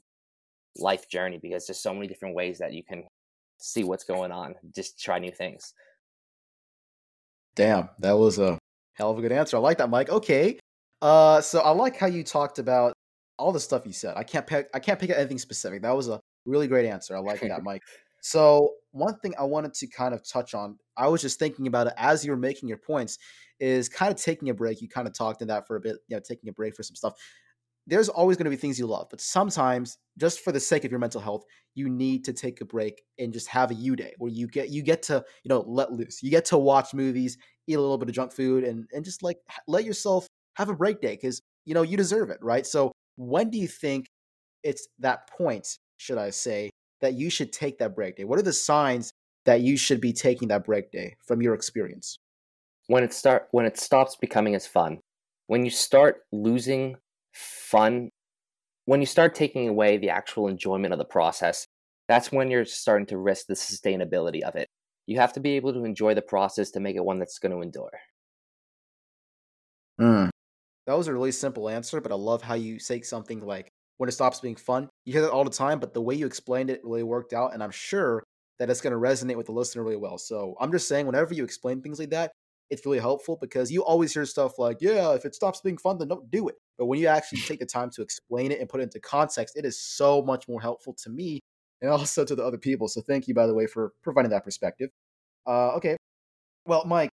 [0.78, 3.04] life journey because there's so many different ways that you can
[3.58, 5.74] see what's going on just try new things.
[7.56, 8.58] Damn that was a
[8.94, 9.58] hell of a good answer.
[9.58, 10.10] I like that mike.
[10.10, 10.60] Okay
[11.02, 12.94] uh so i like how you talked about
[13.40, 14.16] all the stuff you said.
[14.18, 15.82] I can't pick i can't pick out anything specific.
[15.82, 17.16] That was a really great answer.
[17.16, 17.82] I like that mike.
[18.22, 21.88] So one thing i wanted to kind of touch on i was just thinking about
[21.88, 23.18] it as you were making your points
[23.62, 24.82] is kind of taking a break.
[24.82, 26.84] You kind of talked in that for a bit, you know, taking a break for
[26.84, 27.14] some stuff.
[27.88, 30.92] There's always going to be things you love, but sometimes, just for the sake of
[30.92, 31.44] your mental health,
[31.74, 34.70] you need to take a break and just have a you day where you get
[34.70, 36.22] you get to you know let loose.
[36.22, 37.38] You get to watch movies,
[37.68, 39.38] eat a little bit of junk food, and and just like
[39.68, 42.66] let yourself have a break day because you know you deserve it, right?
[42.68, 44.06] So when do you think
[44.64, 46.70] it's that point, should I say,
[47.02, 48.24] that you should take that break day?
[48.24, 49.12] What are the signs
[49.46, 52.20] that you should be taking that break day from your experience?
[52.92, 55.00] when it start when it stops becoming as fun
[55.48, 56.96] when you start losing
[57.34, 58.10] fun
[58.84, 61.66] when you start taking away the actual enjoyment of the process
[62.10, 64.68] that's when you're starting to risk the sustainability of it
[65.08, 67.52] you have to be able to enjoy the process to make it one that's going
[67.54, 67.92] to endure
[70.00, 70.30] mm.
[70.86, 73.72] that was a really simple answer but i love how you say something like
[74.02, 76.26] when it stops being fun you hear that all the time but the way you
[76.26, 78.24] explained it really worked out and i'm sure
[78.58, 81.34] that it's going to resonate with the listener really well so i'm just saying whenever
[81.34, 82.32] you explain things like that
[82.72, 85.98] it's really helpful because you always hear stuff like, yeah, if it stops being fun,
[85.98, 86.56] then don't do it.
[86.78, 89.58] But when you actually take the time to explain it and put it into context,
[89.58, 91.42] it is so much more helpful to me
[91.82, 92.88] and also to the other people.
[92.88, 94.90] So thank you, by the way, for providing that perspective.
[95.46, 95.98] Uh, okay.
[96.66, 97.10] Well, Mike,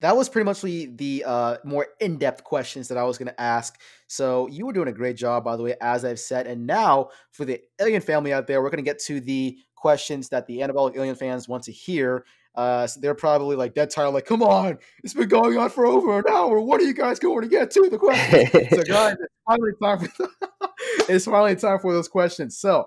[0.00, 3.80] that was pretty much the uh, more in-depth questions that I was going to ask.
[4.08, 6.46] So you were doing a great job, by the way, as I've said.
[6.46, 10.28] And now for the alien family out there, we're going to get to the questions
[10.30, 12.24] that the anabolic alien fans want to hear.
[12.54, 15.84] Uh, so they're probably like dead tired, like, come on, it's been going on for
[15.86, 16.58] over an hour.
[16.60, 18.48] What are you guys going to get to the question?
[18.70, 20.28] so, guys, it's finally time for
[21.12, 22.56] it's finally time for those questions.
[22.56, 22.86] So,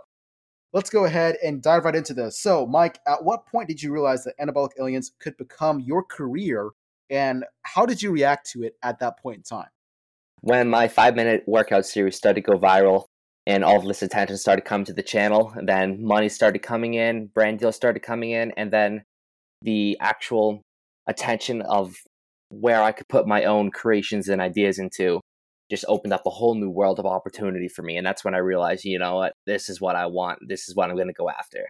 [0.73, 2.39] let's go ahead and dive right into this.
[2.39, 6.69] So, Mike, at what point did you realize that anabolic aliens could become your career,
[7.09, 9.69] and how did you react to it at that point in time?
[10.41, 13.05] When my five minute workout series started to go viral,
[13.45, 16.93] and all of this attention started coming to the channel, and then money started coming
[16.93, 19.03] in, brand deals started coming in, and then
[19.61, 20.61] the actual
[21.07, 21.95] attention of
[22.49, 25.19] where I could put my own creations and ideas into
[25.69, 27.97] just opened up a whole new world of opportunity for me.
[27.97, 30.39] And that's when I realized, you know what, this is what I want.
[30.47, 31.69] This is what I'm going to go after.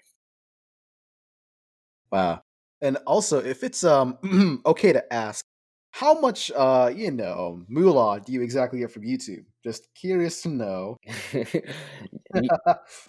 [2.11, 2.41] Wow.
[2.81, 4.18] And also, if it's um
[4.65, 5.45] okay to ask,
[5.91, 9.45] how much uh you know moolah do you exactly get from YouTube?
[9.64, 10.97] Just curious to know.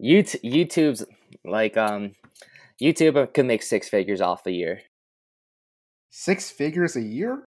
[0.01, 1.05] YouTube, YouTube's
[1.45, 2.13] like um
[2.83, 4.81] YouTube could make six figures off a year.
[6.11, 7.45] Six figures a year?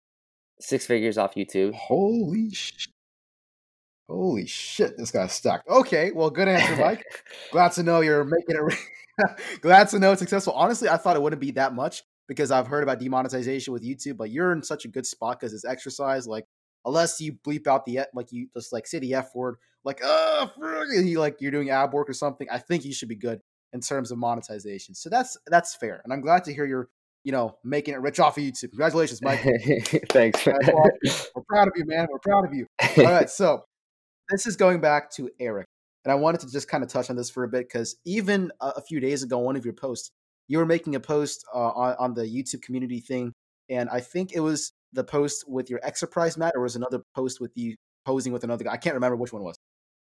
[0.61, 1.73] Six figures off YouTube.
[1.73, 2.93] Holy shit.
[4.09, 5.63] Holy shit, this guy's stuck.
[5.67, 7.03] Okay, well, good answer, Mike.
[7.51, 9.59] Glad to know you're making it.
[9.61, 10.53] Glad to know it's successful.
[10.53, 14.17] Honestly, I thought it wouldn't be that much because I've heard about demonetization with YouTube,
[14.17, 16.27] but you're in such a good spot because it's exercise.
[16.27, 16.45] Like,
[16.85, 20.51] unless you bleep out the like you just like say the f word, like oh,
[20.91, 22.47] you like you're doing ab work or something.
[22.51, 23.41] I think you should be good
[23.73, 24.95] in terms of monetization.
[24.95, 26.89] So that's that's fair, and I'm glad to hear you're
[27.23, 28.69] you know making it rich off of YouTube.
[28.69, 29.41] Congratulations, Mike.
[30.09, 30.45] Thanks.
[30.45, 32.07] We're proud of you, man.
[32.09, 32.67] We're proud of you.
[32.97, 33.63] All right, so
[34.29, 35.67] this is going back to Eric,
[36.05, 38.51] and I wanted to just kind of touch on this for a bit because even
[38.61, 40.11] a, few days ago, one of your posts,
[40.47, 43.33] you were making a post uh, on on the YouTube community thing,
[43.69, 47.39] and I think it was the post with your exercise mat, or was another post
[47.41, 47.75] with you
[48.05, 48.73] posing with another guy.
[48.73, 49.55] I can't remember which one was.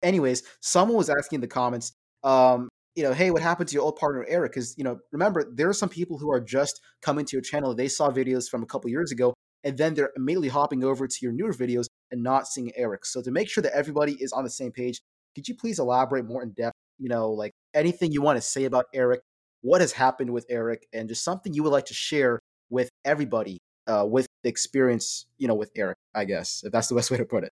[0.04, 1.94] Anyways, someone was asking in the comments,
[2.24, 4.54] um, you know, hey, what happened to your old partner Eric?
[4.54, 7.76] Because you know, remember there are some people who are just coming to your channel.
[7.76, 9.34] They saw videos from a couple years ago,
[9.64, 13.06] and then they're immediately hopping over to your newer videos and not seeing Eric.
[13.06, 15.02] So to make sure that everybody is on the same page,
[15.36, 16.76] could you please elaborate more in depth?
[16.98, 19.22] You know, like anything you want to say about Eric,
[19.62, 22.40] what has happened with Eric, and just something you would like to share
[22.70, 23.58] with everybody
[23.88, 25.98] uh, with the experience, you know, with Eric.
[26.14, 27.52] I guess if that's the best way to put it.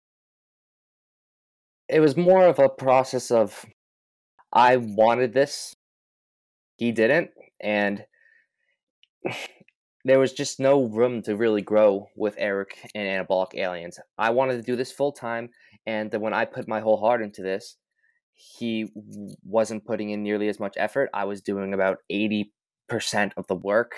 [1.88, 3.66] It was more of a process of
[4.52, 5.74] I wanted this.
[6.76, 8.04] He didn't, and
[10.04, 13.98] there was just no room to really grow with Eric and Anabolic Aliens.
[14.16, 15.50] I wanted to do this full time,
[15.86, 17.76] and then when I put my whole heart into this,
[18.40, 18.88] he
[19.44, 21.10] wasn't putting in nearly as much effort.
[21.12, 22.46] I was doing about 80%
[23.36, 23.92] of the work,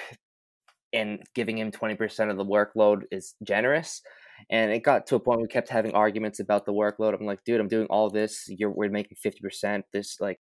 [0.92, 4.02] and giving him 20% of the workload is generous.
[4.50, 7.14] And it got to a point we kept having arguments about the workload.
[7.14, 8.44] I'm like, dude, I'm doing all this.
[8.48, 9.82] You're we're making 50%.
[9.92, 10.38] This like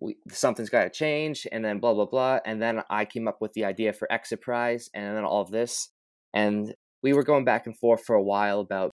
[0.00, 3.36] we, something's got to change and then blah blah blah and then i came up
[3.40, 5.90] with the idea for exerprise and then all of this
[6.32, 8.90] and we were going back and forth for a while about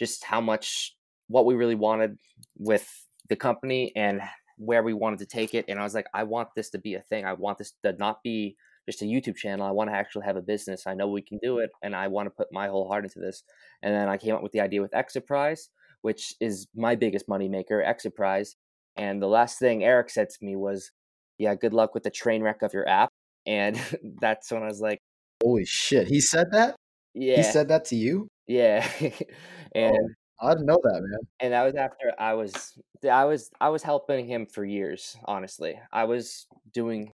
[0.00, 0.94] just how much
[1.28, 2.16] what we really wanted
[2.56, 2.88] with
[3.28, 4.20] the company and
[4.56, 6.94] where we wanted to take it and i was like i want this to be
[6.94, 8.56] a thing i want this to not be
[8.88, 11.38] just a youtube channel i want to actually have a business i know we can
[11.42, 13.42] do it and i want to put my whole heart into this
[13.82, 15.70] and then i came up with the idea with exerprise
[16.02, 18.54] which is my biggest money maker exerprise
[18.96, 20.90] and the last thing Eric said to me was,
[21.38, 23.10] "Yeah, good luck with the train wreck of your app."
[23.46, 23.76] And
[24.20, 24.98] that's when I was like,
[25.42, 26.76] "Holy shit!" He said that.
[27.14, 28.28] Yeah, he said that to you.
[28.46, 28.86] Yeah,
[29.74, 30.08] and oh,
[30.40, 31.20] I didn't know that, man.
[31.40, 32.78] And that was after I was,
[33.08, 35.16] I was, I was helping him for years.
[35.24, 37.12] Honestly, I was doing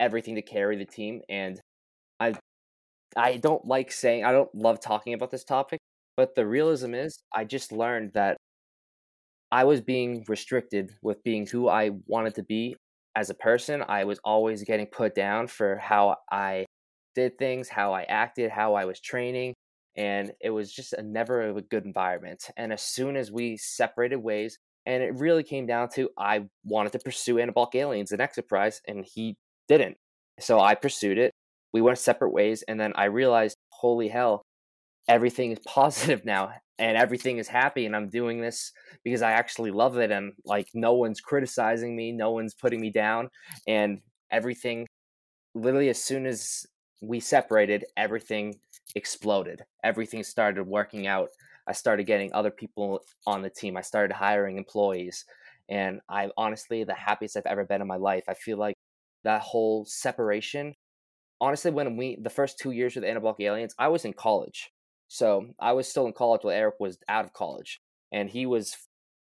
[0.00, 1.60] everything to carry the team, and
[2.20, 2.34] I,
[3.16, 5.80] I don't like saying, I don't love talking about this topic,
[6.16, 8.36] but the realism is, I just learned that
[9.52, 12.76] I was being restricted with being who I wanted to be
[13.14, 13.84] as a person.
[13.88, 16.66] I was always getting put down for how I
[17.14, 19.54] did things, how I acted, how I was training,
[19.96, 22.50] and it was just a never a good environment.
[22.56, 26.92] And as soon as we separated ways, and it really came down to I wanted
[26.92, 29.36] to pursue Anabolic Aliens and Exerprise, and he
[29.68, 29.96] didn't.
[30.40, 31.32] So I pursued it.
[31.72, 34.42] We went separate ways, and then I realized, holy hell,
[35.08, 38.72] everything is positive now and everything is happy and i'm doing this
[39.04, 42.90] because i actually love it and like no one's criticizing me no one's putting me
[42.90, 43.28] down
[43.66, 44.00] and
[44.30, 44.86] everything
[45.54, 46.66] literally as soon as
[47.02, 48.54] we separated everything
[48.94, 49.64] exploded.
[49.84, 51.30] Everything started working out.
[51.66, 53.76] I started getting other people on the team.
[53.76, 55.24] I started hiring employees
[55.68, 58.24] and i'm honestly the happiest i've ever been in my life.
[58.28, 58.76] I feel like
[59.24, 60.74] that whole separation
[61.40, 64.70] honestly when we the first two years with anabolic aliens i was in college.
[65.08, 67.80] So I was still in college while Eric was out of college,
[68.12, 68.76] and he was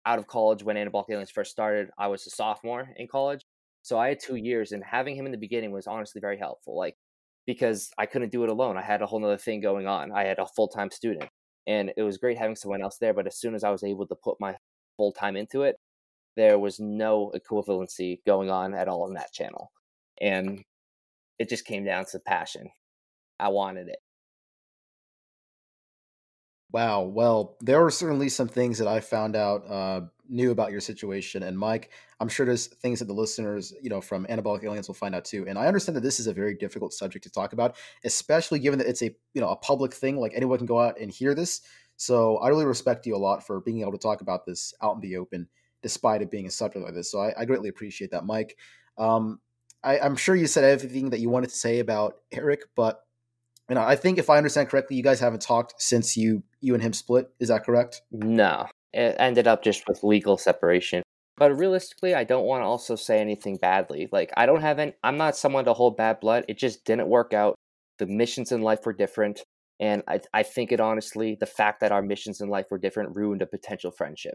[0.07, 1.91] out of college when Anabolic Aliens first started.
[1.99, 3.45] I was a sophomore in college,
[3.83, 6.77] so I had two years, and having him in the beginning was honestly very helpful.
[6.77, 6.97] Like
[7.47, 8.77] because I couldn't do it alone.
[8.77, 10.13] I had a whole other thing going on.
[10.13, 11.29] I had a full time student,
[11.67, 13.15] and it was great having someone else there.
[13.15, 14.57] But as soon as I was able to put my
[14.97, 15.77] full time into it,
[16.37, 19.71] there was no equivalency going on at all in that channel,
[20.21, 20.63] and
[21.39, 22.71] it just came down to passion.
[23.39, 23.99] I wanted it.
[26.75, 27.03] Wow.
[27.03, 31.45] Well, there were certainly some things that I found out uh, new about your situation,
[31.45, 34.97] and Mike, I'm sure there's things that the listeners, you know, from Anabolic Aliens will
[34.97, 35.45] find out too.
[35.47, 38.81] And I understand that this is a very difficult subject to talk about, especially given
[38.81, 40.17] that it's a you know a public thing.
[40.17, 41.61] Like anyone can go out and hear this.
[41.97, 44.97] So I really respect you a lot for being able to talk about this out
[44.97, 45.47] in the open,
[45.81, 47.09] despite it being a subject like this.
[47.09, 48.59] So I, I greatly appreciate that, Mike.
[48.99, 49.39] Um,
[49.85, 53.04] I, I'm sure you said everything that you wanted to say about Eric, but
[53.71, 56.83] know, I think if I understand correctly, you guys haven't talked since you you and
[56.83, 57.31] him split.
[57.41, 58.03] Is that correct?
[58.13, 61.03] No, it ended up just with legal separation.
[61.37, 64.09] But realistically, I don't want to also say anything badly.
[64.13, 64.93] Like I don't have any.
[65.03, 66.45] I'm not someone to hold bad blood.
[66.49, 67.55] It just didn't work out.
[67.99, 69.41] The missions in life were different,
[69.81, 73.17] and I I think it honestly, the fact that our missions in life were different
[73.17, 74.35] ruined a potential friendship.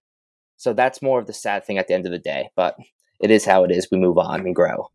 [0.57, 2.49] So that's more of the sad thing at the end of the day.
[2.56, 2.76] But
[3.22, 3.88] it is how it is.
[3.91, 4.89] We move on and grow.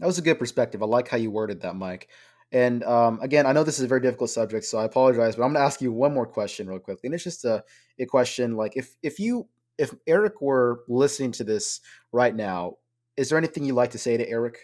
[0.00, 0.82] That was a good perspective.
[0.82, 2.08] I like how you worded that, Mike.
[2.52, 5.42] And um, again, I know this is a very difficult subject, so I apologize, but
[5.44, 7.06] I'm going to ask you one more question real quickly.
[7.06, 7.64] And it's just a,
[7.98, 9.48] a question like if if you
[9.78, 11.80] if Eric were listening to this
[12.12, 12.74] right now,
[13.16, 14.58] is there anything you'd like to say to Eric?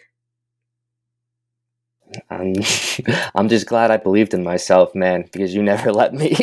[2.29, 2.53] I'm
[3.35, 6.35] I'm just glad I believed in myself, man, because you never let me.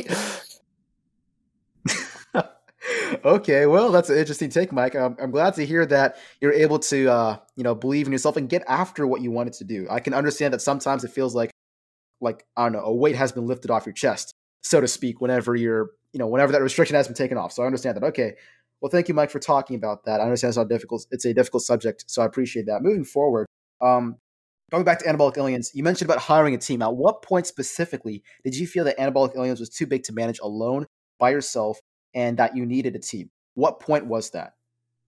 [3.26, 4.94] Okay, well, that's an interesting take, Mike.
[4.94, 8.36] I'm, I'm glad to hear that you're able to, uh, you know, believe in yourself
[8.36, 9.86] and get after what you wanted to do.
[9.90, 11.50] I can understand that sometimes it feels like,
[12.20, 14.32] like I don't know, a weight has been lifted off your chest,
[14.62, 15.20] so to speak.
[15.20, 17.52] Whenever you're, you know, whenever that restriction has been taken off.
[17.52, 18.04] So I understand that.
[18.04, 18.34] Okay,
[18.80, 20.20] well, thank you, Mike, for talking about that.
[20.20, 21.06] I understand it's how difficult.
[21.10, 22.82] It's a difficult subject, so I appreciate that.
[22.82, 23.46] Moving forward,
[23.80, 24.16] um,
[24.70, 26.80] going back to anabolic aliens, you mentioned about hiring a team.
[26.80, 30.38] At what point specifically did you feel that anabolic aliens was too big to manage
[30.38, 30.86] alone
[31.18, 31.80] by yourself?
[32.16, 33.30] And that you needed a team.
[33.54, 34.54] What point was that?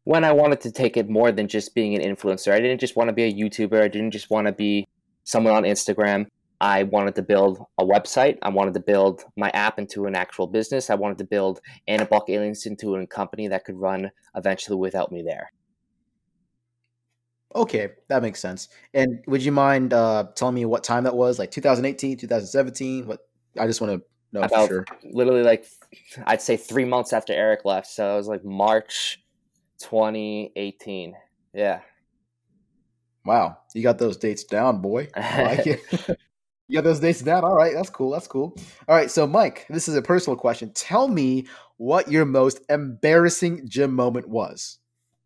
[0.04, 2.52] When I wanted to take it more than just being an influencer.
[2.52, 3.82] I didn't just want to be a YouTuber.
[3.82, 4.86] I didn't just want to be
[5.24, 6.26] someone on Instagram.
[6.60, 8.38] I wanted to build a website.
[8.42, 10.90] I wanted to build my app into an actual business.
[10.90, 15.22] I wanted to build Anabolic Aliens into a company that could run eventually without me
[15.22, 15.50] there.
[17.54, 18.68] Okay, that makes sense.
[18.92, 21.38] And would you mind uh, telling me what time that was?
[21.38, 23.06] Like 2018, 2017?
[23.06, 23.20] What
[23.58, 24.02] I just want to
[24.32, 24.86] know About for sure.
[25.12, 25.66] literally like
[26.26, 27.86] I'd say three months after Eric left.
[27.86, 29.22] So it was like March
[29.80, 31.14] 2018.
[31.54, 31.80] Yeah.
[33.24, 35.08] Wow, you got those dates down, boy.
[35.14, 35.80] I like it.
[36.68, 37.44] you got those dates down.
[37.44, 38.10] All right, that's cool.
[38.10, 38.56] That's cool.
[38.86, 40.70] All right, so Mike, this is a personal question.
[40.72, 41.46] Tell me
[41.76, 44.78] what your most embarrassing gym moment was.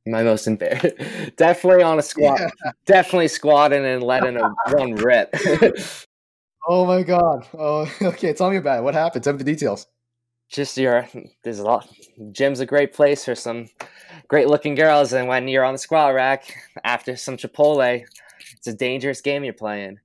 [0.04, 0.92] My most embarrassing.
[1.36, 2.40] Definitely on a squat.
[2.40, 2.72] Yeah.
[2.86, 5.32] Definitely squatting and letting a one rip.
[6.66, 7.46] Oh my god.
[7.58, 8.32] Oh, okay.
[8.32, 8.82] Tell me about it.
[8.82, 9.24] What happened?
[9.24, 9.86] Tell me the details.
[10.48, 11.08] Just your
[11.42, 11.88] there's a lot.
[12.32, 13.68] Gym's a great place for some
[14.28, 18.04] great looking girls, and when you're on the squat rack after some Chipotle,
[18.56, 19.98] it's a dangerous game you're playing.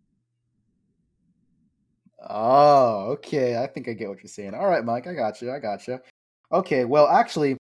[2.29, 3.57] Oh, okay.
[3.57, 4.53] I think I get what you're saying.
[4.53, 5.07] All right, Mike.
[5.07, 5.51] I got you.
[5.51, 5.99] I got you.
[6.51, 6.85] Okay.
[6.85, 7.57] Well, actually,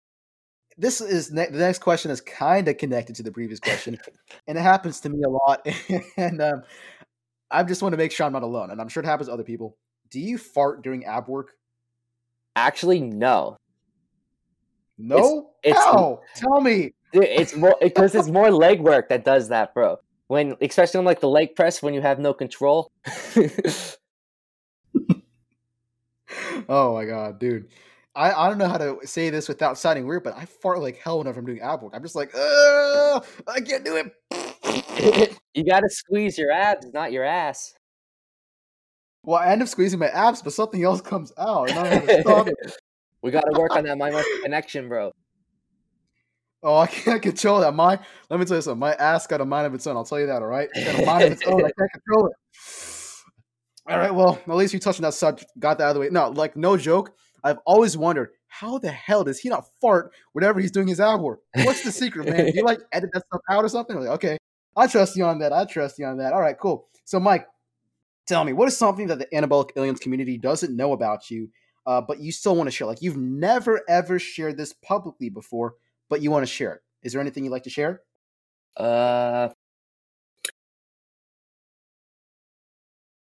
[0.77, 3.97] this is ne- the next question is kind of connected to the previous question,
[4.47, 5.65] and it happens to me a lot.
[6.17, 6.63] and um,
[7.51, 9.33] I just want to make sure I'm not alone, and I'm sure it happens to
[9.33, 9.77] other people.
[10.09, 11.51] Do you fart during ab work?
[12.55, 13.57] Actually, no.
[14.97, 15.51] No.
[15.63, 16.21] it's- How?
[16.35, 16.93] Tell me.
[17.13, 19.97] Dude, It's more because it's more leg work that does that, bro.
[20.27, 22.89] When especially on like the leg press when you have no control.
[26.69, 27.67] Oh my god, dude.
[28.15, 30.97] I, I don't know how to say this without sounding weird, but I fart like
[30.97, 31.93] hell whenever I'm doing ab work.
[31.95, 33.21] I'm just like, I
[33.65, 34.50] can't do it.
[35.53, 37.73] You gotta squeeze your abs, not your ass.
[39.23, 42.05] well, I end up squeezing my abs, but something else comes out, and I how
[42.05, 42.55] to stop it.
[43.21, 45.11] we gotta work on that mind muscle connection, bro.
[46.63, 47.73] Oh, I can't control that.
[47.73, 47.99] My
[48.29, 48.79] let me tell you something.
[48.79, 49.97] My ass got a mind of its own.
[49.97, 50.41] I'll tell you that.
[50.41, 51.59] All right, it's got a mind of its own.
[51.65, 52.33] I can't control it.
[53.91, 54.13] All right.
[54.13, 55.51] Well, at least we touched on that subject.
[55.57, 56.09] Got that out of the way.
[56.09, 57.13] No, like no joke.
[57.43, 61.21] I've always wondered how the hell does he not fart whenever he's doing his ab
[61.21, 61.39] work?
[61.63, 62.45] What's the secret, man?
[62.45, 63.99] Do you like edit that stuff out or something?
[63.99, 64.37] Like, okay,
[64.75, 65.53] I trust you on that.
[65.53, 66.33] I trust you on that.
[66.33, 66.87] All right, cool.
[67.05, 67.47] So, Mike,
[68.27, 71.49] tell me what is something that the anabolic aliens community doesn't know about you,
[71.85, 72.87] uh, but you still want to share?
[72.87, 75.75] Like you've never ever shared this publicly before,
[76.09, 76.81] but you want to share it.
[77.03, 78.01] Is there anything you'd like to share?
[78.77, 79.49] Uh,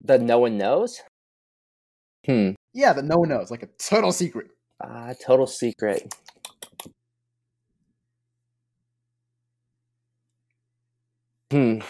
[0.03, 1.01] the no one knows.
[2.27, 2.51] Hmm.
[2.75, 4.49] Yeah, that no one knows, like a total secret.
[4.81, 6.15] Uh, total secret.
[11.53, 11.81] Hmm.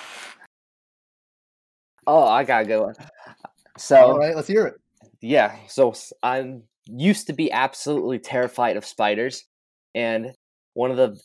[2.04, 2.92] Oh, I gotta go.
[3.78, 4.74] So, all right, let's hear it.
[5.20, 6.56] Yeah, so I
[6.86, 9.44] used to be absolutely terrified of spiders,
[9.94, 10.32] and
[10.74, 11.16] one of the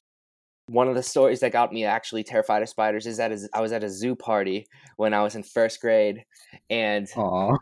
[0.67, 3.71] one of the stories that got me actually terrified of spiders is that I was
[3.71, 6.23] at a zoo party when I was in first grade,
[6.69, 7.57] and Aww.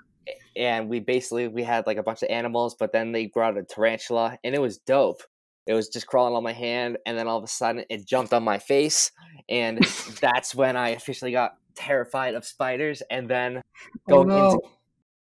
[0.57, 3.63] and we basically we had like a bunch of animals, but then they brought a
[3.63, 5.21] tarantula, and it was dope.
[5.65, 8.33] It was just crawling on my hand, and then all of a sudden it jumped
[8.33, 9.11] on my face,
[9.49, 9.79] and
[10.21, 13.01] that's when I officially got terrified of spiders.
[13.09, 13.61] And then
[14.09, 14.51] Oh going no.
[14.51, 14.59] into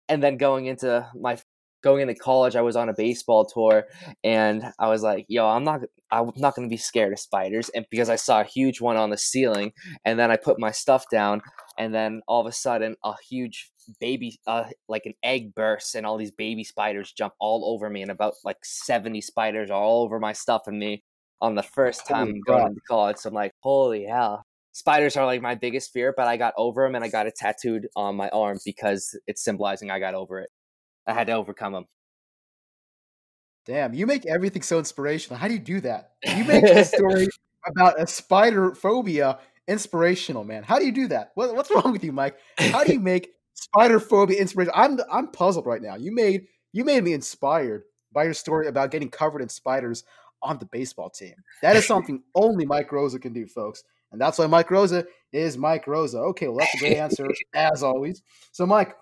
[0.09, 1.39] and then going into my
[1.83, 3.85] going into college, I was on a baseball tour,
[4.23, 5.81] and I was like, "Yo, I'm not,
[6.11, 8.97] I'm not going to be scared of spiders." And because I saw a huge one
[8.97, 9.73] on the ceiling,
[10.05, 11.43] and then I put my stuff down,
[11.79, 16.07] and then all of a sudden, a huge baby, uh, like an egg bursts, and
[16.07, 20.03] all these baby spiders jump all over me, and about like seventy spiders are all
[20.05, 21.03] over my stuff and me
[21.41, 22.69] on the first time Holy going crap.
[22.69, 23.17] into college.
[23.19, 26.85] So I'm like, "Holy hell!" Spiders are like my biggest fear, but I got over
[26.85, 30.41] them, and I got it tattooed on my arm because it's symbolizing I got over
[30.41, 30.51] it.
[31.07, 31.87] I had to overcome them.
[33.65, 35.39] Damn, you make everything so inspirational.
[35.39, 36.13] How do you do that?
[36.27, 37.29] You make a story
[37.67, 39.39] about a spider phobia
[39.69, 40.63] inspirational, man.
[40.63, 41.33] How do you do that?
[41.35, 42.39] What, what's wrong with you, Mike?
[42.59, 43.31] How do you make
[43.63, 44.73] spider phobia inspiration.
[44.75, 45.97] I'm I'm puzzled right now.
[45.97, 50.05] You made you made me inspired by your story about getting covered in spiders
[50.43, 51.35] on the baseball team.
[51.63, 53.85] That is something only Mike Rosa can do, folks.
[54.11, 56.19] And that's why Mike Rosa is Mike Rosa.
[56.19, 58.23] Okay, well, that's a great answer, as always.
[58.51, 58.95] So, Mike,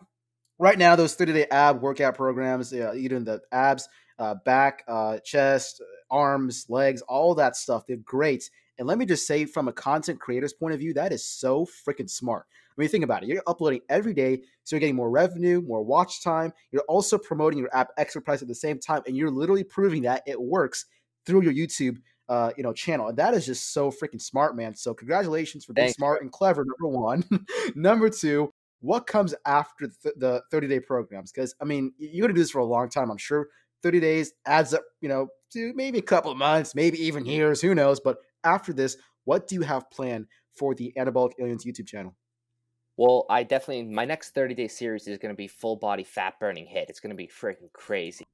[0.59, 3.89] right now, those 30 day ab workout programs, uh, either the abs,
[4.19, 8.49] uh, back, uh, chest, arms, legs, all that stuff, they're great.
[8.78, 11.66] And let me just say, from a content creator's point of view, that is so
[11.66, 12.47] freaking smart.
[12.70, 13.28] I mean, think about it.
[13.28, 16.52] You're uploading every day, so you're getting more revenue, more watch time.
[16.72, 20.22] You're also promoting your app Exerprise at the same time, and you're literally proving that
[20.26, 20.86] it works
[21.26, 21.98] through your YouTube
[22.30, 23.09] uh, you know, channel.
[23.09, 24.76] And that is just so freaking smart, man.
[24.76, 26.64] So congratulations for being Thanks, smart and clever.
[26.64, 27.24] Number one.
[27.74, 31.32] number two, what comes after th- the 30 day programs?
[31.32, 33.10] Because I mean, you're gonna do this for a long time.
[33.10, 33.48] I'm sure
[33.82, 37.60] 30 days adds up, you know, to maybe a couple of months, maybe even years.
[37.60, 37.98] Who knows?
[37.98, 42.14] But after this, what do you have planned for the Anabolic Aliens YouTube channel?
[43.01, 46.39] Well, I definitely my next 30 day series is going to be full body fat
[46.39, 46.90] burning HIIT.
[46.90, 48.27] It's going to be freaking crazy.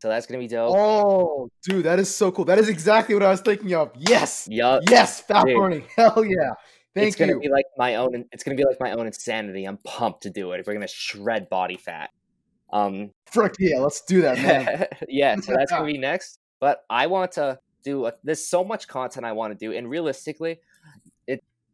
[0.00, 0.76] So that's going to be dope.
[0.76, 2.44] Oh, dude, that is so cool.
[2.44, 3.90] That is exactly what I was thinking of.
[3.98, 4.84] Yes, Yup.
[4.88, 5.56] yes, fat dude.
[5.56, 5.84] burning.
[5.96, 6.52] Hell yeah.
[6.94, 8.24] Thank it's gonna be like my own.
[8.30, 9.64] It's gonna be like my own insanity.
[9.64, 10.60] I'm pumped to do it.
[10.60, 12.10] If we're gonna shred body fat.
[12.72, 14.86] Um, Frick yeah, let's do that, man.
[15.08, 16.38] yeah, so that's gonna be next.
[16.60, 18.06] But I want to do.
[18.06, 20.60] A, there's so much content I want to do, and realistically,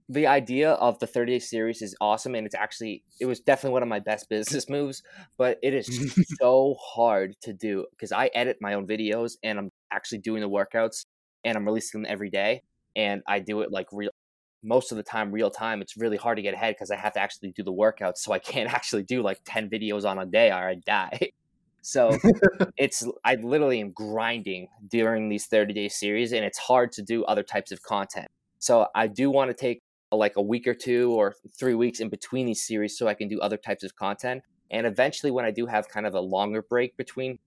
[0.08, 3.74] the idea of the 30 day series is awesome, and it's actually it was definitely
[3.74, 5.02] one of my best business moves.
[5.36, 9.70] But it is so hard to do because I edit my own videos, and I'm
[9.90, 11.04] actually doing the workouts,
[11.44, 12.62] and I'm releasing them every day,
[12.96, 14.10] and I do it like real
[14.64, 17.12] most of the time real time it's really hard to get ahead because i have
[17.12, 20.26] to actually do the workouts so i can't actually do like 10 videos on a
[20.26, 21.30] day or i die
[21.80, 22.10] so
[22.76, 27.24] it's i literally am grinding during these 30 day series and it's hard to do
[27.26, 28.26] other types of content
[28.58, 29.80] so i do want to take
[30.16, 33.28] like a week or two or three weeks in between these series so i can
[33.28, 34.42] do other types of content.
[34.70, 37.38] And eventually when i do have kind of a longer break between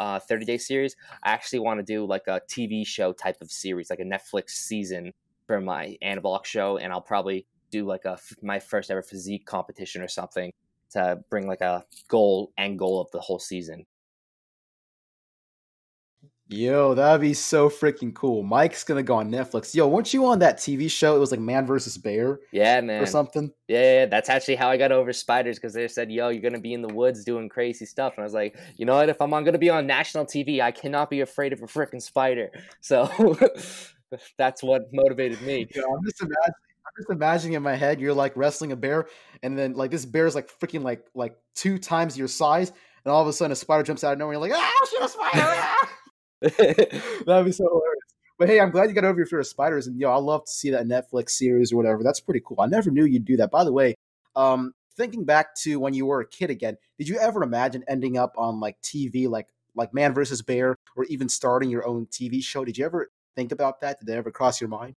[0.00, 3.50] uh, 30 day series i actually want to do like a tv show type of
[3.50, 5.12] series like a netflix season
[5.46, 10.02] for my anabolic show and i'll probably do like a my first ever physique competition
[10.02, 10.52] or something
[10.90, 13.86] to bring like a goal and goal of the whole season
[16.52, 18.42] Yo, that'd be so freaking cool.
[18.42, 19.74] Mike's gonna go on Netflix.
[19.74, 21.16] Yo, weren't you on that TV show?
[21.16, 23.50] It was like Man versus Bear yeah man, or something.
[23.68, 26.60] yeah, yeah that's actually how i got over spiders because they said yo you're gonna
[26.60, 29.20] be in the woods doing crazy stuff and i was like you know what if
[29.22, 32.50] i'm gonna be on national tv i cannot be afraid of a freaking spider
[32.80, 33.06] so
[34.38, 36.54] that's what motivated me Yo, I'm just imagining.
[36.84, 39.06] I'm just imagining in my head you're like wrestling a bear,
[39.42, 42.72] and then like this bear is like freaking like like two times your size,
[43.04, 44.34] and all of a sudden a spider jumps out of nowhere.
[44.34, 45.30] And you're like, ah, shit, a spider!
[45.34, 45.88] ah!"
[47.26, 48.02] That'd be so hilarious.
[48.38, 50.44] But hey, I'm glad you got over your fear of spiders, and yo, I love
[50.46, 52.02] to see that Netflix series or whatever.
[52.02, 52.60] That's pretty cool.
[52.60, 53.50] I never knew you'd do that.
[53.50, 53.94] By the way,
[54.34, 58.16] um, thinking back to when you were a kid again, did you ever imagine ending
[58.16, 62.42] up on like TV, like like Man versus Bear, or even starting your own TV
[62.42, 62.64] show?
[62.64, 64.00] Did you ever think about that?
[64.00, 64.94] Did that ever cross your mind?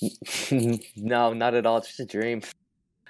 [0.96, 1.78] no, not at all.
[1.78, 2.42] It's just a dream.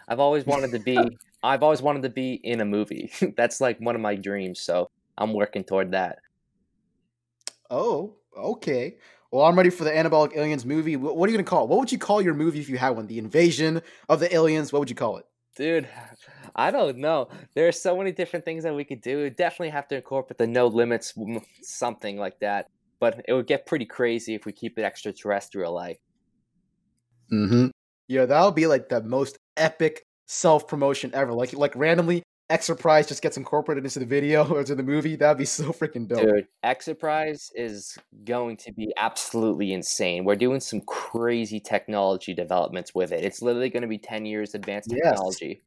[0.09, 0.99] I've always wanted to be.
[1.43, 3.11] I've always wanted to be in a movie.
[3.37, 4.61] That's like one of my dreams.
[4.61, 6.19] So I'm working toward that.
[7.71, 8.97] Oh, okay.
[9.31, 10.97] Well, I'm ready for the Anabolic Aliens movie.
[10.97, 11.69] What, are you gonna call it?
[11.69, 13.07] What would you call your movie if you had one?
[13.07, 14.73] The Invasion of the Aliens.
[14.73, 15.27] What would you call it?
[15.57, 15.89] Dude,
[16.57, 17.29] I don't know.
[17.55, 19.23] There are so many different things that we could do.
[19.23, 21.15] We'd definitely have to incorporate the no limits,
[21.63, 22.69] something like that.
[22.99, 26.01] But it would get pretty crazy if we keep it extraterrestrial like.
[27.33, 27.67] Mm-hmm.
[28.09, 31.33] Yeah, that'll be like the most epic self promotion ever.
[31.33, 35.17] Like like randomly Exerprise just gets incorporated into the video or to the movie.
[35.17, 36.21] That'd be so freaking dope.
[36.21, 40.25] Dude, Exerprise is going to be absolutely insane.
[40.25, 43.25] We're doing some crazy technology developments with it.
[43.25, 45.47] It's literally going to be 10 years advanced technology.
[45.47, 45.63] Yes.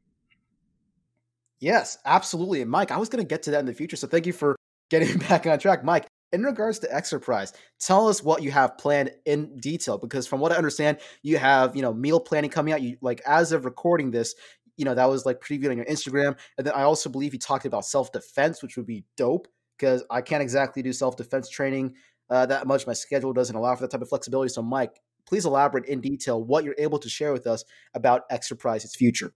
[1.61, 2.61] Yes, absolutely.
[2.61, 3.97] And Mike, I was going to get to that in the future.
[3.97, 4.56] So thank you for
[4.89, 5.84] getting back on track.
[5.84, 10.39] Mike, in regards to Exerprise, tell us what you have planned in detail because from
[10.39, 12.81] what I understand, you have, you know, meal planning coming out.
[12.81, 14.35] You like as of recording this,
[14.80, 16.38] you know, that was like previewed on your Instagram.
[16.57, 20.22] And then I also believe you talked about self-defense, which would be dope because I
[20.22, 21.95] can't exactly do self-defense training
[22.30, 22.88] uh, that much.
[22.88, 24.47] My schedule doesn't allow for that type of flexibility.
[24.47, 28.95] So Mike, please elaborate in detail what you're able to share with us about Exerprise's
[28.95, 29.34] future.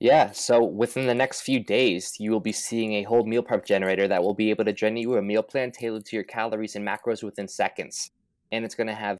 [0.00, 3.66] Yeah, so within the next few days, you will be seeing a whole meal prep
[3.66, 6.76] generator that will be able to generate you a meal plan tailored to your calories
[6.76, 8.10] and macros within seconds.
[8.52, 9.18] And it's going to have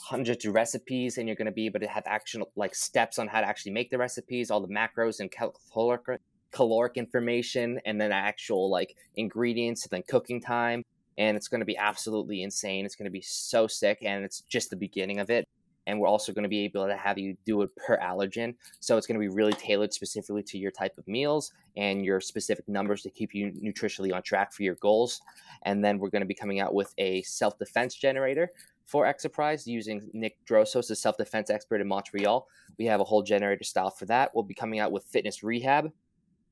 [0.00, 3.28] hundreds of recipes, and you're going to be able to have actual like steps on
[3.28, 6.20] how to actually make the recipes, all the macros and caloric
[6.52, 10.84] caloric information, and then actual like ingredients, and then cooking time.
[11.16, 12.84] And it's going to be absolutely insane.
[12.84, 15.46] It's going to be so sick, and it's just the beginning of it
[15.86, 18.54] and we're also going to be able to have you do it per allergen.
[18.80, 22.20] So it's going to be really tailored specifically to your type of meals and your
[22.20, 25.20] specific numbers to keep you nutritionally on track for your goals.
[25.62, 28.50] And then we're going to be coming out with a self defense generator
[28.86, 32.46] for Exerprise using Nick Drossos, a self defense expert in Montreal.
[32.78, 34.30] We have a whole generator style for that.
[34.34, 35.90] We'll be coming out with fitness rehab,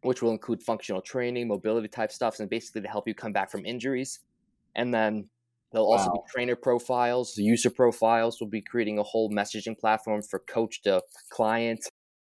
[0.02, 3.50] which will include functional training, mobility type stuff, and basically to help you come back
[3.50, 4.20] from injuries.
[4.74, 5.28] And then
[5.72, 5.96] There'll wow.
[5.96, 8.40] also be trainer profiles, user profiles.
[8.40, 11.80] We'll be creating a whole messaging platform for coach to client,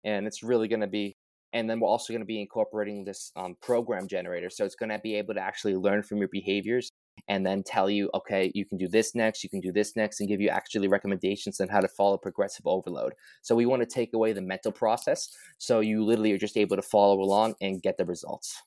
[0.04, 1.16] and it's really going to be.
[1.54, 4.90] And then we're also going to be incorporating this um, program generator, so it's going
[4.90, 6.92] to be able to actually learn from your behaviors
[7.28, 10.20] and then tell you, okay, you can do this next, you can do this next,
[10.20, 13.14] and give you actually recommendations on how to follow progressive overload.
[13.42, 16.76] So we want to take away the mental process, so you literally are just able
[16.76, 18.62] to follow along and get the results.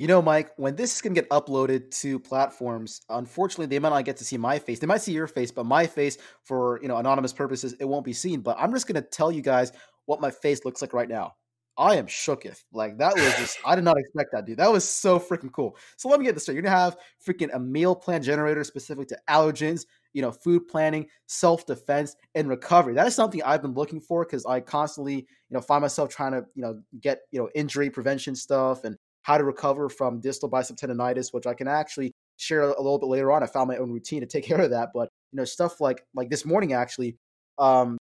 [0.00, 3.90] You know, Mike, when this is going to get uploaded to platforms, unfortunately, they might
[3.90, 4.78] not get to see my face.
[4.78, 8.06] They might see your face, but my face, for you know anonymous purposes, it won't
[8.06, 8.40] be seen.
[8.40, 9.72] But I'm just going to tell you guys
[10.06, 11.34] what my face looks like right now.
[11.76, 12.62] I am shooketh.
[12.72, 14.58] Like that was just I did not expect that, dude.
[14.58, 15.76] That was so freaking cool.
[15.96, 16.54] So let me get this straight.
[16.54, 21.06] You're gonna have freaking a meal plan generator specific to allergens, you know, food planning,
[21.26, 22.94] self-defense, and recovery.
[22.94, 26.32] That is something I've been looking for because I constantly, you know, find myself trying
[26.32, 30.48] to, you know, get, you know, injury prevention stuff and how to recover from distal
[30.48, 33.42] bicep tendonitis, which I can actually share a little bit later on.
[33.42, 34.90] I found my own routine to take care of that.
[34.92, 37.16] But you know, stuff like like this morning actually,
[37.58, 37.98] um,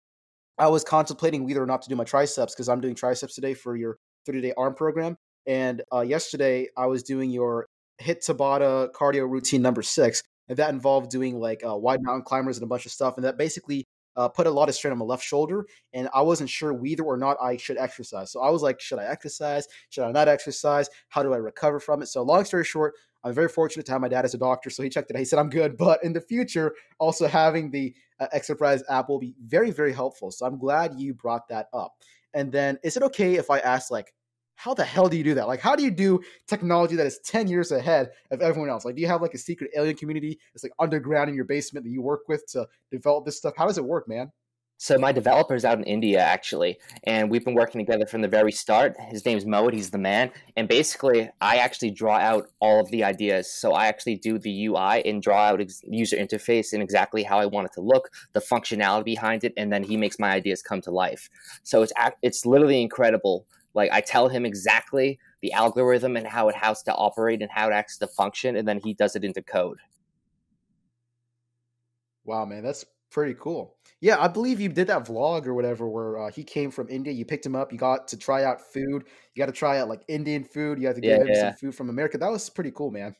[0.58, 3.54] I was contemplating whether or not to do my triceps because I'm doing triceps today
[3.54, 5.16] for your 30 day arm program.
[5.46, 7.68] And uh, yesterday I was doing your
[8.02, 12.56] HIIT Tabata cardio routine number six, and that involved doing like uh, wide mountain climbers
[12.58, 13.16] and a bunch of stuff.
[13.16, 13.86] And that basically
[14.16, 17.04] uh, put a lot of strain on my left shoulder, and I wasn't sure whether
[17.04, 18.32] or not I should exercise.
[18.32, 19.66] So I was like, should I exercise?
[19.90, 20.88] Should I not exercise?
[21.08, 22.06] How do I recover from it?
[22.06, 22.94] So long story short,
[23.24, 25.16] I'm very fortunate to have my dad as a doctor, so he checked it.
[25.16, 25.20] Out.
[25.20, 25.76] He said I'm good.
[25.76, 30.30] But in the future, also having the uh, app will be very, very helpful.
[30.30, 31.94] So I'm glad you brought that up.
[32.34, 34.12] And then, is it okay if I ask like
[34.58, 35.46] how the hell do you do that?
[35.46, 38.84] Like, how do you do technology that is 10 years ahead of everyone else?
[38.84, 41.84] Like, do you have like a secret alien community that's like underground in your basement
[41.84, 43.54] that you work with to develop this stuff?
[43.56, 44.32] How does it work, man?
[44.80, 48.52] So my developer's out in India actually, and we've been working together from the very
[48.52, 48.96] start.
[49.10, 50.30] His name's Mohit, he's the man.
[50.56, 53.52] And basically, I actually draw out all of the ideas.
[53.52, 57.40] So I actually do the UI and draw out ex- user interface and exactly how
[57.40, 60.62] I want it to look, the functionality behind it, and then he makes my ideas
[60.62, 61.28] come to life.
[61.64, 61.92] So it's
[62.22, 66.94] it's literally incredible like I tell him exactly the algorithm and how it has to
[66.94, 69.78] operate and how it acts to function, and then he does it into code.
[72.24, 73.77] Wow, man, that's pretty cool.
[74.00, 77.12] Yeah, I believe you did that vlog or whatever where uh, he came from India.
[77.12, 77.72] You picked him up.
[77.72, 79.04] You got to try out food.
[79.34, 80.80] You got to try out like Indian food.
[80.80, 81.40] You had to give yeah, him yeah.
[81.50, 82.16] some food from America.
[82.16, 83.16] That was pretty cool, man.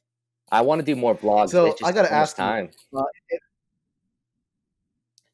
[0.50, 1.50] I want to do more vlogs.
[1.50, 2.70] So I got to ask time.
[2.92, 3.04] You, uh,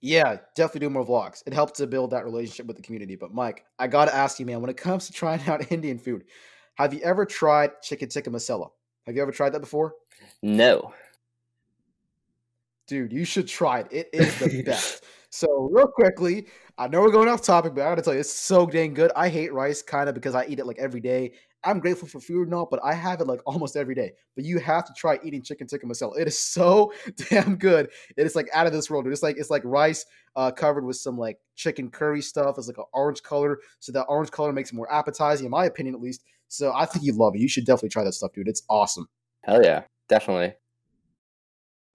[0.05, 1.43] yeah, definitely do more vlogs.
[1.47, 3.16] It helps to build that relationship with the community.
[3.16, 6.25] But Mike, I gotta ask you, man, when it comes to trying out Indian food,
[6.75, 8.69] have you ever tried chicken tikka masala?
[9.07, 9.95] Have you ever tried that before?
[10.43, 10.93] No.
[12.87, 13.89] Dude, you should try it.
[13.91, 15.05] It is the best.
[15.35, 16.47] So, real quickly,
[16.78, 19.11] I know we're going off topic, but I gotta tell you, it's so dang good.
[19.16, 21.32] I hate rice kind of because I eat it like every day,
[21.65, 24.12] I'm grateful for food and all, but I have it like almost every day.
[24.36, 26.20] But you have to try eating chicken tikka masala.
[26.20, 26.93] It is so
[27.31, 27.90] damn good.
[28.16, 29.06] It is like out of this world.
[29.06, 29.12] Dude.
[29.12, 30.06] It's like it's like rice
[30.36, 32.56] uh, covered with some like chicken curry stuff.
[32.56, 35.65] It's like an orange color, so that orange color makes it more appetizing, in my
[35.65, 36.23] opinion, at least.
[36.47, 37.40] So I think you love it.
[37.40, 38.47] You should definitely try that stuff, dude.
[38.47, 39.09] It's awesome.
[39.43, 40.55] Hell yeah, definitely.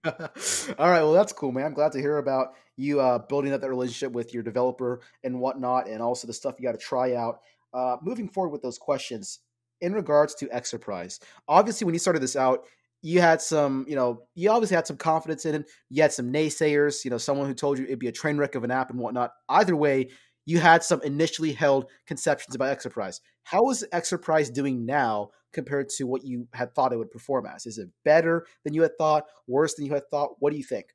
[0.04, 1.64] All right, well that's cool, man.
[1.64, 2.48] I'm glad to hear about
[2.80, 6.56] you uh, building up that relationship with your developer and whatnot, and also the stuff
[6.58, 7.40] you got to try out.
[7.72, 9.40] Uh, moving forward with those questions
[9.80, 12.64] in regards to Exerprise, obviously when you started this out,
[13.02, 15.70] you had some, you know, you obviously had some confidence in it.
[15.88, 18.54] You had some naysayers, you know, someone who told you it'd be a train wreck
[18.54, 19.32] of an app and whatnot.
[19.48, 20.10] Either way,
[20.44, 23.20] you had some initially held conceptions about Exerprise.
[23.44, 27.66] How is Exerprise doing now compared to what you had thought it would perform as?
[27.66, 29.24] Is it better than you had thought?
[29.46, 30.36] Worse than you had thought?
[30.38, 30.86] What do you think?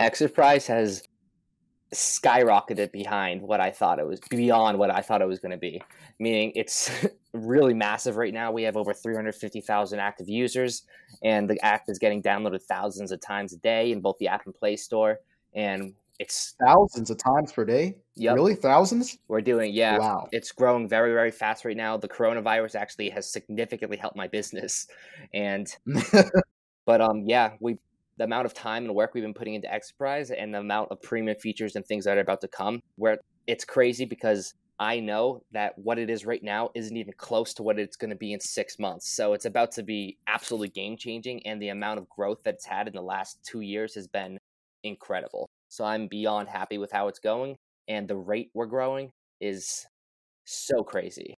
[0.00, 1.02] Exerprise has
[1.94, 5.58] skyrocketed behind what I thought it was beyond what I thought it was going to
[5.58, 5.82] be.
[6.18, 6.90] Meaning it's
[7.32, 8.52] really massive right now.
[8.52, 10.82] We have over 350,000 active users,
[11.22, 14.44] and the app is getting downloaded thousands of times a day in both the app
[14.46, 15.18] and Play Store.
[15.54, 17.96] And it's thousands of times per day.
[18.16, 18.34] Yep.
[18.34, 19.18] Really, thousands?
[19.28, 19.98] We're doing yeah.
[19.98, 20.28] Wow.
[20.32, 21.96] It's growing very very fast right now.
[21.96, 24.88] The coronavirus actually has significantly helped my business,
[25.32, 25.68] and
[26.86, 27.78] but um yeah we
[28.18, 31.00] the amount of time and work we've been putting into Exerprise and the amount of
[31.00, 35.42] premium features and things that are about to come, where it's crazy because I know
[35.52, 38.32] that what it is right now isn't even close to what it's going to be
[38.32, 39.08] in six months.
[39.08, 42.66] So it's about to be absolutely game changing, and the amount of growth that it's
[42.66, 44.38] had in the last two years has been
[44.84, 45.48] incredible.
[45.68, 47.56] So I'm beyond happy with how it's going,
[47.88, 49.86] and the rate we're growing is
[50.44, 51.34] so crazy.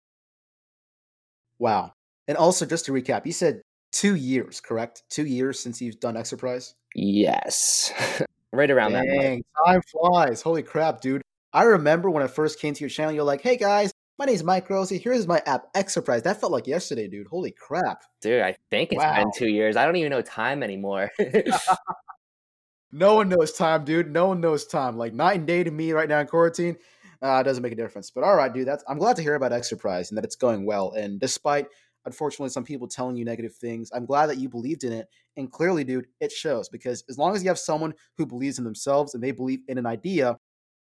[1.60, 1.94] Wow.
[2.28, 5.04] And also, just to recap, you said two years, correct?
[5.10, 6.74] Two years since you've done Exerprise?
[6.96, 7.94] Yes.
[8.52, 9.44] right around Dang, that.
[9.66, 9.66] Mark.
[9.66, 10.42] Time flies.
[10.42, 11.22] Holy crap, dude.
[11.54, 14.36] I remember when I first came to your channel, you're like, hey guys, my name
[14.36, 14.96] is Mike Rosa.
[14.98, 16.24] Here's my app, Exerprise.
[16.24, 17.28] That felt like yesterday, dude.
[17.28, 18.04] Holy crap.
[18.22, 19.16] Dude, I think it's wow.
[19.16, 19.78] been two years.
[19.78, 21.10] I don't even know time anymore.
[22.92, 24.12] no one knows time, dude.
[24.12, 24.98] No one knows time.
[24.98, 26.76] Like night and day to me right now in quarantine.
[27.22, 28.12] Uh, doesn't make a difference.
[28.12, 28.68] But all right, dude.
[28.68, 30.92] That's I'm glad to hear about Exerprise and that it's going well.
[30.92, 31.68] And despite
[32.06, 35.08] unfortunately some people telling you negative things, I'm glad that you believed in it.
[35.38, 38.64] And clearly, dude, it shows because as long as you have someone who believes in
[38.64, 40.38] themselves and they believe in an idea,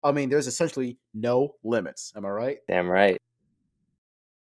[0.03, 2.12] I mean, there's essentially no limits.
[2.16, 2.59] Am I right?
[2.69, 3.19] Damn right.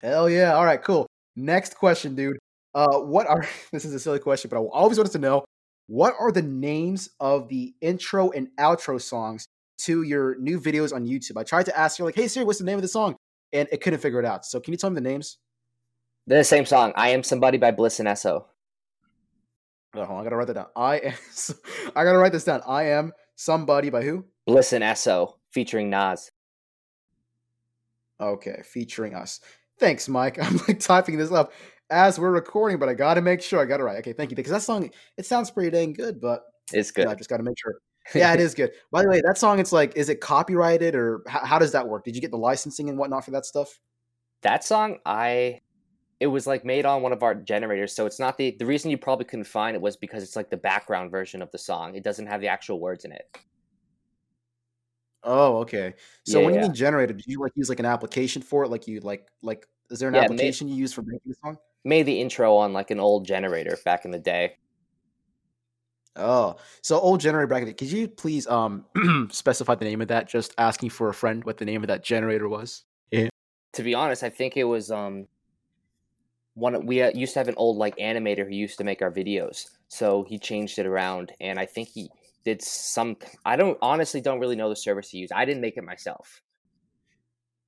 [0.01, 0.53] Hell yeah.
[0.53, 1.07] All right, cool.
[1.35, 2.37] Next question, dude.
[2.73, 5.45] Uh, what are this is a silly question, but I always wanted to know
[5.87, 9.45] what are the names of the intro and outro songs
[9.77, 11.37] to your new videos on YouTube?
[11.37, 13.15] I tried to ask you, like, hey Siri, what's the name of the song?
[13.53, 14.45] And it couldn't figure it out.
[14.45, 15.37] So can you tell me the names?
[16.27, 16.91] The same song.
[16.95, 18.47] I am somebody by Bliss n Eso.
[19.93, 20.67] Oh, I gotta write that down.
[20.75, 21.13] I am
[21.95, 22.61] I gotta write this down.
[22.67, 24.25] I am somebody by who?
[24.45, 26.31] Bliss n Eso featuring Nas.
[28.19, 29.39] Okay, featuring us.
[29.79, 30.37] Thanks, Mike.
[30.41, 31.51] I'm like typing this up
[31.89, 33.97] as we're recording, but I got to make sure I got it right.
[33.99, 34.35] Okay, thank you.
[34.35, 36.43] Because that song, it sounds pretty dang good, but
[36.73, 37.01] it's good.
[37.01, 37.75] You know, I just got to make sure.
[38.13, 38.69] Yeah, it is good.
[38.91, 41.87] By the way, that song, it's like, is it copyrighted or how, how does that
[41.87, 42.03] work?
[42.05, 43.79] Did you get the licensing and whatnot for that stuff?
[44.43, 45.61] That song, I
[46.19, 48.91] it was like made on one of our generators so it's not the the reason
[48.91, 51.95] you probably couldn't find it was because it's like the background version of the song
[51.95, 53.37] it doesn't have the actual words in it
[55.23, 55.93] oh okay
[56.25, 58.69] so yeah, when you mean generator did you like use like an application for it
[58.69, 61.35] like you like like is there an yeah, application made, you use for making the
[61.43, 64.57] song made the intro on like an old generator back in the day.
[66.17, 67.77] Oh, so old generator bracket.
[67.77, 68.85] Could you please um
[69.31, 70.27] specify the name of that?
[70.27, 72.83] Just asking for a friend what the name of that generator was.
[73.11, 73.29] Yeah.
[73.73, 75.27] To be honest, I think it was um
[76.55, 79.11] one we uh, used to have an old like animator who used to make our
[79.11, 79.65] videos.
[79.87, 82.09] So he changed it around, and I think he
[82.43, 83.17] did some.
[83.45, 85.33] I don't honestly don't really know the service he used.
[85.33, 86.41] I didn't make it myself.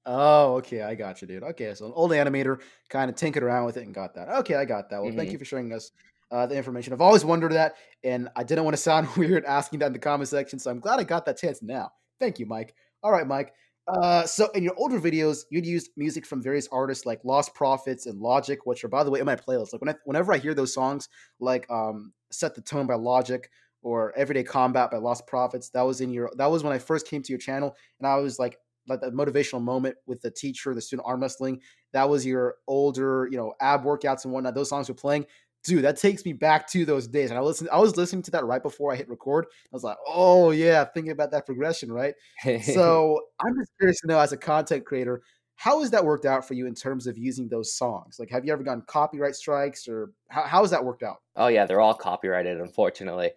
[0.05, 1.43] Oh, okay, I got you, dude.
[1.43, 4.30] Okay, so an old animator kind of tinkered around with it and got that.
[4.39, 5.01] Okay, I got that.
[5.01, 5.18] Well, mm-hmm.
[5.18, 5.91] thank you for showing us
[6.31, 6.93] uh, the information.
[6.93, 9.99] I've always wondered that, and I didn't want to sound weird asking that in the
[9.99, 11.91] comment section, so I'm glad I got that chance now.
[12.22, 12.73] Thank you, Mike.
[13.03, 13.53] All right, Mike.
[13.88, 18.19] Uh, so in your older videos, you'd use music from various artists like Lostprophets and
[18.19, 19.72] Logic, which are by the way in my playlist.
[19.72, 21.07] Like when I, whenever I hear those songs,
[21.39, 23.49] like um, "Set the Tone" by Logic
[23.81, 26.30] or "Everyday Combat" by Lostprophets, that was in your.
[26.35, 28.57] That was when I first came to your channel, and I was like,
[28.89, 31.61] like that motivational moment with the teacher, the student arm wrestling.
[31.93, 34.53] That was your older, you know, ab workouts and whatnot.
[34.53, 35.26] Those songs were playing.
[35.64, 37.30] Dude, that takes me back to those days.
[37.30, 39.46] And I listened, I was listening to that right before I hit record.
[39.50, 42.14] I was like, oh yeah, thinking about that progression, right?
[42.64, 45.22] so I'm just curious to know, as a content creator,
[45.58, 48.18] how has that worked out for you in terms of using those songs?
[48.20, 51.18] Like, have you ever gotten copyright strikes, or how, how has that worked out?
[51.36, 52.62] Oh yeah, they're all copyrighted.
[52.62, 53.32] Unfortunately,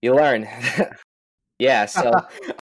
[0.00, 0.48] you learn.
[1.58, 1.86] yeah.
[1.86, 2.12] So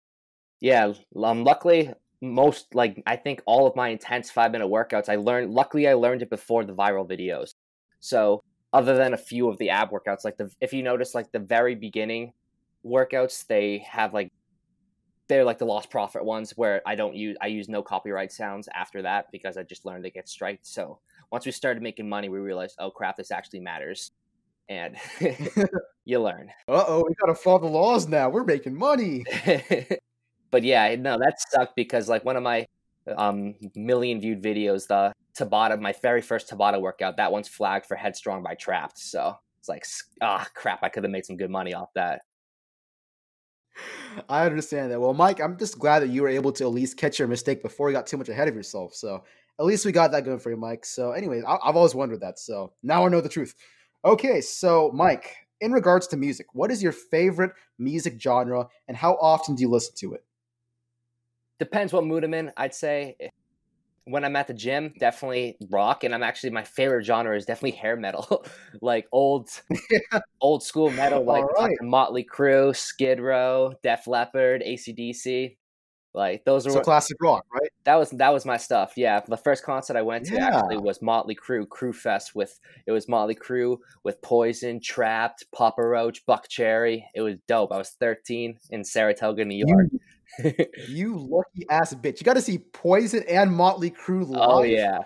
[0.61, 0.93] yeah,
[1.23, 5.53] um, luckily most like I think all of my intense five minute workouts I learned
[5.53, 7.55] luckily I learned it before the viral videos.
[7.99, 11.31] So other than a few of the ab workouts, like the if you notice like
[11.32, 12.32] the very beginning
[12.85, 14.32] workouts, they have like
[15.28, 19.03] they're like the Lostprophets ones where I don't use I use no copyright sounds after
[19.03, 20.66] that because I just learned to get striked.
[20.66, 20.99] So
[21.31, 24.11] once we started making money, we realized, oh crap, this actually matters.
[24.69, 24.97] And
[26.05, 26.51] you learn.
[26.69, 28.28] Uh oh, we gotta follow the laws now.
[28.28, 29.24] We're making money.
[30.51, 32.66] but yeah, no, that sucked because like one of my
[33.16, 37.96] um million viewed videos, the Tabata, my very first Tabata workout, that one's flagged for
[37.96, 38.96] headstrong by Trapt.
[38.98, 39.84] So it's like,
[40.20, 42.22] ah, oh, crap, I could have made some good money off that.
[44.28, 45.00] I understand that.
[45.00, 47.62] Well, Mike, I'm just glad that you were able to at least catch your mistake
[47.62, 48.94] before you got too much ahead of yourself.
[48.94, 49.24] So
[49.59, 50.84] at least we got that going for you, Mike.
[50.84, 52.38] So, anyways, I- I've always wondered that.
[52.38, 53.54] So now I know the truth.
[54.04, 59.14] Okay, so Mike, in regards to music, what is your favorite music genre and how
[59.14, 60.24] often do you listen to it?
[61.59, 62.52] Depends what mood I'm in.
[62.56, 63.16] I'd say
[64.05, 67.79] when I'm at the gym, definitely rock, and I'm actually my favorite genre is definitely
[67.79, 68.45] hair metal,
[68.83, 69.51] like old,
[69.91, 70.20] yeah.
[70.41, 71.77] old school metal, like right.
[71.81, 75.57] Motley Crue, Skid Row, Def Leppard, ACDC.
[76.15, 77.70] Like those are so classic rock, right?
[77.85, 78.93] That was that was my stuff.
[78.97, 80.59] Yeah, the first concert I went to yeah.
[80.59, 85.83] actually was Motley Crue Crue Fest with it was Motley Crue with Poison, Trapt, Papa
[85.83, 87.05] Roach, Buckcherry.
[87.15, 87.73] It was dope.
[87.73, 89.89] I was 13 in Saratoga, New York.
[89.91, 90.01] You
[90.88, 92.20] you lucky ass bitch.
[92.20, 94.40] You got to see Poison and Motley Crue live.
[94.42, 95.00] Oh yeah.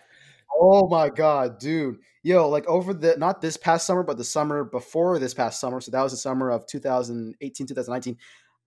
[0.59, 1.99] Oh my god, dude.
[2.23, 5.81] Yo, like over the not this past summer, but the summer before this past summer.
[5.81, 8.17] So that was the summer of 2018, 2019.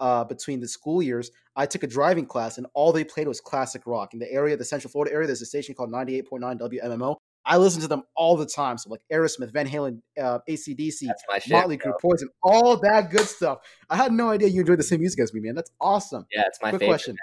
[0.01, 3.41] Uh, between the school years, I took a driving class, and all they played was
[3.41, 4.13] classic rock.
[4.13, 7.17] In the area, the Central Florida area, there's a station called 98.9 WMMO.
[7.45, 8.77] I listen to them all the time.
[8.77, 11.07] So like Aerosmith, Van Halen, uh, ACDC,
[11.49, 13.59] Motley Crue, Poison, all that good stuff.
[13.89, 15.55] I had no idea you enjoyed the same music as me, man.
[15.55, 16.25] That's awesome.
[16.31, 16.93] Yeah, it's my Quick favorite.
[16.93, 17.15] Question.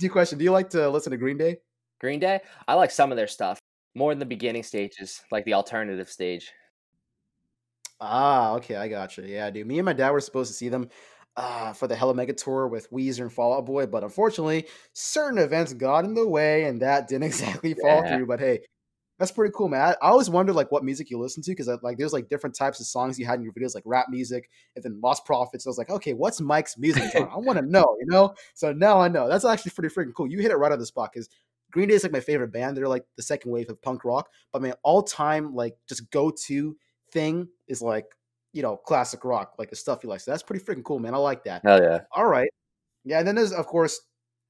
[0.00, 0.38] Two question.
[0.38, 1.58] Do you like to listen to Green Day?
[2.00, 2.40] Green Day?
[2.68, 3.58] I like some of their stuff.
[3.94, 6.52] More in the beginning stages, like the alternative stage.
[8.00, 9.24] Ah, okay, I got you.
[9.24, 9.66] Yeah, dude.
[9.66, 10.90] Me and my dad were supposed to see them
[11.36, 15.38] uh, for the Hella Mega Tour with Weezer and Fall Out Boy, but unfortunately, certain
[15.38, 18.16] events got in the way, and that didn't exactly fall yeah.
[18.16, 18.26] through.
[18.26, 18.60] But hey,
[19.18, 19.80] that's pretty cool, man.
[19.80, 22.28] I, I always wondered like what music you listen to because uh, like there's like
[22.28, 25.66] different types of songs you had in your videos, like rap music and then Lostprophets.
[25.66, 27.14] I was like, okay, what's Mike's music?
[27.14, 28.34] I want to know, you know.
[28.54, 29.28] So now I know.
[29.28, 30.26] That's actually pretty freaking cool.
[30.26, 31.28] You hit it right on the spot because
[31.70, 32.76] Green Day is like my favorite band.
[32.76, 34.30] They're like the second wave of punk rock.
[34.52, 36.76] But my all time like just go to
[37.12, 38.06] thing is like
[38.52, 40.20] you know classic rock, like the stuff you like.
[40.20, 41.14] So that's pretty freaking cool, man.
[41.14, 41.62] I like that.
[41.64, 42.00] Hell yeah.
[42.16, 42.48] All right.
[43.04, 44.00] Yeah, and then there's of course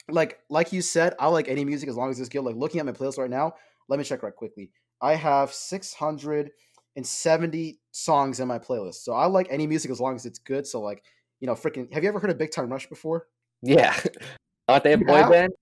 [0.08, 2.42] like like you said, I like any music as long as it's good.
[2.42, 3.54] Like looking at my playlist right now,
[3.88, 4.70] let me check right quickly.
[5.00, 8.96] I have 670 songs in my playlist.
[8.96, 10.66] So I like any music as long as it's good.
[10.66, 11.02] So like,
[11.40, 13.26] you know, freaking have you ever heard of Big Time Rush before?
[13.62, 13.94] Yeah.
[14.68, 15.52] Aren't they a boy band?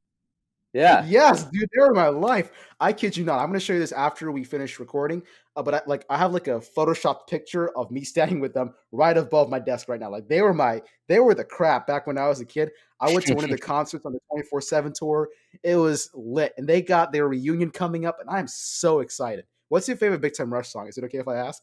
[0.72, 1.04] Yeah.
[1.06, 2.50] Yes, dude, they're my life.
[2.80, 3.40] I kid you not.
[3.40, 5.22] I'm going to show you this after we finish recording.
[5.54, 8.74] Uh, but I, like, I have like a photoshopped picture of me standing with them
[8.90, 10.10] right above my desk right now.
[10.10, 12.70] Like, they were my, they were the crap back when I was a kid.
[13.00, 15.28] I went to one of the concerts on the 24 7 tour.
[15.62, 19.44] It was lit, and they got their reunion coming up, and I'm so excited.
[19.68, 20.86] What's your favorite Big Time Rush song?
[20.86, 21.62] Is it okay if I ask?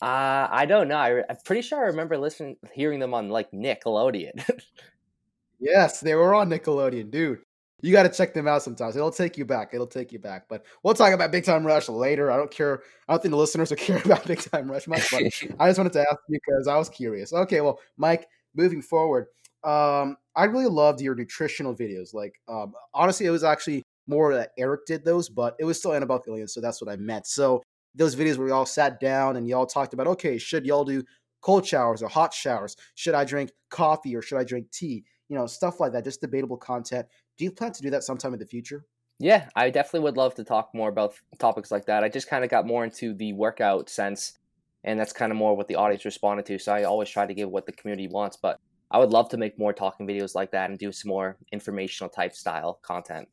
[0.00, 0.96] Uh, I don't know.
[0.96, 4.48] I, am pretty sure I remember listening, hearing them on like Nickelodeon.
[5.60, 7.40] yes, they were on Nickelodeon, dude.
[7.80, 8.96] You got to check them out sometimes.
[8.96, 9.70] It'll take you back.
[9.72, 10.46] It'll take you back.
[10.48, 12.30] But we'll talk about Big Time Rush later.
[12.30, 12.82] I don't care.
[13.08, 15.10] I don't think the listeners will care about Big Time Rush much.
[15.10, 15.22] But
[15.60, 17.32] I just wanted to ask you because I was curious.
[17.32, 19.26] Okay, well, Mike, moving forward,
[19.62, 22.14] um, I really loved your nutritional videos.
[22.14, 25.92] Like, um, honestly, it was actually more that Eric did those, but it was still
[25.92, 27.26] Anabolic Aliens, so that's what I meant.
[27.26, 27.62] So
[27.94, 31.02] those videos where we all sat down and y'all talked about, okay, should y'all do
[31.40, 32.76] cold showers or hot showers?
[32.94, 35.04] Should I drink coffee or should I drink tea?
[35.28, 37.06] You know, stuff like that, just debatable content.
[37.36, 38.84] Do you plan to do that sometime in the future?
[39.18, 42.04] Yeah, I definitely would love to talk more about topics like that.
[42.04, 44.38] I just kind of got more into the workout sense,
[44.84, 46.58] and that's kind of more what the audience responded to.
[46.58, 48.58] So I always try to give what the community wants, but
[48.90, 52.08] I would love to make more talking videos like that and do some more informational
[52.08, 53.28] type style content.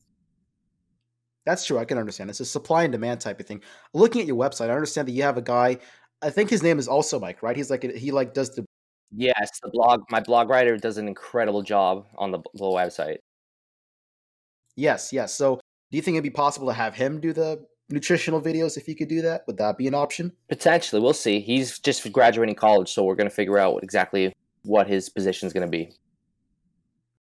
[1.46, 1.78] That's true.
[1.78, 2.30] I can understand.
[2.30, 3.62] It's a supply and demand type of thing.
[3.94, 5.78] Looking at your website, I understand that you have a guy.
[6.22, 7.56] I think his name is also Mike, right?
[7.56, 8.66] He's like he like does the.
[9.16, 10.04] Yes, the blog.
[10.10, 13.18] My blog writer does an incredible job on the, the website.
[14.76, 15.34] Yes, yes.
[15.34, 18.88] So, do you think it'd be possible to have him do the nutritional videos if
[18.88, 19.44] you could do that?
[19.48, 20.34] Would that be an option?
[20.50, 21.40] Potentially, we'll see.
[21.40, 24.34] He's just graduating college, so we're going to figure out what, exactly
[24.64, 25.92] what his position is going to be.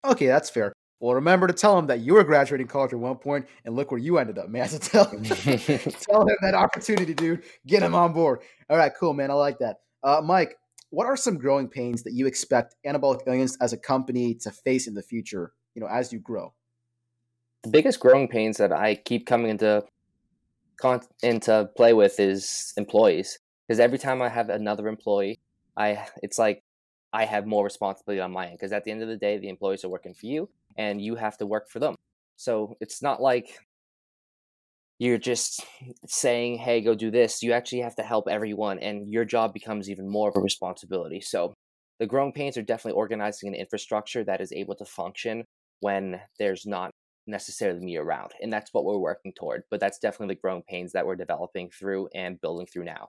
[0.05, 0.73] Okay, that's fair.
[1.01, 3.91] Well, remember to tell him that you were graduating college at one point, and look
[3.91, 4.69] where you ended up, man.
[4.69, 7.43] So tell him, tell him that opportunity, dude.
[7.67, 8.39] Get him on board.
[8.69, 9.31] All right, cool, man.
[9.31, 9.81] I like that.
[10.03, 10.57] Uh, Mike,
[10.91, 14.87] what are some growing pains that you expect Anabolic Aliens as a company to face
[14.87, 15.53] in the future?
[15.73, 16.53] You know, as you grow
[17.63, 19.83] the biggest growing pains that I keep coming into
[20.77, 25.39] con- into play with is employees because every time I have another employee,
[25.77, 26.63] I it's like
[27.13, 29.49] I have more responsibility on my end because at the end of the day, the
[29.49, 31.95] employees are working for you and you have to work for them.
[32.37, 33.59] So it's not like
[35.01, 35.65] you're just
[36.05, 37.41] saying, hey, go do this.
[37.41, 41.21] You actually have to help everyone, and your job becomes even more of a responsibility.
[41.21, 41.55] So
[41.99, 45.43] the growing pains are definitely organizing an infrastructure that is able to function
[45.79, 46.91] when there's not
[47.25, 48.33] necessarily me around.
[48.43, 49.63] And that's what we're working toward.
[49.71, 53.07] But that's definitely the growing pains that we're developing through and building through now.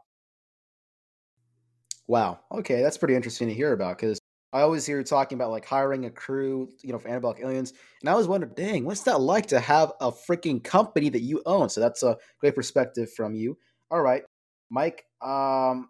[2.08, 2.40] Wow.
[2.50, 4.18] Okay, that's pretty interesting to hear about because
[4.52, 7.72] I always hear you talking about like hiring a crew, you know, for Anabolic Aliens,
[8.00, 11.42] and I always wonder, dang, what's that like to have a freaking company that you
[11.46, 11.68] own?
[11.70, 13.56] So that's a great perspective from you.
[13.90, 14.22] All right,
[14.70, 15.06] Mike.
[15.22, 15.88] Um,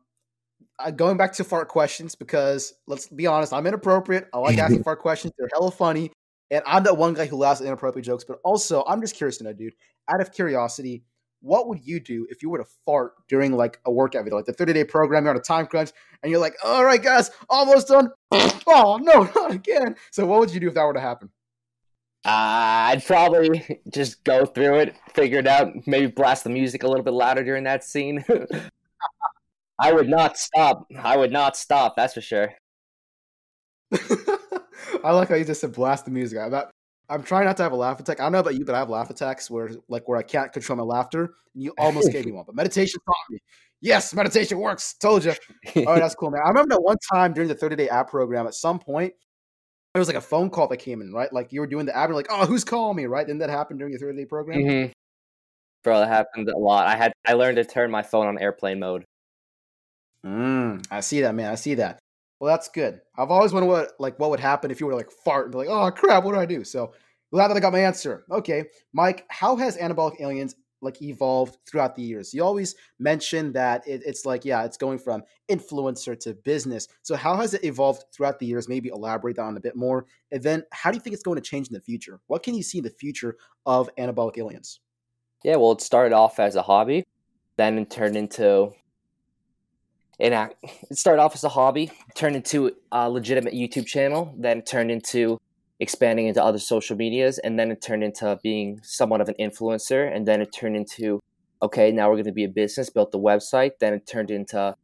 [0.97, 4.29] going back to fart questions because let's be honest, I'm inappropriate.
[4.33, 6.13] I like asking fart questions; they're hella funny,
[6.51, 8.25] and I'm the one guy who laughs at inappropriate jokes.
[8.25, 9.75] But also, I'm just curious to know, dude.
[10.09, 11.05] Out of curiosity,
[11.43, 14.47] what would you do if you were to fart during like a workout video, like
[14.47, 15.91] the 30 day program, you're on a time crunch,
[16.23, 18.11] and you're like, all right, guys, almost done.
[18.67, 19.97] oh, no, not again.
[20.11, 21.31] So, what would you do if that were to happen?
[22.25, 26.89] Uh, I'd probably just go through it, figure it out, maybe blast the music a
[26.89, 28.25] little bit louder during that scene.
[29.81, 30.87] I would not stop.
[30.97, 32.55] I would not stop, that's for sure.
[35.05, 36.39] I like how you just said blast the music.
[36.39, 36.71] That
[37.09, 38.21] I'm trying not to have a laugh attack.
[38.21, 40.53] I don't know about you, but I have laugh attacks where like where I can't
[40.53, 41.35] control my laughter.
[41.55, 43.39] And you almost gave me one, but meditation taught me.
[43.81, 44.95] Yes, meditation works.
[44.95, 45.33] Told you.
[45.77, 46.41] All right, that's cool, man.
[46.45, 48.47] I remember that one time during the 30 day app program.
[48.47, 49.13] At some point,
[49.95, 51.33] it was like a phone call that came in, right?
[51.33, 53.27] Like you were doing the app, and like, oh, who's calling me, right?
[53.27, 54.61] Didn't that happen during your 30 day program?
[54.61, 54.93] Mm-hmm.
[55.85, 56.87] Bro, that happened a lot.
[56.87, 59.05] I had I learned to turn my phone on airplane mode.
[60.25, 61.51] Mm, I see that, man.
[61.51, 61.99] I see that.
[62.43, 63.01] Well, that's good.
[63.17, 65.53] I've always wondered what like what would happen if you were to like fart and
[65.53, 66.65] be like, oh crap, what do I do?
[66.65, 66.93] So
[67.31, 68.25] glad that I got my answer.
[68.33, 72.35] Okay, Mike, how has anabolic aliens like evolved throughout the years?
[72.35, 76.89] You always mention that it, it's like, yeah, it's going from influencer to business.
[77.03, 78.69] So how has it evolved throughout the years?
[78.69, 80.07] Maybe elaborate on a bit more.
[80.33, 82.19] And then how do you think it's going to change in the future?
[82.27, 83.37] What can you see in the future
[83.67, 84.81] of anabolic aliens?
[85.45, 87.05] Yeah, well, it started off as a hobby,
[87.55, 88.73] then it turned into
[90.23, 90.33] it,
[90.89, 95.41] it started off as a hobby, turned into a legitimate YouTube channel, then turned into
[95.81, 100.15] expanding into other social medias, and then it turned into being somewhat of an influencer,
[100.15, 101.21] and then it turned into
[101.61, 104.75] okay, now we're going to be a business, built the website, then it turned into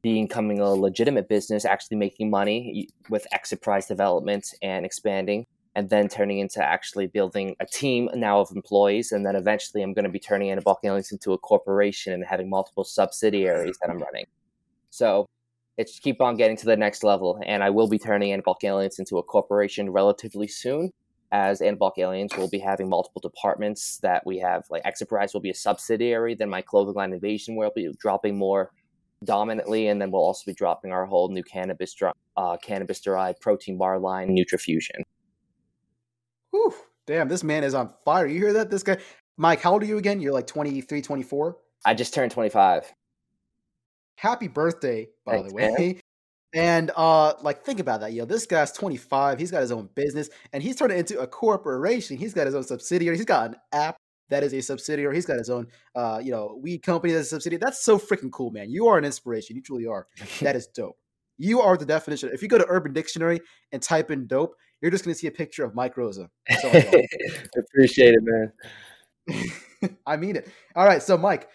[0.00, 5.44] becoming a legitimate business, actually making money with exit development and expanding,
[5.74, 9.92] and then turning into actually building a team now of employees, and then eventually I'm
[9.92, 13.98] going to be turning Anabolic Aliens into a corporation and having multiple subsidiaries that I'm
[13.98, 14.26] running.
[14.94, 15.26] So
[15.76, 19.00] it's keep on getting to the next level, and I will be turning Anabolic Aliens
[19.00, 20.92] into a corporation relatively soon.
[21.32, 25.50] As Anabolic Aliens will be having multiple departments that we have, like Exerprise will be
[25.50, 26.36] a subsidiary.
[26.36, 28.70] Then my clothing line Invasion will be dropping more
[29.24, 31.96] dominantly, and then we'll also be dropping our whole new cannabis
[32.36, 35.02] uh, cannabis derived protein bar line, Nutrifusion.
[36.52, 36.72] Whew,
[37.04, 38.28] damn, this man is on fire.
[38.28, 38.70] You hear that?
[38.70, 38.98] This guy,
[39.36, 40.20] Mike, how old are you again?
[40.20, 41.56] You're like 23, 24?
[41.84, 42.94] I just turned 25
[44.16, 45.74] happy birthday, by Thanks, the way.
[45.78, 46.00] Man.
[46.54, 48.24] And uh, like think about that, yo.
[48.24, 49.40] This guy's 25.
[49.40, 52.16] He's got his own business, and he's turned it into a corporation.
[52.16, 53.16] He's got his own subsidiary.
[53.16, 53.96] He's got an app
[54.30, 55.14] that is a subsidiary.
[55.16, 57.60] He's got his own, uh, you know, weed company that's a subsidiary.
[57.62, 58.70] That's so freaking cool, man.
[58.70, 59.56] You are an inspiration.
[59.56, 60.06] You truly are.
[60.40, 60.96] that is dope.
[61.38, 62.30] You are the definition.
[62.32, 63.40] If you go to Urban Dictionary
[63.72, 66.30] and type in dope, you're just gonna see a picture of Mike Rosa.
[67.58, 69.50] Appreciate it, man.
[70.06, 70.48] I mean it.
[70.76, 71.48] All right, so Mike,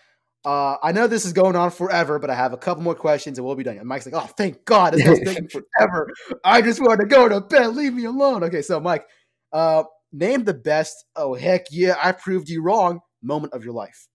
[0.46, 3.38] uh, I know this is going on forever, but I have a couple more questions
[3.38, 3.78] and we'll be done.
[3.78, 6.10] And Mike's like, "Oh, thank God, this is taking forever.
[6.44, 7.76] I just want to go to bed.
[7.76, 9.06] Leave me alone." Okay, so Mike,
[9.52, 9.84] uh,
[10.14, 11.06] name the best.
[11.16, 13.02] Oh heck yeah, I proved you wrong.
[13.22, 14.08] Moment of your life.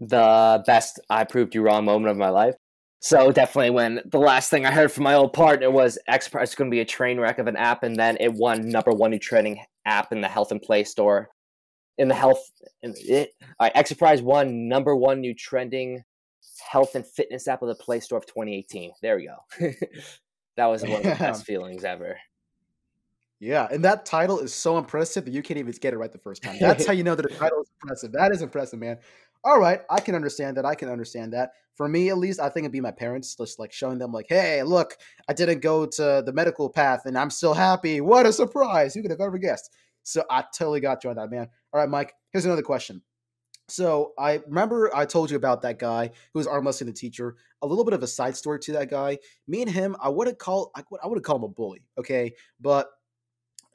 [0.00, 2.54] The best I proved you wrong moment of my life.
[3.00, 6.70] So definitely, when the last thing I heard from my old partner was Exerprise going
[6.70, 9.18] to be a train wreck of an app, and then it won number one new
[9.18, 11.30] trending app in the Health and Play Store
[11.98, 12.50] in the health
[12.82, 16.02] in it all right one number one new trending
[16.60, 19.68] health and fitness app of the play store of 2018 there we go.
[20.56, 22.18] That was one of the best feelings ever.
[23.38, 26.18] Yeah and that title is so impressive that you can't even get it right the
[26.18, 26.56] first time.
[26.60, 28.12] That's how you know that the title is impressive.
[28.12, 28.98] That is impressive man.
[29.42, 30.66] All right i can understand that.
[30.66, 31.52] I can understand that.
[31.76, 34.26] For me at least i think it'd be my parents just like showing them like
[34.28, 34.98] hey look
[35.28, 38.02] i didn't go to the medical path and i'm still happy.
[38.02, 38.92] What a surprise.
[38.92, 39.70] Who could have ever guessed
[40.02, 41.48] so I totally got you on that, man.
[41.72, 43.02] All right, Mike, here's another question.
[43.70, 47.36] So I remember I told you about that guy who was arm wrestling the teacher.
[47.62, 49.18] A little bit of a side story to that guy.
[49.46, 52.32] Me and him, I wouldn't call I would, I would call him a bully, okay?
[52.60, 52.88] But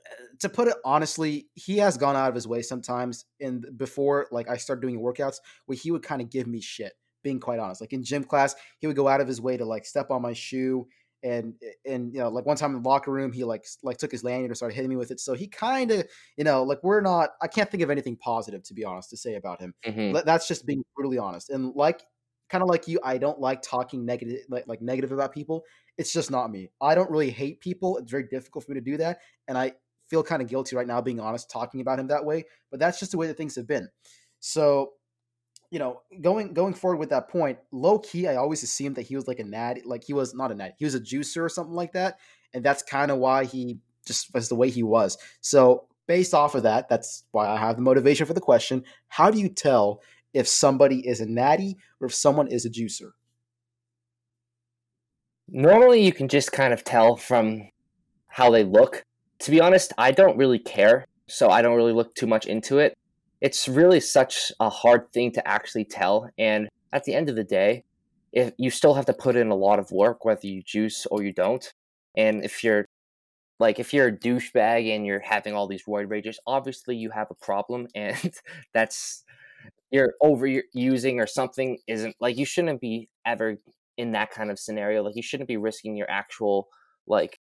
[0.06, 3.26] uh, to put it honestly, he has gone out of his way sometimes.
[3.40, 6.94] And before, like I started doing workouts, where he would kind of give me shit.
[7.24, 9.66] Being quite honest, like in gym class, he would go out of his way to
[9.66, 10.88] like step on my shoe
[11.26, 14.12] and and you know like one time in the locker room he like like took
[14.12, 15.20] his lanyard and started hitting me with it.
[15.20, 16.06] So he kind of
[16.38, 19.18] you know like we're not i can't think of anything positive to be honest to
[19.18, 19.74] say about him.
[19.86, 20.18] Mm-hmm.
[20.26, 21.50] that's just being brutally honest.
[21.50, 22.04] And like
[22.50, 25.64] kind of like you i don't like talking negative like, like negative about people.
[25.98, 26.70] It's just not me.
[26.80, 27.98] I don't really hate people.
[27.98, 29.20] It's very difficult for me to do that.
[29.48, 29.74] And i
[30.08, 32.44] feel kind of guilty right now being honest talking about him that way.
[32.70, 33.90] But that's just the way that things have been.
[34.40, 34.92] So
[35.72, 39.16] you know, going going forward with that point, low key, I always assumed that he
[39.16, 41.50] was like a natty, like he was not a natty, he was a juicer or
[41.50, 42.20] something like that,
[42.54, 45.18] and that's kind of why he just was the way he was.
[45.42, 49.32] So based off of that, that's why I have the motivation for the question: How
[49.32, 50.02] do you tell
[50.34, 53.12] if somebody is a natty or if someone is a juicer?
[55.48, 57.70] Normally, you can just kind of tell from
[58.28, 59.04] how they look.
[59.40, 62.80] To be honest, I don't really care, so I don't really look too much into
[62.80, 62.96] it
[63.46, 66.28] it's really such a hard thing to actually tell.
[66.36, 67.84] And at the end of the day,
[68.34, 71.22] if you still have to put in a lot of work, whether you juice or
[71.22, 71.72] you don't.
[72.18, 72.86] And if you're
[73.60, 77.28] like if you're a douchebag and you're having all these roid rages, obviously you have
[77.30, 78.34] a problem, and
[78.74, 79.24] that's
[79.92, 83.58] you're overusing or something isn't like you shouldn't be ever
[83.96, 85.04] in that kind of scenario.
[85.04, 86.70] Like you shouldn't be risking your actual
[87.06, 87.38] like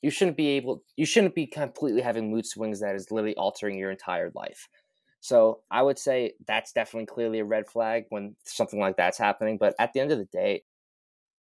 [0.00, 3.76] you shouldn't be able you shouldn't be completely having mood swings that is literally altering
[3.76, 4.66] your entire life.
[5.20, 9.58] So I would say that's definitely clearly a red flag when something like that's happening.
[9.58, 10.62] But at the end of the day,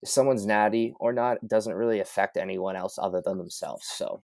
[0.01, 3.85] if someone's natty or not it doesn't really affect anyone else other than themselves.
[3.87, 4.21] So.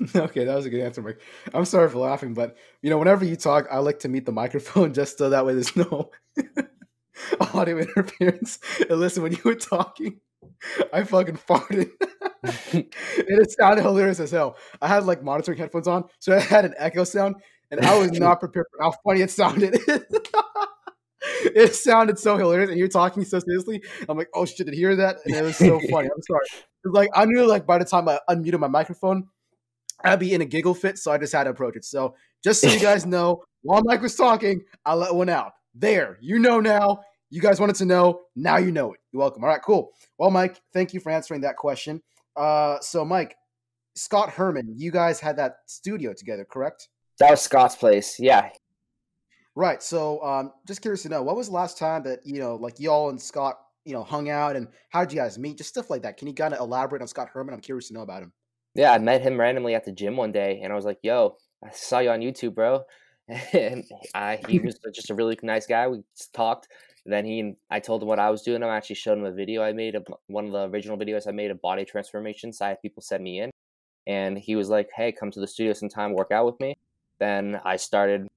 [0.16, 1.20] okay, that was a good answer, Mike.
[1.54, 4.32] I'm sorry for laughing, but you know, whenever you talk, I like to meet the
[4.32, 6.10] microphone just so that way there's no
[7.40, 8.58] audio interference.
[8.88, 10.20] And listen, when you were talking,
[10.92, 11.90] I fucking farted.
[12.42, 14.56] And it sounded hilarious as hell.
[14.80, 17.36] I had like monitoring headphones on, so I had an echo sound,
[17.70, 19.78] and I was not prepared for how funny it sounded.
[21.20, 23.82] it sounded so hilarious, and you're talking so seriously.
[24.08, 25.18] I'm like, oh shit, did you hear that?
[25.24, 26.08] And it was so funny.
[26.08, 26.46] I'm sorry.
[26.84, 29.28] It's like I knew like by the time I unmuted my microphone,
[30.04, 31.84] I'd be in a giggle fit, so I just had to approach it.
[31.84, 35.52] So just so you guys know, while Mike was talking, I let one out.
[35.74, 37.00] There, you know now.
[37.30, 38.22] You guys wanted to know.
[38.34, 39.00] Now you know it.
[39.12, 39.44] You're welcome.
[39.44, 39.90] All right, cool.
[40.16, 42.02] Well, Mike, thank you for answering that question.
[42.38, 43.36] Uh, so Mike,
[43.96, 46.88] Scott Herman, you guys had that studio together, correct?
[47.18, 48.16] That was Scott's place.
[48.18, 48.50] Yeah.
[49.56, 49.82] Right.
[49.82, 52.78] So, um, just curious to know, what was the last time that you know, like
[52.78, 55.58] y'all and Scott, you know, hung out, and how did you guys meet?
[55.58, 56.16] Just stuff like that.
[56.16, 57.54] Can you kind of elaborate on Scott Herman?
[57.54, 58.32] I'm curious to know about him.
[58.76, 61.36] Yeah, I met him randomly at the gym one day, and I was like, "Yo,
[61.64, 62.82] I saw you on YouTube, bro."
[63.52, 63.84] and
[64.14, 65.88] I, he was just a really nice guy.
[65.88, 66.02] We
[66.32, 66.68] talked,
[67.12, 68.62] then he, I told him what I was doing.
[68.62, 71.30] I actually showed him a video I made, of one of the original videos I
[71.30, 72.60] made of body transformations.
[72.60, 73.50] I had people send me in,
[74.06, 76.76] and he was like, "Hey, come to the studio sometime, work out with me."
[77.18, 78.28] Then I started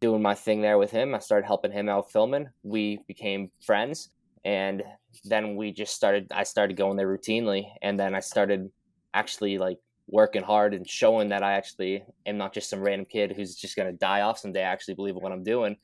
[0.00, 1.14] doing my thing there with him.
[1.14, 2.48] I started helping him out filming.
[2.62, 4.10] We became friends,
[4.44, 4.84] and
[5.24, 6.28] then we just started.
[6.30, 8.70] I started going there routinely, and then I started
[9.14, 9.78] actually like
[10.08, 13.74] working hard and showing that I actually am not just some random kid who's just
[13.74, 14.62] gonna die off someday.
[14.62, 15.76] I actually believe in what I'm doing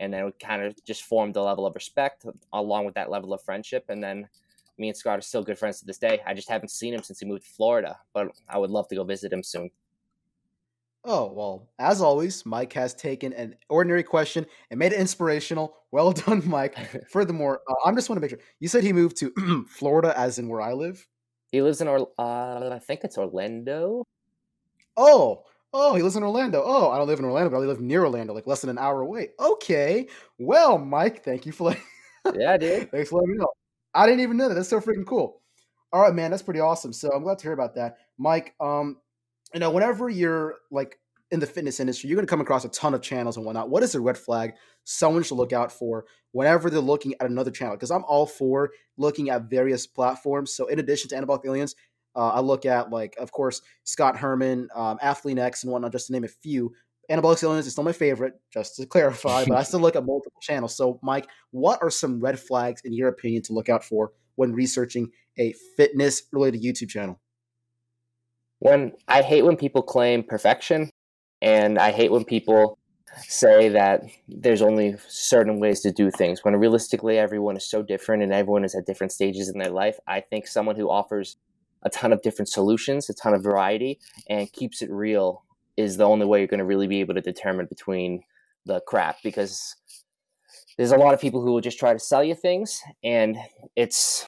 [0.00, 3.32] and then it kind of just formed a level of respect along with that level
[3.32, 4.28] of friendship and then
[4.78, 6.20] me and scott are still good friends to this day.
[6.26, 8.96] I just haven't seen him since he moved to florida but i would love to
[8.96, 9.70] go visit him soon.
[11.04, 15.76] Oh well as always mike has taken an ordinary question and made it inspirational.
[15.92, 16.76] Well done mike.
[17.10, 20.38] Furthermore uh, i'm just want to make sure you said he moved to florida as
[20.38, 21.06] in where i live?
[21.52, 24.04] He lives in or uh, i think it's orlando.
[24.96, 26.62] Oh Oh, he lives in Orlando.
[26.64, 28.78] Oh, I don't live in Orlando, but I live near Orlando, like less than an
[28.78, 29.30] hour away.
[29.38, 30.08] Okay.
[30.38, 31.82] Well, Mike, thank you for letting
[32.38, 32.90] Yeah, dude.
[32.90, 33.52] Thanks for letting me know.
[33.94, 34.54] I didn't even know that.
[34.54, 35.40] That's so freaking cool.
[35.92, 36.92] All right, man, that's pretty awesome.
[36.92, 37.98] So I'm glad to hear about that.
[38.18, 38.96] Mike, um,
[39.54, 40.98] you know, whenever you're like
[41.30, 43.70] in the fitness industry, you're gonna come across a ton of channels and whatnot.
[43.70, 47.50] What is a red flag someone should look out for whenever they're looking at another
[47.50, 47.76] channel?
[47.76, 50.52] Because I'm all for looking at various platforms.
[50.52, 51.74] So in addition to Anabolic Aliens,
[52.16, 56.12] uh, I look at like, of course, Scott Herman, um, Athlean-X, and whatnot, just to
[56.12, 56.72] name a few.
[57.10, 60.40] Anabolic Aliens is still my favorite, just to clarify, but I still look at multiple
[60.40, 60.76] channels.
[60.76, 64.52] So, Mike, what are some red flags in your opinion to look out for when
[64.52, 67.20] researching a fitness related YouTube channel?
[68.58, 70.90] When I hate when people claim perfection,
[71.40, 72.78] and I hate when people
[73.22, 78.22] say that there's only certain ways to do things when realistically everyone is so different
[78.22, 79.98] and everyone is at different stages in their life.
[80.06, 81.36] I think someone who offers
[81.82, 83.98] a ton of different solutions, a ton of variety,
[84.28, 85.44] and keeps it real
[85.76, 88.22] is the only way you're going to really be able to determine between
[88.66, 89.76] the crap because
[90.76, 93.36] there's a lot of people who will just try to sell you things and
[93.76, 94.26] it's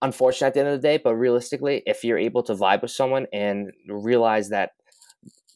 [0.00, 2.90] unfortunate at the end of the day but realistically if you're able to vibe with
[2.90, 4.70] someone and realize that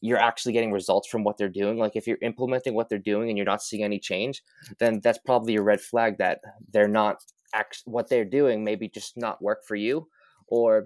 [0.01, 3.29] you're actually getting results from what they're doing like if you're implementing what they're doing
[3.29, 4.43] and you're not seeing any change
[4.79, 6.41] then that's probably a red flag that
[6.73, 7.17] they're not
[7.55, 10.09] act what they're doing maybe just not work for you
[10.49, 10.85] or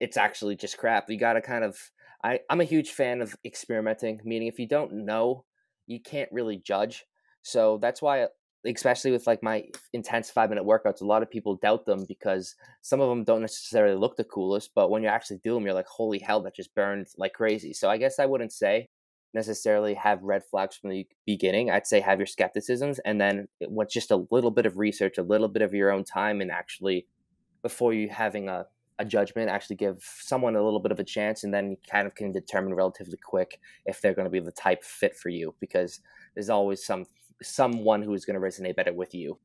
[0.00, 1.08] it's actually just crap.
[1.08, 1.78] You got to kind of
[2.22, 5.44] I I'm a huge fan of experimenting, meaning if you don't know,
[5.86, 7.04] you can't really judge.
[7.42, 8.26] So that's why
[8.66, 12.54] especially with like my intense 5 minute workouts, a lot of people doubt them because
[12.80, 15.74] some of them don't necessarily look the coolest, but when you actually do them, you're
[15.74, 18.88] like, "Holy hell, that just burned like crazy." So I guess I wouldn't say
[19.34, 21.70] necessarily have red flags from the beginning.
[21.70, 25.22] I'd say have your skepticisms and then with just a little bit of research, a
[25.22, 27.06] little bit of your own time and actually
[27.60, 28.66] before you having a,
[28.98, 32.06] a judgment, actually give someone a little bit of a chance and then you kind
[32.06, 35.54] of can determine relatively quick if they're going to be the type fit for you
[35.60, 36.00] because
[36.34, 37.04] there's always some
[37.42, 39.38] someone who is going to resonate better with you.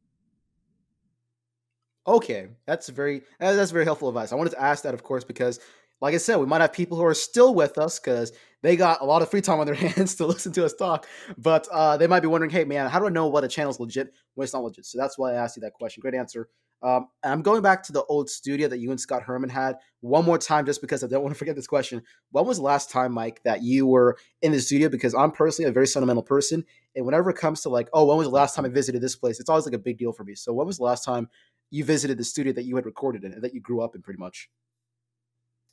[2.07, 4.31] Okay, that's very that's very helpful advice.
[4.31, 5.59] I wanted to ask that, of course, because
[6.01, 8.31] like I said, we might have people who are still with us because
[8.61, 11.07] they got a lot of free time on their hands to listen to us talk.
[11.37, 13.71] But uh, they might be wondering, hey, man, how do I know what a channel
[13.71, 14.85] is legit when it's not legit?
[14.85, 16.01] So that's why I asked you that question.
[16.01, 16.49] Great answer.
[16.81, 20.23] Um, I'm going back to the old studio that you and Scott Herman had one
[20.23, 22.01] more time, just because I don't want to forget this question.
[22.31, 24.87] When was the last time, Mike, that you were in the studio?
[24.87, 26.63] Because I'm personally a very sentimental person,
[26.95, 29.15] and whenever it comes to like, oh, when was the last time I visited this
[29.15, 29.39] place?
[29.39, 30.35] It's always like a big deal for me.
[30.35, 31.29] So when was the last time
[31.69, 34.19] you visited the studio that you had recorded in, that you grew up in, pretty
[34.19, 34.49] much?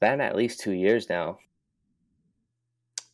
[0.01, 1.39] been at least two years now.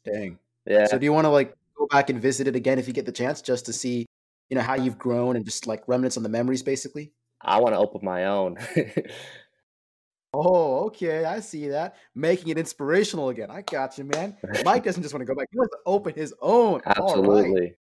[0.04, 0.38] Dang.
[0.66, 0.86] Yeah.
[0.86, 3.06] So do you want to like go back and visit it again if you get
[3.06, 4.06] the chance, just to see,
[4.48, 7.12] you know, how you've grown and just like remnants on the memories, basically?
[7.42, 8.58] I want to open my own.
[10.34, 11.24] oh, okay.
[11.24, 11.96] I see that.
[12.14, 13.50] Making it inspirational again.
[13.50, 14.36] I got you, man.
[14.64, 16.80] Mike doesn't just want to go back; he wants to open his own.
[16.86, 17.74] Absolutely.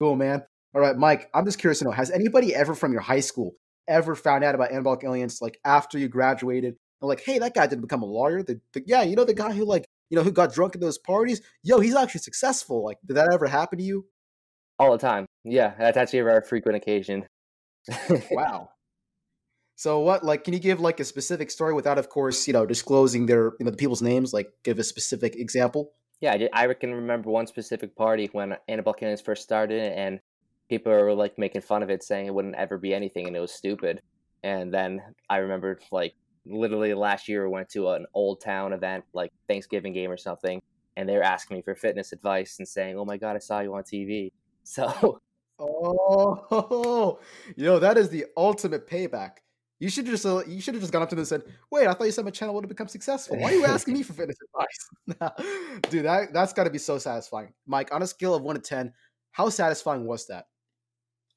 [0.00, 0.44] Cool, man.
[0.74, 1.30] All right, Mike.
[1.34, 3.54] I'm just curious to know: Has anybody ever from your high school
[3.88, 7.66] ever found out about anabolic aliens like after you graduated I'm like, hey, that guy
[7.66, 8.42] didn't become a lawyer.
[8.42, 10.80] The, the, yeah, you know the guy who like you know who got drunk at
[10.80, 11.42] those parties.
[11.62, 12.84] Yo, he's actually successful.
[12.84, 14.06] Like, did that ever happen to you?
[14.78, 15.26] All the time.
[15.44, 17.26] Yeah, that's actually a very frequent occasion.
[18.30, 18.70] wow.
[19.76, 22.64] So what like can you give like a specific story without of course, you know,
[22.66, 25.92] disclosing their you know the people's names, like give a specific example?
[26.20, 30.18] Yeah, I, did, I can remember one specific party when Anabolic Aliens first started and
[30.70, 33.40] people were like making fun of it saying it wouldn't ever be anything and it
[33.40, 34.00] was stupid.
[34.42, 36.14] And then I remember like
[36.46, 40.62] literally last year we went to an old town event like Thanksgiving game or something,
[40.96, 43.60] and they were asking me for fitness advice and saying, "Oh my god, I saw
[43.60, 44.32] you on TV."
[44.68, 45.20] So,
[45.58, 47.18] oh,
[47.56, 49.38] yo, that is the ultimate payback.
[49.78, 51.86] You should just uh, you should have just gone up to them and said, "Wait,
[51.86, 53.36] I thought you said my channel would have become successful.
[53.36, 54.38] Why are you asking me for fitness
[55.08, 55.40] advice?"
[55.90, 57.52] Dude, that that's got to be so satisfying.
[57.66, 58.92] Mike, on a scale of one to ten,
[59.32, 60.46] how satisfying was that?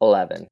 [0.02, 0.48] Eleven.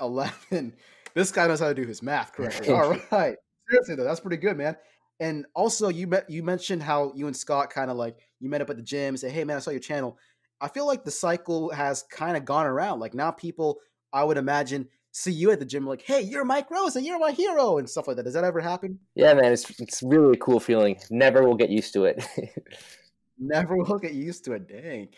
[0.00, 0.74] Eleven
[1.14, 2.68] this guy knows how to do his math correctly.
[2.68, 3.36] All right.
[3.68, 4.76] Seriously though, that's pretty good, man.
[5.20, 8.60] And also, you met you mentioned how you and Scott kind of like you met
[8.60, 10.18] up at the gym and say, "Hey, man, I saw your channel."
[10.60, 13.00] I feel like the cycle has kind of gone around.
[13.00, 13.80] Like now, people,
[14.12, 17.18] I would imagine, see you at the gym, like, "Hey, you're Mike Rosa, and you're
[17.18, 18.22] my hero," and stuff like that.
[18.24, 18.98] Does that ever happen?
[19.14, 20.96] Yeah, man, it's it's really a cool feeling.
[21.10, 22.24] Never will get used to it.
[23.38, 24.68] Never will get used to it.
[24.68, 25.08] Dang,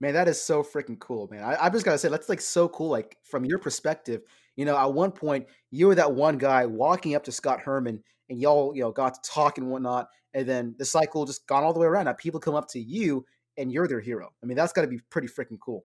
[0.00, 1.42] man, that is so freaking cool, man.
[1.42, 2.88] I, I just gotta say, that's like so cool.
[2.88, 4.22] Like from your perspective,
[4.56, 8.02] you know, at one point, you were that one guy walking up to Scott Herman
[8.28, 10.08] and y'all, you know, got to talk and whatnot.
[10.34, 12.06] And then the cycle just gone all the way around.
[12.06, 13.24] Now people come up to you
[13.58, 14.30] and you're their hero.
[14.42, 15.84] I mean, that's got to be pretty freaking cool.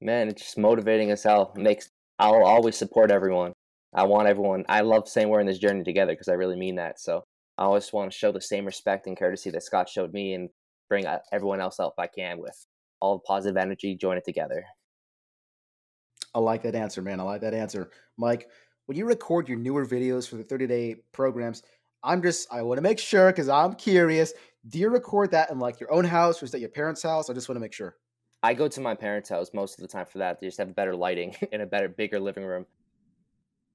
[0.00, 1.52] Man, it's just motivating us all.
[1.56, 1.88] It makes
[2.18, 3.52] I'll always support everyone.
[3.94, 4.64] I want everyone.
[4.68, 7.00] I love saying we're in this journey together because I really mean that.
[7.00, 7.24] So
[7.58, 10.48] I always want to show the same respect and courtesy that Scott showed me and
[10.88, 12.66] bring uh, everyone else up I can with
[13.00, 14.64] all the positive energy, join it together.
[16.34, 17.20] I like that answer, man.
[17.20, 17.90] I like that answer.
[18.18, 18.48] Mike,
[18.86, 21.62] when you record your newer videos for the 30 day programs,
[22.02, 24.32] I'm just, I want to make sure because I'm curious.
[24.68, 27.30] Do you record that in like your own house or is that your parents' house?
[27.30, 27.96] I just want to make sure.
[28.42, 30.40] I go to my parents' house most of the time for that.
[30.40, 32.66] They just have better lighting and a better, bigger living room.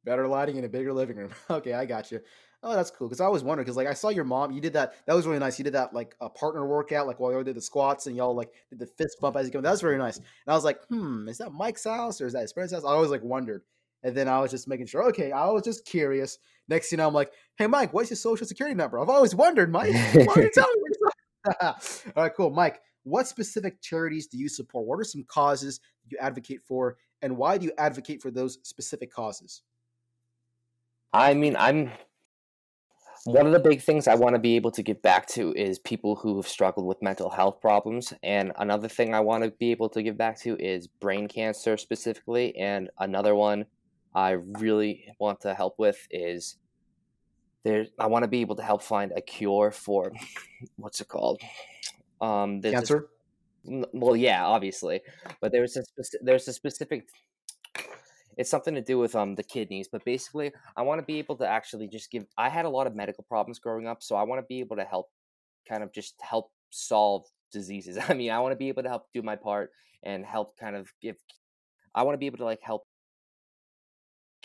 [0.03, 1.31] Better lighting in a bigger living room.
[1.49, 2.19] okay, I got you.
[2.63, 3.07] Oh, that's cool.
[3.07, 4.93] Because I was wondering, because like I saw your mom, you did that.
[5.07, 5.57] That was really nice.
[5.57, 8.15] You did that like a partner workout, like while you all did the squats and
[8.15, 9.61] y'all like did the fist bump as you go.
[9.61, 10.18] That was very nice.
[10.18, 12.84] And I was like, hmm, is that Mike's house or is that his parents' house?
[12.84, 13.63] I always like wondered.
[14.03, 15.03] And then I was just making sure.
[15.10, 16.38] Okay, I was just curious.
[16.68, 18.99] Next you know, I'm like, hey Mike, what's your social security number?
[18.99, 19.94] I've always wondered, Mike.
[20.14, 20.91] Why are you telling me?
[21.61, 21.76] All
[22.15, 22.82] right, cool, Mike.
[23.03, 24.86] What specific charities do you support?
[24.86, 29.11] What are some causes you advocate for, and why do you advocate for those specific
[29.11, 29.64] causes?
[31.11, 31.91] I mean, I'm
[33.26, 35.78] one of the big things I want to be able to give back to is
[35.78, 38.14] people who have struggled with mental health problems.
[38.23, 41.78] And another thing I want to be able to give back to is brain cancer
[41.78, 42.56] specifically.
[42.56, 43.65] And another one
[44.13, 46.57] I really want to help with is
[47.63, 47.85] there.
[47.99, 50.11] I want to be able to help find a cure for
[50.75, 51.41] what's it called?
[52.19, 53.07] Um, cancer.
[53.63, 55.01] This, well, yeah, obviously,
[55.39, 57.07] but there's a speci- there's a specific
[58.38, 61.38] it's something to do with um the kidneys, but basically I want to be able
[61.38, 64.23] to actually just give I had a lot of medical problems growing up, so I
[64.23, 65.09] want to be able to help
[65.67, 67.97] kind of just help solve diseases.
[68.09, 69.71] I mean, I want to be able to help do my part
[70.03, 71.17] and help kind of give
[71.93, 72.83] I want to be able to like help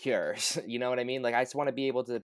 [0.07, 0.59] cures.
[0.67, 1.21] You know what I mean?
[1.21, 2.21] Like I just want to be able to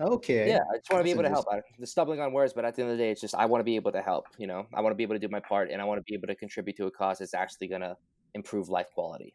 [0.00, 0.48] Okay.
[0.48, 1.46] Yeah, I just want to be able to help.
[1.50, 3.46] I, the stumbling on words, but at the end of the day, it's just I
[3.46, 4.26] want to be able to help.
[4.38, 6.04] You know, I want to be able to do my part, and I want to
[6.04, 7.96] be able to contribute to a cause that's actually going to
[8.32, 9.34] improve life quality.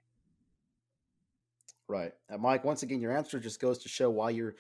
[1.90, 2.64] Right, and Mike.
[2.64, 4.56] Once again, your answer just goes to show why you're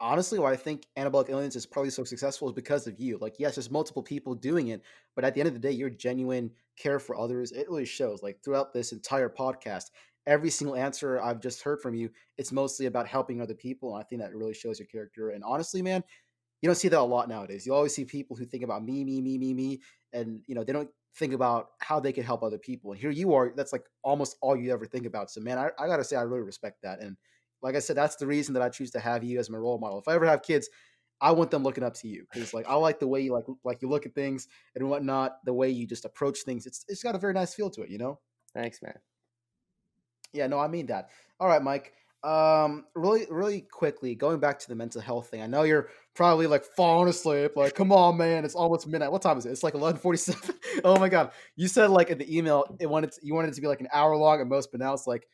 [0.00, 3.18] honestly why I think Anabolic Aliens is probably so successful is because of you.
[3.20, 4.82] Like, yes, there's multiple people doing it,
[5.16, 8.22] but at the end of the day, your genuine care for others it really shows.
[8.22, 9.90] Like throughout this entire podcast,
[10.30, 12.08] every single answer I've just heard from you,
[12.38, 13.94] it's mostly about helping other people.
[13.94, 15.30] And I think that really shows your character.
[15.30, 16.04] And honestly, man,
[16.62, 17.66] you don't see that a lot nowadays.
[17.66, 19.80] You always see people who think about me, me, me, me, me,
[20.12, 22.92] and you know they don't think about how they can help other people.
[22.92, 23.52] And here you are.
[23.56, 25.30] That's like almost all you ever think about.
[25.30, 27.00] So man, I, I gotta say I really respect that.
[27.00, 27.16] And
[27.62, 29.78] like I said, that's the reason that I choose to have you as my role
[29.78, 29.98] model.
[29.98, 30.68] If I ever have kids,
[31.20, 33.44] I want them looking up to you because like I like the way you like
[33.64, 34.46] like you look at things
[34.76, 36.66] and whatnot, the way you just approach things.
[36.66, 38.20] It's it's got a very nice feel to it, you know.
[38.54, 39.09] Thanks, man.
[40.32, 41.10] Yeah, no, I mean that.
[41.38, 41.92] All right, Mike.
[42.22, 45.40] Um, really, really quickly, going back to the mental health thing.
[45.40, 47.52] I know you're probably like falling asleep.
[47.56, 49.10] Like, come on, man, it's almost midnight.
[49.10, 49.50] What time is it?
[49.50, 50.54] It's like eleven forty-seven.
[50.84, 53.54] oh my god, you said like in the email it wanted to, you wanted it
[53.54, 55.26] to be like an hour long at most, but now it's like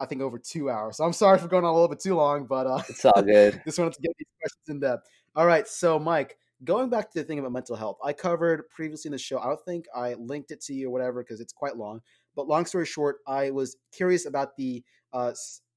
[0.00, 0.98] I think over two hours.
[0.98, 3.22] So I'm sorry for going on a little bit too long, but uh, it's all
[3.22, 3.62] good.
[3.66, 5.08] just wanted to get these questions in depth.
[5.34, 9.08] All right, so Mike, going back to the thing about mental health, I covered previously
[9.08, 9.38] in the show.
[9.38, 12.00] I don't think I linked it to you or whatever because it's quite long.
[12.36, 14.82] But long story short, I was curious about the
[15.12, 15.32] uh,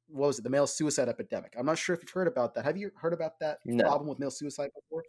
[0.09, 1.53] what was it, the male suicide epidemic.
[1.57, 2.65] I'm not sure if you've heard about that.
[2.65, 3.83] Have you heard about that no.
[3.83, 5.03] problem with male suicide before?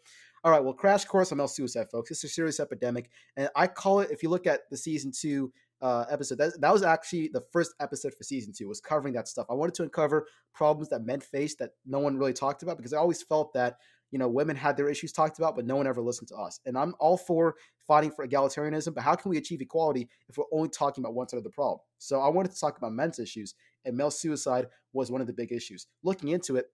[0.45, 2.11] All right, well, crash course on male suicide, folks.
[2.11, 4.11] It's a serious epidemic, and I call it.
[4.11, 7.75] If you look at the season two uh, episode, that, that was actually the first
[7.81, 8.69] episode for season two.
[8.69, 9.47] Was covering that stuff.
[9.49, 12.93] I wanted to uncover problems that men face that no one really talked about because
[12.93, 13.77] I always felt that
[14.11, 16.61] you know, women had their issues talked about, but no one ever listened to us.
[16.67, 17.57] And I'm all for
[17.87, 21.29] fighting for egalitarianism, but how can we achieve equality if we're only talking about one
[21.29, 21.81] side of the problem?
[21.99, 23.55] So I wanted to talk about men's issues,
[23.85, 25.87] and male suicide was one of the big issues.
[26.03, 26.67] Looking into it,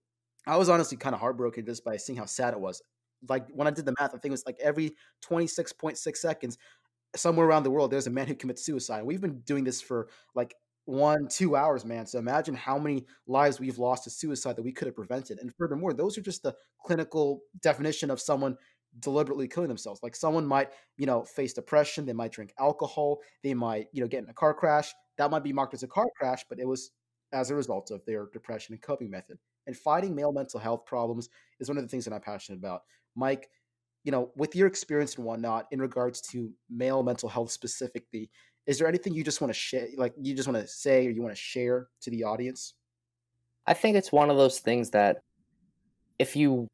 [0.46, 2.82] I was honestly kind of heartbroken just by seeing how sad it was.
[3.28, 4.94] Like when I did the math, I think it was like every
[5.24, 6.58] 26.6 seconds,
[7.16, 9.04] somewhere around the world, there's a man who commits suicide.
[9.04, 10.54] We've been doing this for like
[10.86, 12.06] one, two hours, man.
[12.06, 15.38] So imagine how many lives we've lost to suicide that we could have prevented.
[15.38, 16.54] And furthermore, those are just the
[16.84, 18.56] clinical definition of someone
[19.00, 20.00] deliberately killing themselves.
[20.02, 24.08] Like someone might, you know, face depression, they might drink alcohol, they might, you know,
[24.08, 24.92] get in a car crash.
[25.18, 26.90] That might be marked as a car crash, but it was
[27.32, 29.38] as a result of their depression and coping method.
[29.66, 31.28] And fighting male mental health problems
[31.58, 32.82] is one of the things that I'm passionate about.
[33.16, 33.48] Mike,
[34.04, 38.30] you know, with your experience and whatnot in regards to male mental health specifically,
[38.66, 41.10] is there anything you just want to share like you just want to say or
[41.10, 42.74] you want to share to the audience?
[43.66, 45.18] I think it's one of those things that
[46.18, 46.68] if you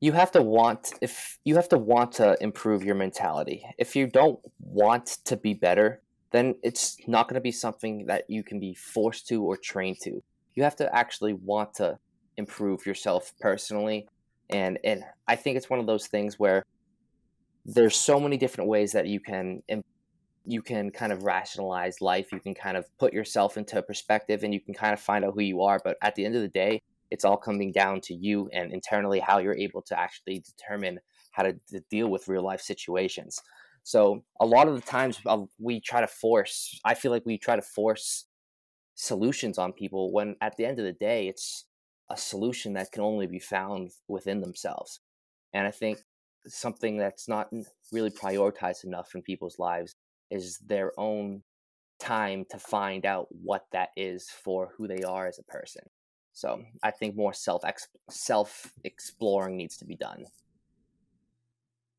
[0.00, 3.64] you have to want if you have to want to improve your mentality.
[3.78, 8.24] If you don't want to be better then it's not going to be something that
[8.28, 10.22] you can be forced to or trained to.
[10.54, 11.98] You have to actually want to
[12.36, 14.06] improve yourself personally
[14.50, 16.62] and and i think it's one of those things where
[17.66, 19.60] there's so many different ways that you can
[20.48, 22.32] you can kind of rationalize life.
[22.32, 25.34] You can kind of put yourself into perspective and you can kind of find out
[25.34, 25.78] who you are.
[25.84, 26.80] But at the end of the day,
[27.10, 31.00] it's all coming down to you and internally how you're able to actually determine
[31.32, 33.42] how to, to deal with real life situations.
[33.82, 37.36] So a lot of the times uh, we try to force, I feel like we
[37.36, 38.24] try to force
[38.94, 41.66] solutions on people when at the end of the day, it's
[42.10, 45.00] a solution that can only be found within themselves.
[45.52, 45.98] And I think
[46.46, 47.50] something that's not
[47.92, 49.94] really prioritized enough in people's lives
[50.30, 51.42] is their own
[51.98, 55.82] time to find out what that is for who they are as a person.
[56.32, 57.64] So I think more self
[58.10, 60.26] self exploring needs to be done.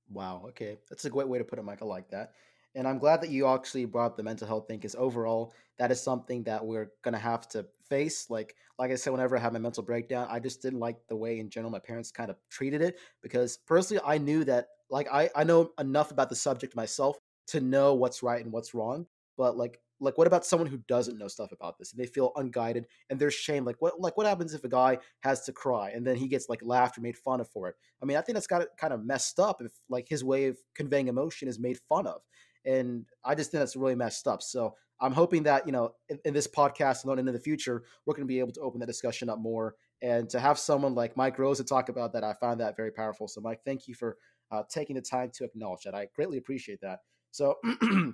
[0.09, 0.43] Wow.
[0.49, 1.65] Okay, that's a great way to put it.
[1.67, 2.33] I like that,
[2.75, 5.91] and I'm glad that you actually brought up the mental health thing because overall, that
[5.91, 8.29] is something that we're gonna have to face.
[8.29, 11.15] Like, like I said, whenever I had my mental breakdown, I just didn't like the
[11.15, 15.07] way in general my parents kind of treated it because personally, I knew that like
[15.11, 17.17] I I know enough about the subject myself
[17.49, 19.05] to know what's right and what's wrong.
[19.37, 22.31] But like like what about someone who doesn't know stuff about this and they feel
[22.35, 25.89] unguided and there's shame like what like what happens if a guy has to cry
[25.89, 28.21] and then he gets like laughed or made fun of for it i mean i
[28.21, 31.47] think that's got it kind of messed up if like his way of conveying emotion
[31.47, 32.21] is made fun of
[32.65, 36.19] and i just think that's really messed up so i'm hoping that you know in,
[36.25, 38.87] in this podcast and in the future we're going to be able to open that
[38.87, 42.33] discussion up more and to have someone like mike rosa to talk about that i
[42.33, 44.17] found that very powerful so mike thank you for
[44.51, 46.99] uh, taking the time to acknowledge that i greatly appreciate that
[47.31, 47.55] so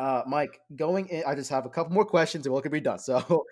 [0.00, 2.98] Uh, Mike, going in, I just have a couple more questions and gonna be done.
[2.98, 3.44] So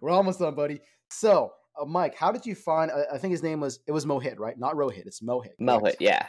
[0.00, 0.80] we're almost done, buddy.
[1.10, 2.90] So, uh, Mike, how did you find?
[2.90, 4.58] I, I, think his name was it was Mohit, right?
[4.58, 5.06] Not Rohit.
[5.06, 5.52] It's Mohit.
[5.60, 6.26] Mohit, yeah.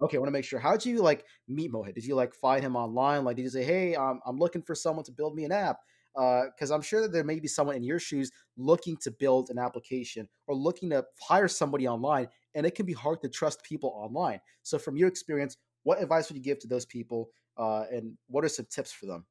[0.00, 0.58] Okay, I want to make sure.
[0.58, 1.94] How did you like meet Mohit?
[1.94, 3.24] Did you like find him online?
[3.24, 5.76] Like, did you say, "Hey, um, I'm looking for someone to build me an app"?
[6.14, 9.50] Because uh, I'm sure that there may be someone in your shoes looking to build
[9.50, 13.62] an application or looking to hire somebody online, and it can be hard to trust
[13.62, 14.40] people online.
[14.62, 18.44] So, from your experience, what advice would you give to those people, uh, and what
[18.44, 19.26] are some tips for them?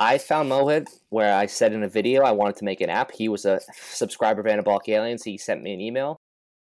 [0.00, 3.12] I found Mohit where I said in a video I wanted to make an app.
[3.12, 5.22] He was a subscriber of Anabolic Aliens.
[5.22, 6.16] He sent me an email,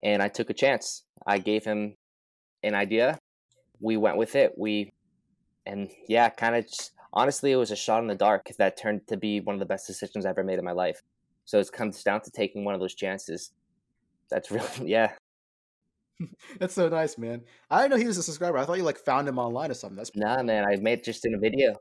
[0.02, 1.04] and I took a chance.
[1.26, 1.94] I gave him
[2.62, 3.18] an idea.
[3.80, 4.54] We went with it.
[4.56, 4.90] We,
[5.64, 6.66] and yeah, kind of
[7.12, 9.66] honestly, it was a shot in the dark that turned to be one of the
[9.66, 11.00] best decisions I ever made in my life.
[11.44, 13.52] So it comes down to taking one of those chances.
[14.30, 15.12] That's really, yeah.
[16.58, 17.42] That's so nice, man.
[17.70, 18.58] I didn't know he was a subscriber.
[18.58, 19.96] I thought you like found him online or something.
[19.96, 20.64] That's nah, man.
[20.64, 21.76] I made just in a video.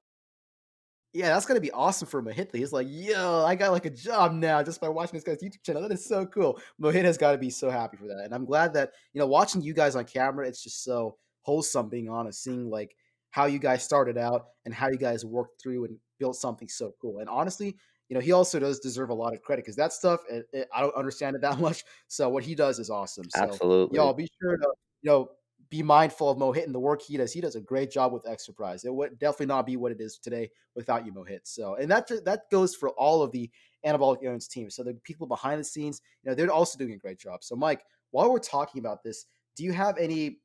[1.11, 2.55] Yeah, that's gonna be awesome for Mohit.
[2.55, 5.63] He's like, yo, I got like a job now just by watching this guy's YouTube
[5.63, 5.81] channel.
[5.81, 6.59] That is so cool.
[6.79, 9.25] Mohit has got to be so happy for that, and I'm glad that you know
[9.25, 10.47] watching you guys on camera.
[10.47, 12.95] It's just so wholesome, being honest, seeing like
[13.31, 16.93] how you guys started out and how you guys worked through and built something so
[17.01, 17.19] cool.
[17.19, 17.75] And honestly,
[18.09, 20.67] you know, he also does deserve a lot of credit because that stuff it, it,
[20.73, 21.85] I don't understand it that much.
[22.07, 23.29] So what he does is awesome.
[23.29, 24.67] So, Absolutely, y'all be sure to
[25.01, 25.29] you know
[25.69, 27.31] be mindful of Mohit and the work he does.
[27.31, 28.85] He does a great job with Exerprise.
[28.85, 31.41] It would definitely not be what it is today without you, Mohit.
[31.43, 33.49] So, and that that goes for all of the
[33.85, 34.75] anabolic aliens teams.
[34.75, 37.43] So the people behind the scenes, you know, they're also doing a great job.
[37.43, 39.25] So, Mike, while we're talking about this,
[39.55, 40.39] do you have any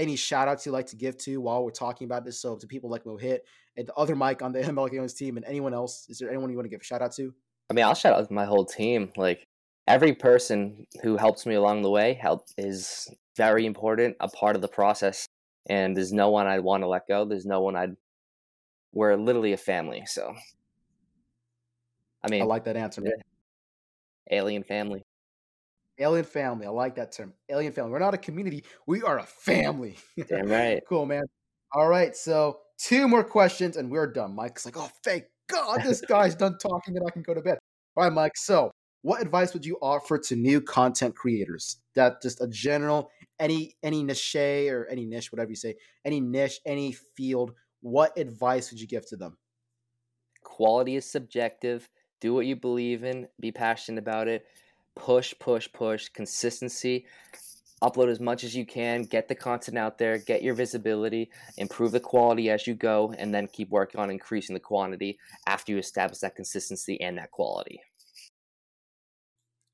[0.00, 2.40] any shout outs you'd like to give to while we're talking about this?
[2.40, 3.40] So to people like Mohit
[3.76, 6.50] and the other Mike on the anabolic aliens team and anyone else, is there anyone
[6.50, 7.32] you want to give a shout out to?
[7.70, 9.12] I mean, I'll shout out my whole team.
[9.16, 9.46] Like
[9.86, 14.62] every person who helps me along the way help is very important, a part of
[14.62, 15.26] the process.
[15.68, 17.24] And there's no one I'd want to let go.
[17.24, 17.96] There's no one I'd.
[18.92, 20.02] We're literally a family.
[20.06, 20.34] So,
[22.24, 23.02] I mean, I like that answer.
[23.02, 23.12] Man.
[24.32, 25.02] Alien family.
[26.00, 26.66] Alien family.
[26.66, 27.32] I like that term.
[27.50, 27.92] Alien family.
[27.92, 28.64] We're not a community.
[28.86, 29.98] We are a family.
[30.28, 30.80] Damn right.
[30.88, 31.24] cool, man.
[31.72, 32.16] All right.
[32.16, 34.34] So two more questions and we're done.
[34.34, 37.58] Mike's like, oh, thank God this guy's done talking and I can go to bed.
[37.96, 38.36] All right, Mike.
[38.36, 38.70] So
[39.02, 41.78] what advice would you offer to new content creators?
[41.94, 45.74] That just a general any any niche or any niche, whatever you say,
[46.04, 47.52] any niche, any field.
[47.80, 49.38] What advice would you give to them?
[50.42, 51.88] Quality is subjective.
[52.20, 53.26] Do what you believe in.
[53.40, 54.44] Be passionate about it.
[55.00, 56.10] Push, push, push.
[56.10, 57.06] Consistency.
[57.82, 59.04] Upload as much as you can.
[59.04, 60.18] Get the content out there.
[60.18, 61.30] Get your visibility.
[61.56, 65.72] Improve the quality as you go, and then keep working on increasing the quantity after
[65.72, 67.80] you establish that consistency and that quality.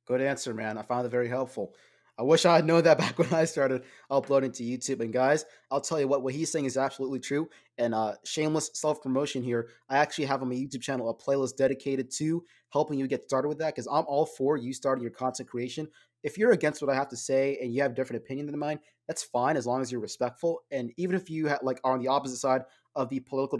[0.06, 0.78] Good answer, man.
[0.78, 1.74] I found it very helpful.
[2.18, 5.00] I wish I had known that back when I started uploading to YouTube.
[5.00, 7.48] And guys, I'll tell you what, what he's saying is absolutely true.
[7.78, 9.68] And uh, shameless self promotion here.
[9.88, 13.48] I actually have on my YouTube channel a playlist dedicated to helping you get started
[13.48, 15.88] with that because I'm all for you starting your content creation.
[16.22, 18.58] If you're against what I have to say and you have a different opinion than
[18.58, 20.62] mine, that's fine as long as you're respectful.
[20.70, 22.62] And even if you ha- like are on the opposite side
[22.96, 23.58] of the political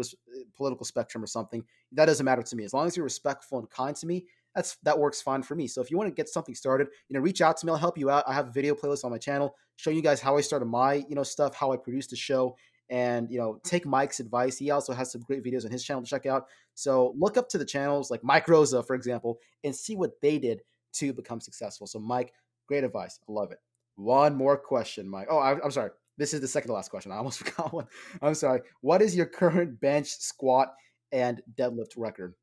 [0.56, 1.62] political spectrum or something,
[1.92, 2.64] that doesn't matter to me.
[2.64, 4.26] As long as you're respectful and kind to me,
[4.56, 5.68] that's that works fine for me.
[5.68, 7.72] So if you want to get something started, you know, reach out to me.
[7.72, 8.24] I'll help you out.
[8.26, 10.94] I have a video playlist on my channel showing you guys how I started my,
[10.94, 12.56] you know, stuff, how I produced the show,
[12.88, 14.56] and you know, take Mike's advice.
[14.56, 16.46] He also has some great videos on his channel to check out.
[16.74, 20.38] So look up to the channels like Mike Rosa, for example, and see what they
[20.38, 20.62] did
[20.94, 21.86] to become successful.
[21.86, 22.32] So Mike,
[22.66, 23.20] great advice.
[23.28, 23.58] I love it.
[23.96, 25.28] One more question, Mike.
[25.30, 25.90] Oh, I, I'm sorry.
[26.18, 27.12] This is the second to last question.
[27.12, 27.86] I almost forgot one.
[28.22, 28.60] I'm sorry.
[28.80, 30.74] What is your current bench, squat,
[31.12, 32.34] and deadlift record?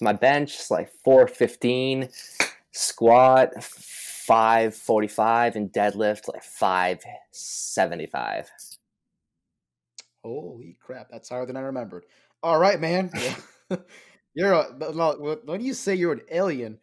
[0.00, 2.08] My bench is like 415,
[2.70, 8.50] squat 545, and deadlift like 575.
[10.24, 12.06] Holy crap, that's higher than I remembered.
[12.42, 13.10] All right, man.
[14.34, 14.64] you're a,
[15.44, 16.78] when you say you're an alien,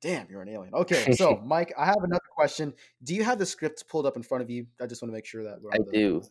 [0.00, 0.74] damn, you're an alien.
[0.74, 2.74] Okay, so Mike, I have another question.
[3.02, 4.66] Do you have the script pulled up in front of you?
[4.80, 5.92] I just want to make sure that I the...
[5.92, 6.22] do.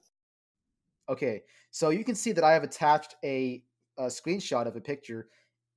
[1.10, 3.64] Okay, so you can see that I have attached a,
[3.98, 5.27] a screenshot of a picture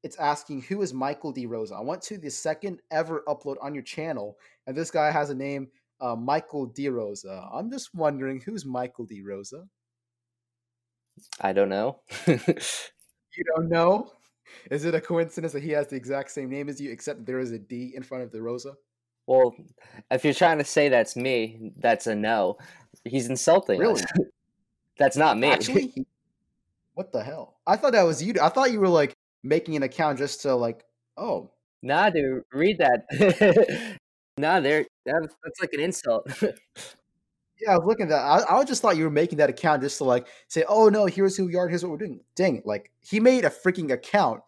[0.04, 1.46] it's asking who is Michael D.
[1.46, 1.74] Rosa.
[1.74, 4.36] I went to the second ever upload on your channel,
[4.66, 5.68] and this guy has a name,
[5.98, 6.90] uh, Michael D.
[6.90, 7.48] Rosa.
[7.50, 9.22] I'm just wondering who's Michael D.
[9.22, 9.64] Rosa.
[11.40, 12.00] I don't know.
[12.26, 14.12] you don't know?
[14.70, 17.40] Is it a coincidence that he has the exact same name as you, except there
[17.40, 18.74] is a D in front of the Rosa?
[19.26, 19.56] Well,
[20.10, 22.58] if you're trying to say that's me, that's a no.
[23.04, 24.02] He's insulting really?
[24.02, 24.04] us.
[24.98, 25.48] that's not me.
[25.48, 26.06] Actually,
[26.92, 27.56] what the hell?
[27.66, 28.34] I thought that was you.
[28.42, 29.13] I thought you were like
[29.44, 30.84] making an account just to like,
[31.16, 31.50] oh,
[31.82, 33.98] nah, dude, read that.
[34.38, 36.26] nah, there, that's, that's like an insult.
[37.60, 38.48] Yeah, I was looking at that.
[38.50, 41.06] I, I just thought you were making that account just to like say, "Oh no,
[41.06, 41.68] here's who we are.
[41.68, 44.40] Here's what we're doing." Dang, like he made a freaking account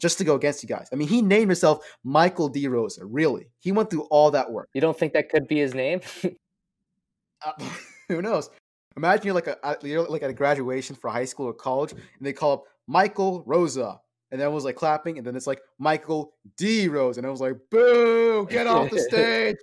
[0.00, 0.88] just to go against you guys.
[0.92, 2.66] I mean, he named himself Michael D.
[2.66, 3.04] Rosa.
[3.04, 4.70] Really, he went through all that work.
[4.72, 6.00] You don't think that could be his name?
[7.44, 7.52] uh,
[8.08, 8.50] who knows?
[8.96, 12.02] Imagine you're like a you're like at a graduation for high school or college, and
[12.20, 14.00] they call up Michael Rosa,
[14.34, 16.88] and then was like clapping, and then it's like Michael D.
[16.88, 18.44] Rosa, and I was like, "Boo!
[18.50, 19.54] Get off the stage!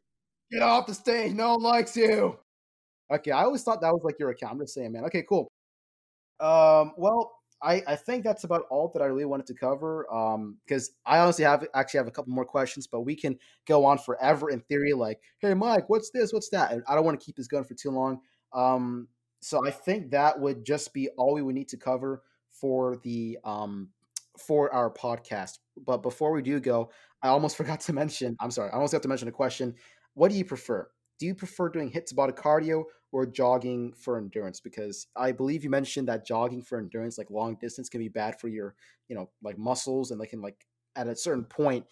[0.50, 1.34] Get off the stage!
[1.34, 2.40] No one likes you."
[3.14, 4.54] Okay, I always thought that was like your account.
[4.54, 5.04] I'm just saying, man.
[5.04, 5.52] Okay, cool.
[6.40, 10.10] Um, well, I, I think that's about all that I really wanted to cover.
[10.10, 13.38] Um, because I honestly have actually have a couple more questions, but we can
[13.68, 14.94] go on forever in theory.
[14.94, 16.32] Like, hey, Mike, what's this?
[16.32, 16.72] What's that?
[16.72, 18.22] And I don't want to keep this going for too long.
[18.54, 19.10] Um,
[19.42, 22.24] so I think that would just be all we would need to cover
[22.54, 23.90] for the um
[24.48, 25.60] for our podcast.
[25.86, 26.92] But before we do go,
[27.22, 28.36] I almost forgot to mention.
[28.40, 29.76] I'm sorry, I almost have to mention a question.
[30.14, 30.90] What do you prefer?
[31.20, 34.60] Do you prefer doing HIIT Tabata cardio or jogging for endurance?
[34.60, 38.40] Because I believe you mentioned that jogging for endurance, like long distance, can be bad
[38.40, 38.76] for your,
[39.08, 40.66] you know, like muscles and they can like
[40.96, 41.86] at a certain point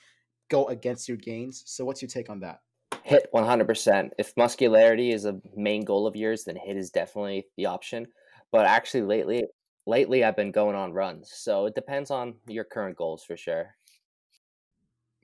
[0.49, 1.63] go against your gains.
[1.67, 2.59] So what's your take on that?
[3.07, 4.09] HIIT 100%.
[4.17, 8.07] If muscularity is a main goal of yours, then HIIT is definitely the option.
[8.51, 9.43] But actually, lately,
[9.85, 13.75] lately I've been going on runs, so it depends on your current goals for sure.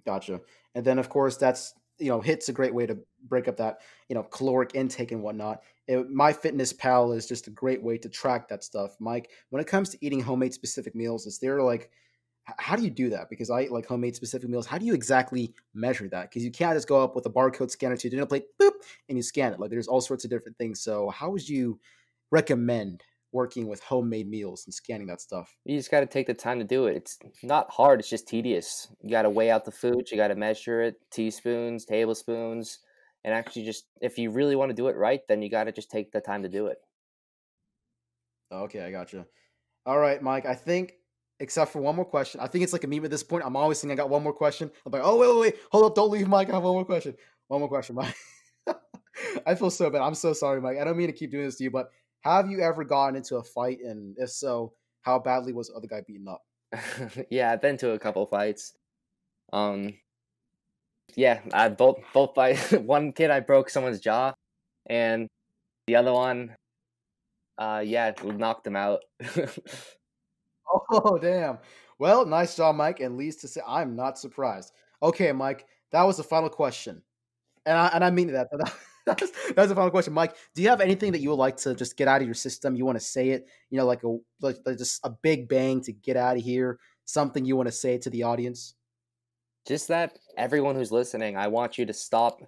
[0.06, 0.42] Gotcha.
[0.76, 3.80] And then, of course, that's you know, hits a great way to break up that
[4.10, 5.62] you know caloric intake and whatnot.
[5.88, 8.96] It, MyFitnessPal is just a great way to track that stuff.
[9.00, 11.90] Mike, when it comes to eating homemade specific meals, is there like
[12.58, 13.30] how do you do that?
[13.30, 14.68] Because I like homemade specific meals.
[14.68, 16.30] How do you exactly measure that?
[16.30, 18.74] Because you can't just go up with a barcode scanner to dinner plate, boop,
[19.10, 19.60] and you scan it.
[19.60, 20.82] Like there's all sorts of different things.
[20.82, 21.80] So how would you
[22.32, 23.04] recommend
[23.36, 25.54] working with homemade meals and scanning that stuff?
[25.66, 26.96] You just got to take the time to do it.
[26.96, 28.00] It's not hard.
[28.00, 28.88] It's just tedious.
[29.04, 30.10] You got to weigh out the food.
[30.10, 32.80] You got to measure it, teaspoons, tablespoons,
[33.26, 35.74] and actually just if you really want to do it right, then you got to
[35.74, 36.78] just take the time to do it.
[38.52, 39.26] Okay, I got you.
[39.86, 40.46] All right, Mike.
[40.46, 40.94] I think
[41.40, 42.40] except for one more question.
[42.40, 43.44] I think it's like a meme at this point.
[43.46, 44.72] I'm always saying I got one more question.
[44.86, 46.50] I'm like, oh wait, wait, wait, hold up, don't leave, Mike.
[46.50, 47.16] I have one more question.
[47.48, 48.16] One more question, Mike.
[49.46, 50.02] I feel so bad.
[50.02, 50.78] I'm so sorry, Mike.
[50.80, 51.90] I don't mean to keep doing this to you, but
[52.26, 55.88] have you ever gotten into a fight, and if so, how badly was the other
[55.88, 56.42] guy beaten up?
[57.30, 58.74] yeah, I've been to a couple fights.
[59.54, 59.94] Um,
[61.16, 62.72] yeah, I both both fights.
[62.72, 64.34] one kid I broke someone's jaw,
[64.88, 65.28] and
[65.88, 66.56] the other one,
[67.58, 69.02] uh, yeah, it knocked him out.
[70.92, 71.60] Oh, damn.
[72.00, 73.00] Well, nice job, Mike.
[73.00, 74.72] And leads to say, I'm not surprised.
[75.02, 77.02] Okay, Mike, that was the final question.
[77.66, 78.50] And I, and I mean that.
[79.18, 80.36] That's, that's the final question, Mike.
[80.56, 82.76] Do you have anything that you would like to just get out of your system?
[82.76, 85.80] You want to say it, you know, like a like, like just a big bang
[85.82, 86.80] to get out of here.
[87.06, 88.74] Something you want to say to the audience?
[89.68, 92.42] Just that everyone who's listening, I want you to stop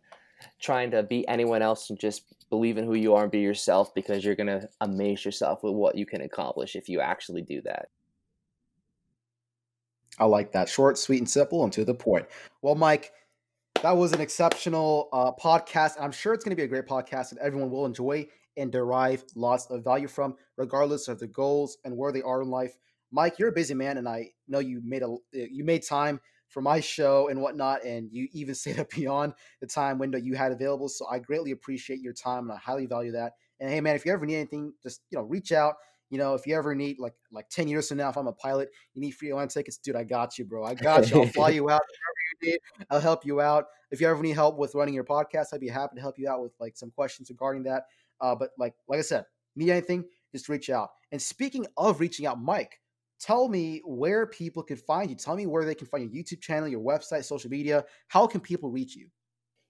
[0.59, 3.93] trying to be anyone else and just believe in who you are and be yourself
[3.93, 7.89] because you're gonna amaze yourself with what you can accomplish if you actually do that.
[10.19, 10.69] I like that.
[10.69, 12.25] Short, sweet, and simple, and to the point.
[12.63, 13.11] Well, Mike,
[13.83, 15.93] that was an exceptional uh, podcast.
[15.99, 19.23] I'm sure it's going to be a great podcast that everyone will enjoy and derive
[19.35, 22.75] lots of value from, regardless of their goals and where they are in life.
[23.11, 26.61] Mike, you're a busy man, and I know you made a you made time for
[26.61, 30.51] my show and whatnot, and you even stayed up beyond the time window you had
[30.51, 30.89] available.
[30.89, 33.33] So I greatly appreciate your time, and I highly value that.
[33.59, 35.75] And hey, man, if you ever need anything, just you know, reach out.
[36.09, 38.33] You know, if you ever need like like 10 years from now, if I'm a
[38.33, 40.63] pilot, you need free airline tickets, dude, I got you, bro.
[40.63, 41.21] I got you.
[41.21, 41.81] I'll fly you out.
[42.41, 42.59] Need,
[42.89, 43.65] I'll help you out.
[43.91, 46.29] If you ever need help with running your podcast, I'd be happy to help you
[46.29, 47.83] out with like some questions regarding that.
[48.19, 50.89] Uh, but like like I said, need anything, just reach out.
[51.11, 52.79] And speaking of reaching out, Mike,
[53.19, 55.15] tell me where people can find you.
[55.15, 57.85] Tell me where they can find your YouTube channel, your website, social media.
[58.07, 59.07] How can people reach you?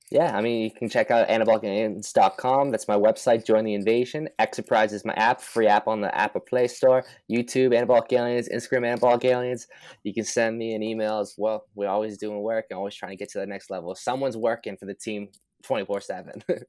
[0.10, 2.72] Yeah, I mean, you can check out anabolicaliens.com.
[2.72, 3.46] That's my website.
[3.46, 4.30] Join the invasion.
[4.40, 7.04] Exerprise is my app, free app on the Apple Play Store.
[7.30, 8.48] YouTube, Anabolic Aliens.
[8.48, 9.68] Instagram, Anabolic Aliens.
[10.04, 11.66] You can send me an email as well.
[11.76, 13.96] We're always doing work and always trying to get to the next level.
[13.96, 15.28] Someone's working for the team
[15.64, 16.44] 24 7.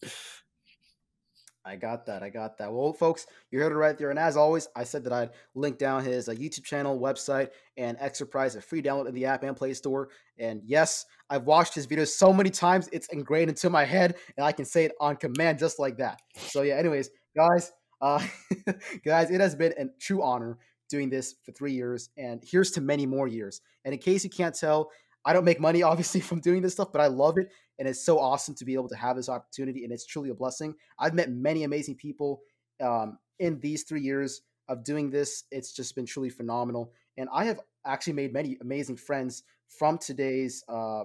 [1.69, 2.23] I got that.
[2.23, 2.73] I got that.
[2.73, 4.09] Well, folks, you heard it right there.
[4.09, 7.99] And as always, I said that I'd link down his uh, YouTube channel, website, and
[7.99, 10.09] Exerprise, a free download in the app and Play Store.
[10.39, 14.47] And yes, I've watched his videos so many times, it's ingrained into my head, and
[14.47, 16.21] I can say it on command just like that.
[16.37, 17.71] So, yeah, anyways, guys,
[18.01, 18.25] uh,
[19.05, 20.57] guys, it has been a true honor
[20.89, 23.61] doing this for three years, and here's to many more years.
[23.85, 24.91] And in case you can't tell,
[25.23, 27.51] I don't make money, obviously, from doing this stuff, but I love it.
[27.79, 29.85] And it's so awesome to be able to have this opportunity.
[29.85, 30.75] And it's truly a blessing.
[30.99, 32.41] I've met many amazing people
[32.83, 35.45] um, in these three years of doing this.
[35.51, 36.93] It's just been truly phenomenal.
[37.17, 41.05] And I have actually made many amazing friends from today's uh,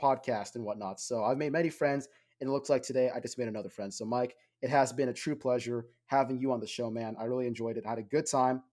[0.00, 1.00] podcast and whatnot.
[1.00, 2.08] So I've made many friends
[2.42, 3.94] And it looks like today I just made another friend.
[3.94, 7.14] So, Mike, it has been a true pleasure having you on the show, man.
[7.16, 7.86] I really enjoyed it.
[7.86, 8.64] I had a good time.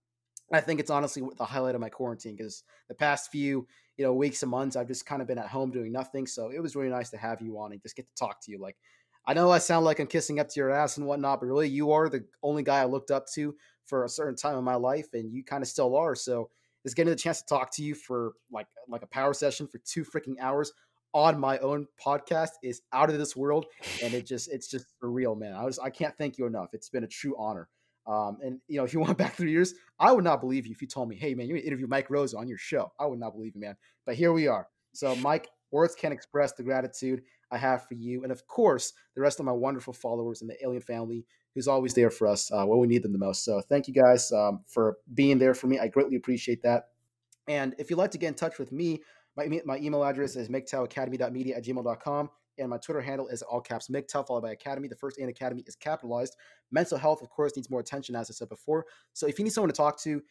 [0.52, 3.68] I think it's honestly the highlight of my quarantine because the past few,
[3.98, 6.26] you know, weeks and months, I've just kind of been at home doing nothing.
[6.26, 8.52] So it was really nice to have you on and just get to talk to
[8.52, 8.60] you.
[8.60, 8.78] Like,
[9.28, 11.70] I know I sound like I'm kissing up to your ass and whatnot, but really,
[11.70, 13.56] you are the only guy I looked up to
[13.86, 16.16] for a certain time in my life, and you kind of still are.
[16.16, 16.50] So
[16.84, 19.80] just getting the chance to talk to you for like like a power session for
[19.80, 20.72] two freaking hours
[21.14, 23.66] on my own podcast is out of this world,
[24.04, 25.54] and it just it's just for real, man.
[25.54, 26.70] I was I can't thank you enough.
[26.74, 27.68] It's been a true honor.
[28.10, 30.72] Um, and you know, if you went back three years, I would not believe you
[30.72, 33.20] if you told me, "Hey, man, you interview Mike Rosa on your show." I would
[33.20, 33.76] not believe you, man.
[34.06, 34.68] But here we are.
[34.94, 37.22] So, Mike, words can't express the gratitude
[37.52, 40.62] I have for you, and of course, the rest of my wonderful followers and the
[40.64, 43.46] Alien family, who's always there for us uh, when we need them the most.
[43.46, 45.80] So, thank you guys um, for being there for me.
[45.80, 46.90] I greatly appreciate that.
[47.48, 49.02] And if you'd like to get in touch with me,
[49.36, 52.30] my, my email address is mgtowacademy.media at gmail.com.
[52.60, 54.88] And my Twitter handle is all caps MGTOW followed by Academy.
[54.88, 56.36] The first and Academy is capitalized.
[56.72, 58.86] Mental health, of course, needs more attention, as I said before.
[59.14, 60.22] So if you need someone to talk to,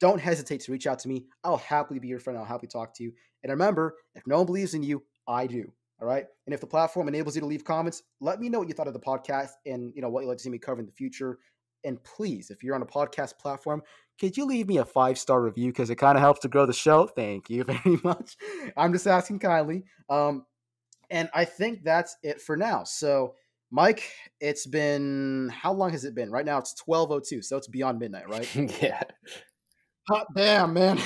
[0.00, 1.26] don't hesitate to reach out to me.
[1.42, 2.38] I'll happily be your friend.
[2.38, 3.12] I'll happily talk to you.
[3.42, 5.72] And remember, if no one believes in you, I do.
[6.00, 6.26] All right.
[6.46, 8.86] And if the platform enables you to leave comments, let me know what you thought
[8.86, 10.92] of the podcast and you know what you'd like to see me cover in the
[10.92, 11.38] future.
[11.84, 13.82] And please, if you're on a podcast platform,
[14.20, 16.66] could you leave me a five star review because it kind of helps to grow
[16.66, 17.06] the show?
[17.06, 18.36] Thank you very much.
[18.76, 19.84] I'm just asking kindly.
[20.08, 20.44] Um,
[21.10, 22.84] and I think that's it for now.
[22.84, 23.34] So,
[23.70, 24.10] Mike,
[24.40, 26.30] it's been how long has it been?
[26.30, 28.54] Right now it's 12:02, so it's beyond midnight, right?
[28.82, 29.02] yeah.
[30.08, 30.98] Hot damn, man.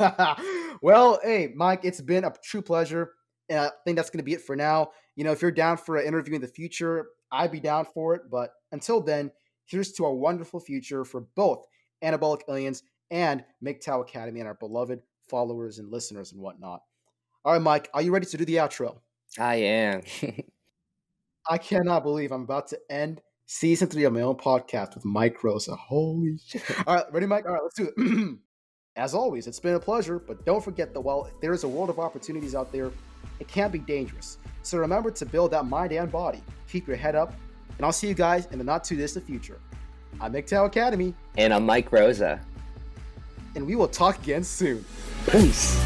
[0.82, 3.12] well, hey, Mike, it's been a true pleasure.
[3.48, 4.90] And I think that's going to be it for now.
[5.16, 8.14] You know, if you're down for an interview in the future, I'd be down for
[8.14, 8.22] it.
[8.30, 9.30] But until then,
[9.66, 11.66] here's to a wonderful future for both
[12.02, 16.82] Anabolic Aliens and MGTOW Academy and our beloved followers and listeners and whatnot.
[17.44, 18.98] All right, Mike, are you ready to do the outro?
[19.38, 20.02] I am.
[21.48, 25.42] I cannot believe I'm about to end season three of my own podcast with Mike
[25.42, 25.74] Rosa.
[25.74, 26.62] Holy shit.
[26.86, 27.46] All right, ready, Mike?
[27.46, 28.38] All right, let's do it.
[28.96, 31.90] As always, it's been a pleasure, but don't forget that while there is a world
[31.90, 32.90] of opportunities out there,
[33.38, 34.38] it can be dangerous.
[34.62, 36.42] So remember to build that mind and body.
[36.68, 37.34] Keep your head up,
[37.78, 39.58] and I'll see you guys in the not too distant future.
[40.20, 41.14] I'm MGTOW Academy.
[41.38, 42.40] And I'm Mike Rosa.
[43.54, 44.84] And we will talk again soon.
[45.30, 45.80] Peace.